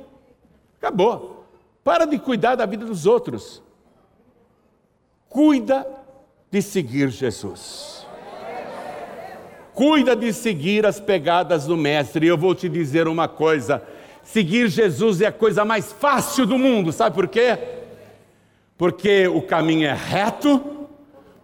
Acabou. 0.77 1.47
Para 1.83 2.05
de 2.05 2.19
cuidar 2.19 2.53
da 2.53 2.63
vida 2.67 2.85
dos 2.85 3.07
outros. 3.07 3.59
Cuida 5.27 5.87
de 6.51 6.61
seguir 6.61 7.09
Jesus. 7.09 8.05
Cuida 9.73 10.15
de 10.15 10.31
seguir 10.31 10.85
as 10.85 10.99
pegadas 10.99 11.65
do 11.65 11.75
Mestre. 11.75 12.27
E 12.27 12.29
eu 12.29 12.37
vou 12.37 12.53
te 12.53 12.69
dizer 12.69 13.07
uma 13.07 13.27
coisa: 13.27 13.81
seguir 14.23 14.69
Jesus 14.69 15.21
é 15.21 15.25
a 15.25 15.31
coisa 15.31 15.65
mais 15.65 15.91
fácil 15.91 16.45
do 16.45 16.55
mundo. 16.55 16.91
Sabe 16.91 17.15
por 17.15 17.27
quê? 17.27 17.57
Porque 18.77 19.27
o 19.27 19.41
caminho 19.41 19.87
é 19.87 19.93
reto, 19.93 20.87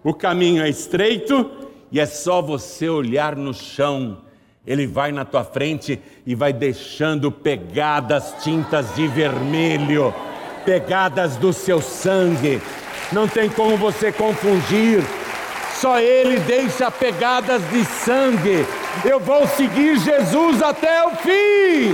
o 0.04 0.14
caminho 0.14 0.62
é 0.62 0.70
estreito 0.70 1.50
e 1.92 2.00
é 2.00 2.06
só 2.06 2.44
você 2.44 2.88
olhar 2.88 3.36
no 3.36 3.56
chão. 3.56 4.27
Ele 4.68 4.86
vai 4.86 5.14
na 5.14 5.24
tua 5.24 5.46
frente 5.46 5.98
e 6.26 6.36
vai 6.36 6.52
deixando 6.52 7.32
pegadas 7.32 8.36
tintas 8.44 8.94
de 8.96 9.08
vermelho, 9.08 10.14
pegadas 10.66 11.38
do 11.38 11.54
seu 11.54 11.82
sangue. 11.82 12.62
Não 13.14 13.30
tem 13.30 13.50
como 13.50 13.78
você 13.78 14.12
confundir. 14.12 15.02
Só 15.80 16.00
ele 16.00 16.38
deixa 16.42 16.92
pegadas 16.92 17.62
de 17.70 17.86
sangue. 17.86 18.66
Eu 19.06 19.22
vou 19.22 19.48
seguir 19.48 19.98
Jesus 20.00 20.62
até 20.62 21.02
o 21.06 21.12
fim. 21.12 21.92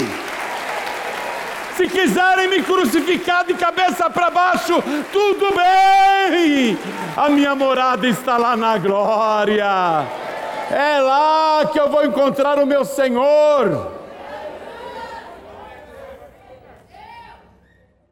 Se 1.78 1.88
quiserem 1.88 2.48
me 2.48 2.64
crucificar 2.64 3.46
de 3.46 3.54
cabeça 3.54 4.10
para 4.10 4.32
baixo, 4.32 4.82
tudo 5.12 5.54
bem. 5.56 6.78
A 7.16 7.30
minha 7.30 7.54
morada 7.54 8.08
está 8.08 8.38
lá 8.38 8.56
na 8.56 8.78
glória. 8.78 10.24
É 10.72 11.02
lá 11.02 11.66
que 11.72 11.80
eu 11.80 11.90
vou 11.90 12.06
encontrar 12.06 12.60
o 12.60 12.66
meu 12.66 12.86
Senhor. 12.86 13.92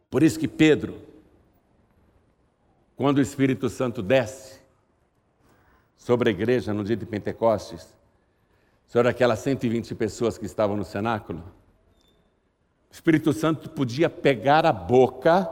Por 0.10 0.24
isso 0.24 0.38
que 0.38 0.47
Pedro, 0.47 1.02
quando 2.97 3.20
o 3.20 3.22
Espírito 3.22 3.70
Santo 3.70 4.02
desce 4.02 4.60
sobre 5.97 6.30
a 6.30 6.32
igreja 6.34 6.74
no 6.74 6.84
dia 6.84 6.97
de 6.97 7.06
Pentecostes, 7.06 7.95
sobre 8.88 9.08
aquelas 9.08 9.39
120 9.39 9.95
pessoas 9.95 10.38
que 10.38 10.45
estavam 10.45 10.76
no 10.76 10.84
cenáculo, 10.84 11.41
o 12.89 12.93
Espírito 12.93 13.32
Santo 13.32 13.70
podia 13.70 14.10
pegar 14.10 14.66
a 14.66 14.74
boca 14.74 15.49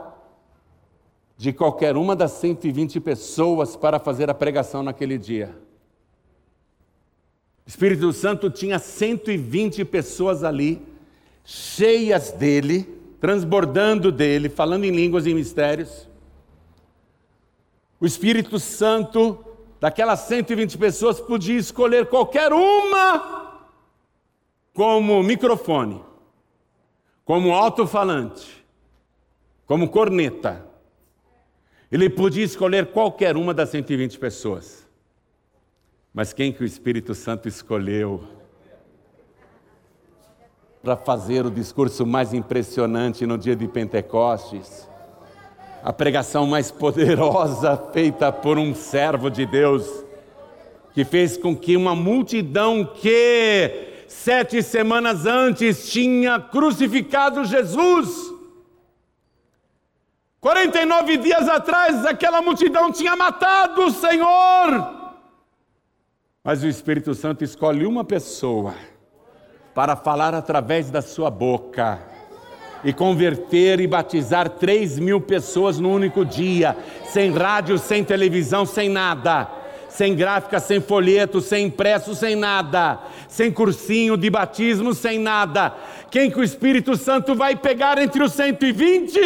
de 1.38 1.54
qualquer 1.54 1.96
uma 1.96 2.14
das 2.14 2.32
120 2.32 3.00
pessoas 3.00 3.74
para 3.74 3.98
fazer 3.98 4.28
a 4.28 4.34
pregação 4.34 4.82
naquele 4.82 5.16
dia. 5.16 5.56
Espírito 7.70 8.12
Santo 8.12 8.50
tinha 8.50 8.80
120 8.80 9.84
pessoas 9.84 10.42
ali, 10.42 10.82
cheias 11.44 12.32
dele, 12.32 12.82
transbordando 13.20 14.10
dele, 14.10 14.48
falando 14.48 14.86
em 14.86 14.90
línguas 14.90 15.24
e 15.24 15.32
mistérios. 15.32 16.08
O 18.00 18.06
Espírito 18.06 18.58
Santo, 18.58 19.38
daquelas 19.78 20.18
120 20.22 20.76
pessoas, 20.78 21.20
podia 21.20 21.56
escolher 21.56 22.06
qualquer 22.06 22.52
uma 22.52 23.70
como 24.74 25.22
microfone 25.22 26.02
como 27.24 27.54
alto-falante, 27.54 28.66
como 29.64 29.88
corneta. 29.90 30.66
Ele 31.92 32.10
podia 32.10 32.44
escolher 32.44 32.86
qualquer 32.86 33.36
uma 33.36 33.54
das 33.54 33.68
120 33.68 34.18
pessoas. 34.18 34.89
Mas 36.12 36.32
quem 36.32 36.52
que 36.52 36.62
o 36.62 36.66
Espírito 36.66 37.14
Santo 37.14 37.48
escolheu 37.48 38.24
para 40.82 40.96
fazer 40.96 41.46
o 41.46 41.50
discurso 41.50 42.04
mais 42.04 42.34
impressionante 42.34 43.24
no 43.26 43.38
dia 43.38 43.54
de 43.54 43.68
Pentecostes? 43.68 44.88
A 45.82 45.92
pregação 45.92 46.46
mais 46.46 46.70
poderosa 46.70 47.76
feita 47.92 48.32
por 48.32 48.58
um 48.58 48.74
servo 48.74 49.30
de 49.30 49.46
Deus, 49.46 50.04
que 50.92 51.04
fez 51.04 51.36
com 51.36 51.56
que 51.56 51.76
uma 51.76 51.94
multidão 51.94 52.84
que 52.84 53.88
sete 54.10 54.60
semanas 54.60 55.24
antes, 55.24 55.88
tinha 55.90 56.40
crucificado 56.40 57.44
Jesus. 57.44 58.34
49 60.40 61.16
dias 61.18 61.48
atrás, 61.48 62.04
aquela 62.04 62.42
multidão 62.42 62.90
tinha 62.90 63.14
matado 63.14 63.86
o 63.86 63.90
Senhor. 63.90 64.99
Mas 66.42 66.62
o 66.62 66.68
Espírito 66.68 67.14
Santo 67.14 67.44
escolhe 67.44 67.84
uma 67.86 68.04
pessoa 68.04 68.74
para 69.74 69.94
falar 69.94 70.34
através 70.34 70.90
da 70.90 71.02
sua 71.02 71.30
boca 71.30 72.00
e 72.82 72.92
converter 72.92 73.78
e 73.80 73.86
batizar 73.86 74.48
3 74.48 74.98
mil 74.98 75.20
pessoas 75.20 75.78
no 75.78 75.90
único 75.90 76.24
dia, 76.24 76.76
sem 77.04 77.30
rádio, 77.30 77.78
sem 77.78 78.02
televisão, 78.02 78.64
sem 78.64 78.88
nada 78.88 79.60
sem 79.90 80.14
gráfica, 80.14 80.60
sem 80.60 80.80
folheto, 80.80 81.40
sem 81.40 81.66
impresso, 81.66 82.14
sem 82.14 82.36
nada, 82.36 83.00
sem 83.28 83.52
cursinho 83.52 84.16
de 84.16 84.30
batismo, 84.30 84.94
sem 84.94 85.18
nada. 85.18 85.74
Quem 86.10 86.30
que 86.30 86.38
o 86.38 86.44
Espírito 86.44 86.96
Santo 86.96 87.34
vai 87.34 87.56
pegar 87.56 87.98
entre 87.98 88.22
os 88.22 88.32
120? 88.32 89.18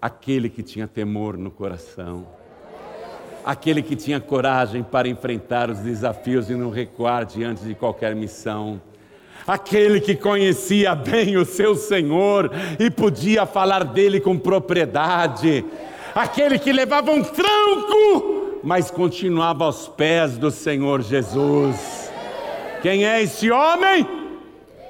Aquele 0.00 0.48
que 0.48 0.62
tinha 0.62 0.88
temor 0.88 1.36
no 1.36 1.50
coração, 1.50 2.26
aquele 3.50 3.82
que 3.82 3.96
tinha 3.96 4.20
coragem 4.20 4.82
para 4.82 5.08
enfrentar 5.08 5.70
os 5.70 5.78
desafios 5.78 6.50
e 6.50 6.54
não 6.54 6.70
recuar 6.70 7.24
diante 7.24 7.64
de 7.64 7.74
qualquer 7.74 8.14
missão 8.14 8.80
aquele 9.46 9.98
que 9.98 10.14
conhecia 10.14 10.94
bem 10.94 11.38
o 11.38 11.44
seu 11.44 11.74
Senhor 11.74 12.50
e 12.78 12.90
podia 12.90 13.46
falar 13.46 13.82
dele 13.82 14.20
com 14.20 14.38
propriedade, 14.38 15.64
aquele 16.14 16.58
que 16.58 16.70
levava 16.70 17.10
um 17.10 17.22
tranco 17.22 18.38
mas 18.62 18.90
continuava 18.90 19.64
aos 19.64 19.88
pés 19.88 20.36
do 20.36 20.50
Senhor 20.50 21.02
Jesus. 21.02 22.10
Quem 22.82 23.06
é 23.06 23.22
esse 23.22 23.50
homem? 23.50 24.06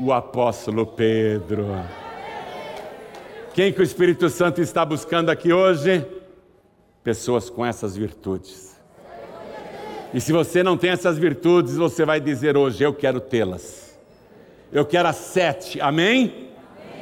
O 0.00 0.12
apóstolo 0.12 0.86
Pedro. 0.86 1.66
Quem 3.54 3.72
que 3.72 3.80
o 3.80 3.84
Espírito 3.84 4.28
Santo 4.28 4.60
está 4.60 4.84
buscando 4.84 5.30
aqui 5.30 5.52
hoje? 5.52 6.04
Pessoas 7.08 7.48
com 7.48 7.64
essas 7.64 7.96
virtudes. 7.96 8.78
E 10.12 10.20
se 10.20 10.30
você 10.30 10.62
não 10.62 10.76
tem 10.76 10.90
essas 10.90 11.16
virtudes, 11.16 11.74
você 11.74 12.04
vai 12.04 12.20
dizer 12.20 12.54
hoje: 12.54 12.84
Eu 12.84 12.92
quero 12.92 13.18
tê-las. 13.18 13.98
Eu 14.70 14.84
quero 14.84 15.08
as 15.08 15.16
sete, 15.16 15.80
amém? 15.80 16.24
amém? 16.26 16.50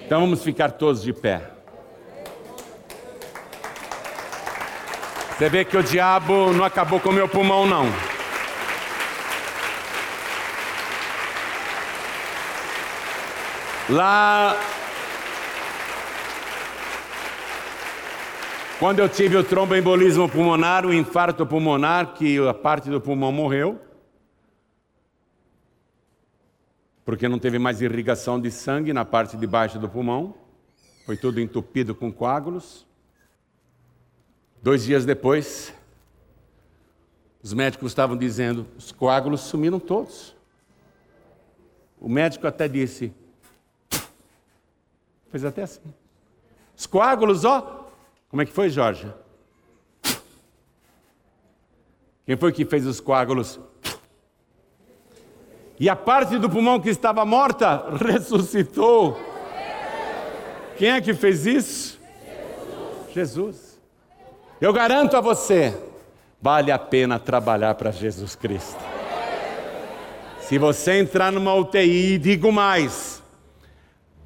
Então 0.04 0.20
vamos 0.20 0.44
ficar 0.44 0.70
todos 0.70 1.02
de 1.02 1.12
pé. 1.12 1.50
Você 5.36 5.48
vê 5.48 5.64
que 5.64 5.76
o 5.76 5.82
diabo 5.82 6.52
não 6.52 6.64
acabou 6.64 7.00
com 7.00 7.08
o 7.08 7.12
meu 7.12 7.28
pulmão, 7.28 7.66
não. 7.66 7.86
Lá. 13.88 14.56
Quando 18.78 18.98
eu 18.98 19.08
tive 19.08 19.38
o 19.38 19.42
tromboembolismo 19.42 20.28
pulmonar, 20.28 20.84
o 20.84 20.92
infarto 20.92 21.46
pulmonar, 21.46 22.12
que 22.12 22.36
a 22.46 22.52
parte 22.52 22.90
do 22.90 23.00
pulmão 23.00 23.32
morreu, 23.32 23.80
porque 27.02 27.26
não 27.26 27.38
teve 27.38 27.58
mais 27.58 27.80
irrigação 27.80 28.38
de 28.38 28.50
sangue 28.50 28.92
na 28.92 29.02
parte 29.02 29.34
de 29.34 29.46
baixo 29.46 29.78
do 29.78 29.88
pulmão, 29.88 30.34
foi 31.06 31.16
tudo 31.16 31.40
entupido 31.40 31.94
com 31.94 32.12
coágulos. 32.12 32.86
Dois 34.62 34.84
dias 34.84 35.06
depois, 35.06 35.72
os 37.42 37.54
médicos 37.54 37.92
estavam 37.92 38.14
dizendo: 38.14 38.66
os 38.76 38.92
coágulos 38.92 39.40
sumiram 39.40 39.80
todos. 39.80 40.36
O 41.98 42.10
médico 42.10 42.46
até 42.46 42.68
disse, 42.68 43.10
fez 45.30 45.46
até 45.46 45.62
assim. 45.62 45.80
Os 46.76 46.84
coágulos, 46.84 47.42
ó. 47.46 47.85
Como 48.28 48.42
é 48.42 48.46
que 48.46 48.52
foi, 48.52 48.68
Jorge? 48.68 49.06
Quem 52.24 52.36
foi 52.36 52.52
que 52.52 52.64
fez 52.64 52.86
os 52.86 53.00
coágulos? 53.00 53.60
E 55.78 55.88
a 55.88 55.94
parte 55.94 56.38
do 56.38 56.50
pulmão 56.50 56.80
que 56.80 56.88
estava 56.88 57.24
morta 57.24 57.84
ressuscitou. 57.96 59.20
Quem 60.76 60.90
é 60.90 61.00
que 61.00 61.14
fez 61.14 61.46
isso? 61.46 62.00
Jesus. 63.14 63.78
Eu 64.60 64.72
garanto 64.72 65.16
a 65.16 65.20
você, 65.20 65.78
vale 66.40 66.72
a 66.72 66.78
pena 66.78 67.18
trabalhar 67.18 67.74
para 67.74 67.90
Jesus 67.90 68.34
Cristo. 68.34 68.82
Se 70.40 70.58
você 70.58 70.98
entrar 70.98 71.30
numa 71.30 71.54
UTI, 71.54 72.18
digo 72.18 72.50
mais, 72.50 73.22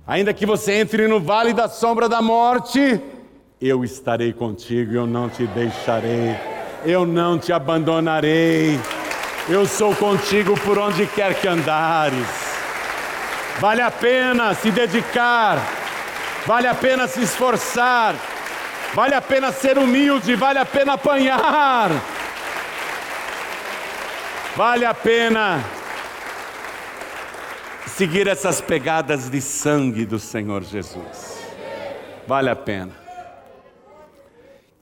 ainda 0.07 0.33
que 0.33 0.47
você 0.47 0.75
entre 0.75 1.09
no 1.09 1.21
vale 1.21 1.53
da 1.53 1.69
sombra 1.69 2.09
da 2.09 2.23
morte, 2.23 3.01
eu 3.61 3.85
estarei 3.85 4.33
contigo, 4.33 4.95
eu 4.95 5.07
não 5.07 5.29
te 5.29 5.47
deixarei, 5.49 6.35
eu 6.85 7.05
não 7.05 7.39
te 7.39 7.53
abandonarei, 7.53 8.81
eu 9.49 9.67
sou 9.67 9.95
contigo 9.95 10.59
por 10.61 10.79
onde 10.79 11.07
quer 11.07 11.35
que 11.35 11.47
andares. 11.47 12.27
Vale 13.59 13.83
a 13.83 13.91
pena 13.91 14.55
se 14.55 14.71
dedicar, 14.71 15.59
vale 16.47 16.67
a 16.67 16.75
pena 16.75 17.07
se 17.07 17.21
esforçar, 17.21 18.15
vale 18.95 19.15
a 19.15 19.21
pena 19.21 19.53
ser 19.53 19.77
humilde, 19.77 20.35
vale 20.35 20.59
a 20.59 20.65
pena 20.65 20.95
apanhar, 20.95 21.91
vale 24.57 24.87
a 24.87 24.95
pena 24.95 25.63
seguir 27.87 28.27
essas 28.27 28.63
pegadas 28.63 29.29
de 29.29 29.43
sangue 29.43 30.07
do 30.07 30.19
Senhor 30.19 30.63
Jesus. 30.63 31.39
Vale 32.27 32.49
a 32.49 32.57
pena. 32.57 33.00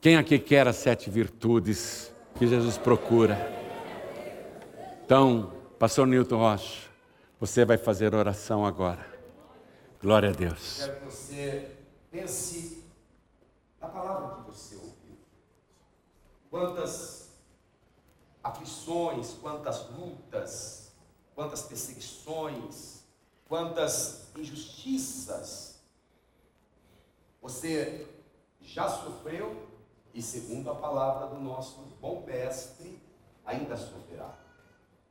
Quem 0.01 0.17
aqui 0.17 0.39
quer 0.39 0.69
as 0.69 0.77
sete 0.77 1.11
virtudes 1.11 2.13
que 2.37 2.47
Jesus 2.47 2.79
procura? 2.79 3.37
Então, 5.05 5.53
Pastor 5.77 6.07
Newton 6.07 6.39
Rocha, 6.39 6.89
você 7.41 7.65
vai 7.65 7.77
fazer 7.77 8.15
oração 8.15 8.65
agora. 8.65 9.05
Glória 10.01 10.29
a 10.29 10.33
Deus. 10.33 10.85
Quero 10.85 11.01
que 11.01 11.05
você 11.05 11.77
pense 12.13 12.85
na 13.81 13.89
palavra 13.89 14.37
que 14.37 14.51
você 14.53 14.77
ouviu. 14.77 15.19
Quantas 16.49 17.31
aflições, 18.45 19.33
quantas 19.33 19.85
lutas, 19.91 20.93
quantas 21.35 21.63
perseguições, 21.63 23.03
quantas 23.49 24.29
injustiças 24.37 25.81
você 27.43 28.07
já 28.61 28.89
sofreu 28.89 29.68
e, 30.19 30.23
segundo 30.23 30.69
a 30.69 30.75
palavra 30.75 31.29
do 31.29 31.41
nosso 31.41 31.97
bom 32.01 32.25
mestre, 32.27 33.01
ainda 33.47 33.77
sofrerá. 33.77 34.37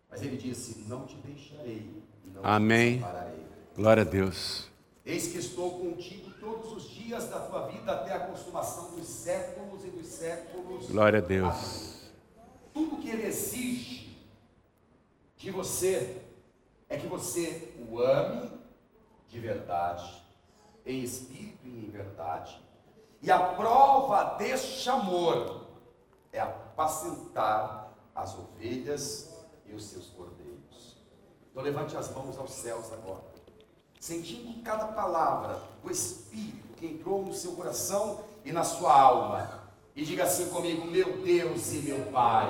Mas 0.09 0.21
ele 0.21 0.35
disse: 0.35 0.83
Não 0.85 1.05
te 1.05 1.15
deixarei 1.15 2.03
e 2.25 2.29
não 2.29 2.45
Amém. 2.45 2.97
te 2.97 2.99
separarei. 2.99 3.45
Glória 3.73 4.01
a 4.01 4.05
Deus. 4.05 4.67
Eis 5.05 5.27
que 5.27 5.37
estou 5.37 5.79
contigo 5.79 6.31
todos 6.41 6.73
os 6.73 6.89
dias 6.89 7.29
da 7.29 7.39
tua 7.39 7.67
vida 7.67 7.89
até 7.89 8.13
a 8.13 8.27
consumação 8.27 8.91
dos 8.95 9.07
séculos 9.07 9.85
e 9.85 9.89
dos 9.91 10.07
séculos. 10.07 10.87
Glória 10.87 11.19
a 11.19 11.21
Deus. 11.21 12.11
Tudo 12.73 12.97
que 12.97 13.09
ele 13.09 13.27
exige 13.27 14.13
de 15.37 15.51
você 15.51 16.21
é 16.89 16.97
que 16.97 17.07
você 17.07 17.73
o 17.89 17.99
ame 17.99 18.51
de 19.29 19.39
verdade, 19.39 20.21
em 20.85 21.01
espírito 21.01 21.65
e 21.65 21.85
em 21.85 21.89
verdade. 21.89 22.66
E 23.21 23.31
a 23.31 23.39
prova 23.39 24.35
deste 24.37 24.89
amor 24.89 25.67
é 26.31 26.39
apacentar 26.39 27.91
as 28.15 28.35
ovelhas 28.37 29.33
e 29.65 29.73
os 29.73 29.85
seus 29.85 30.07
cordeiros. 30.07 30.97
Então 31.51 31.63
levante 31.63 31.97
as 31.97 32.13
mãos 32.13 32.37
aos 32.37 32.51
céus 32.51 32.91
agora, 32.93 33.23
sentindo 33.99 34.61
cada 34.63 34.87
palavra 34.87 35.59
do 35.83 35.91
Espírito 35.91 36.75
que 36.75 36.85
entrou 36.85 37.23
no 37.23 37.33
seu 37.33 37.53
coração 37.53 38.21
e 38.45 38.51
na 38.51 38.63
sua 38.63 38.93
alma. 38.93 39.67
E 39.95 40.05
diga 40.05 40.25
assim 40.25 40.49
comigo: 40.49 40.85
Meu 40.85 41.17
Deus 41.23 41.73
e 41.73 41.77
meu 41.77 42.05
Pai. 42.11 42.47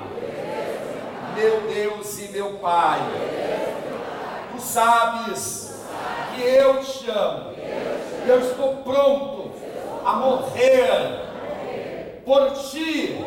Meu 1.34 1.62
Deus 1.62 2.18
e 2.18 2.28
meu 2.28 2.58
Pai. 2.58 3.00
Tu 4.52 4.60
sabes 4.60 5.70
que 6.34 6.42
eu 6.42 6.84
te 6.84 7.10
amo. 7.10 7.52
Eu 8.26 8.40
estou 8.40 8.82
pronto 8.82 9.37
a 10.08 10.12
morrer 10.16 11.24
por 12.24 12.50
ti 12.52 13.24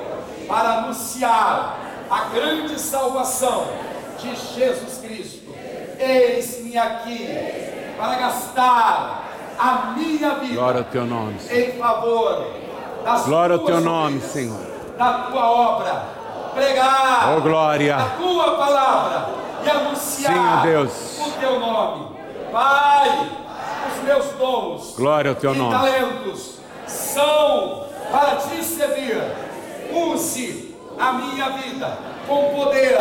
para 0.48 0.80
anunciar 0.80 1.78
a 2.10 2.26
grande 2.34 2.80
salvação 2.80 3.66
de 4.20 4.36
Jesus 4.36 5.00
Cristo. 5.02 5.52
Eis-me 6.00 6.78
aqui 6.78 7.28
para 7.98 8.16
gastar 8.16 9.24
a 9.58 9.94
minha 9.96 10.36
vida 10.36 10.54
Glória 10.56 10.80
ao 10.80 10.86
teu 10.86 11.06
nome. 11.06 11.40
Senhor. 11.40 11.70
em 11.70 11.72
favor 11.74 12.48
das 13.04 13.26
Glória 13.26 13.56
ao 13.56 13.66
teu 13.66 13.82
nome, 13.82 14.16
ovelhas, 14.18 14.32
Senhor. 14.32 14.62
da 14.98 15.14
tua 15.32 15.50
obra, 15.50 16.04
pregar 16.54 17.36
Oh, 17.38 17.42
glória. 17.42 17.96
a 17.96 18.06
tua 18.18 18.56
palavra 18.58 19.30
e 19.64 19.70
anunciar 19.70 20.62
Sim, 20.64 20.68
Deus. 20.68 21.20
o 21.20 21.32
teu 21.40 21.60
nome. 21.60 22.08
Pai, 22.52 23.30
os 23.96 24.04
meus 24.04 24.26
dons 24.34 24.94
Glória 24.98 25.30
ao 25.32 25.36
teu 25.36 25.54
nome. 25.56 25.72
talentos 25.74 26.60
são 26.92 27.86
para 28.12 28.38
te 28.38 28.64
servir. 28.64 29.22
Use 29.92 30.76
a 31.00 31.14
minha 31.14 31.50
vida 31.50 31.98
com 32.28 32.54
poder, 32.56 32.98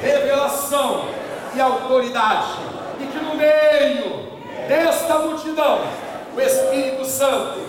revelação 0.00 1.06
e 1.54 1.60
autoridade. 1.60 2.52
E 3.00 3.06
que 3.06 3.18
no 3.18 3.34
meio 3.34 4.28
desta 4.68 5.18
multidão 5.18 5.80
o 6.34 6.40
Espírito 6.40 7.04
Santo 7.04 7.60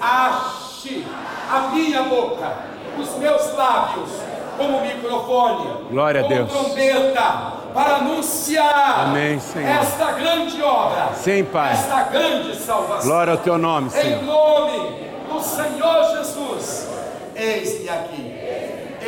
ache 0.00 1.06
a 1.50 1.60
minha 1.72 2.02
boca, 2.04 2.52
os 2.98 3.16
meus 3.16 3.52
lábios 3.54 4.10
como 4.56 4.80
microfone, 4.80 5.66
Glória 5.90 6.20
a 6.20 6.24
como 6.24 6.34
Deus. 6.34 6.50
trombeta 6.52 7.52
para 7.74 7.96
anunciar 7.96 9.06
Amém, 9.08 9.36
esta 9.36 10.12
grande 10.12 10.62
obra, 10.62 11.10
Sim, 11.14 11.44
Pai. 11.44 11.72
esta 11.72 12.02
grande 12.04 12.56
salvação. 12.56 13.02
Glória 13.08 13.32
ao 13.32 13.38
teu 13.38 13.58
nome, 13.58 13.88
Em 13.88 13.90
Senhor. 13.90 14.22
nome 14.22 14.96
do 15.30 15.40
Senhor 15.42 16.16
Jesus, 16.16 16.88
eis-me 17.34 17.88
aqui. 17.88 18.32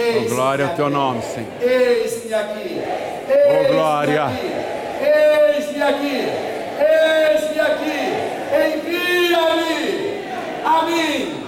Oh, 0.00 0.28
glória 0.34 0.66
ao 0.68 0.74
teu 0.74 0.88
nome, 0.90 1.22
Senhor. 1.22 1.48
Eis-me 1.60 2.32
aqui. 2.32 2.82
Eis-me 3.28 3.68
glória. 3.74 4.24
aqui. 4.26 4.52
Eis-me 5.00 5.82
aqui. 5.82 6.28
Eis-me 6.78 7.60
aqui. 7.60 8.78
Envia-me 8.78 10.24
a 10.64 10.82
mim. 10.84 11.47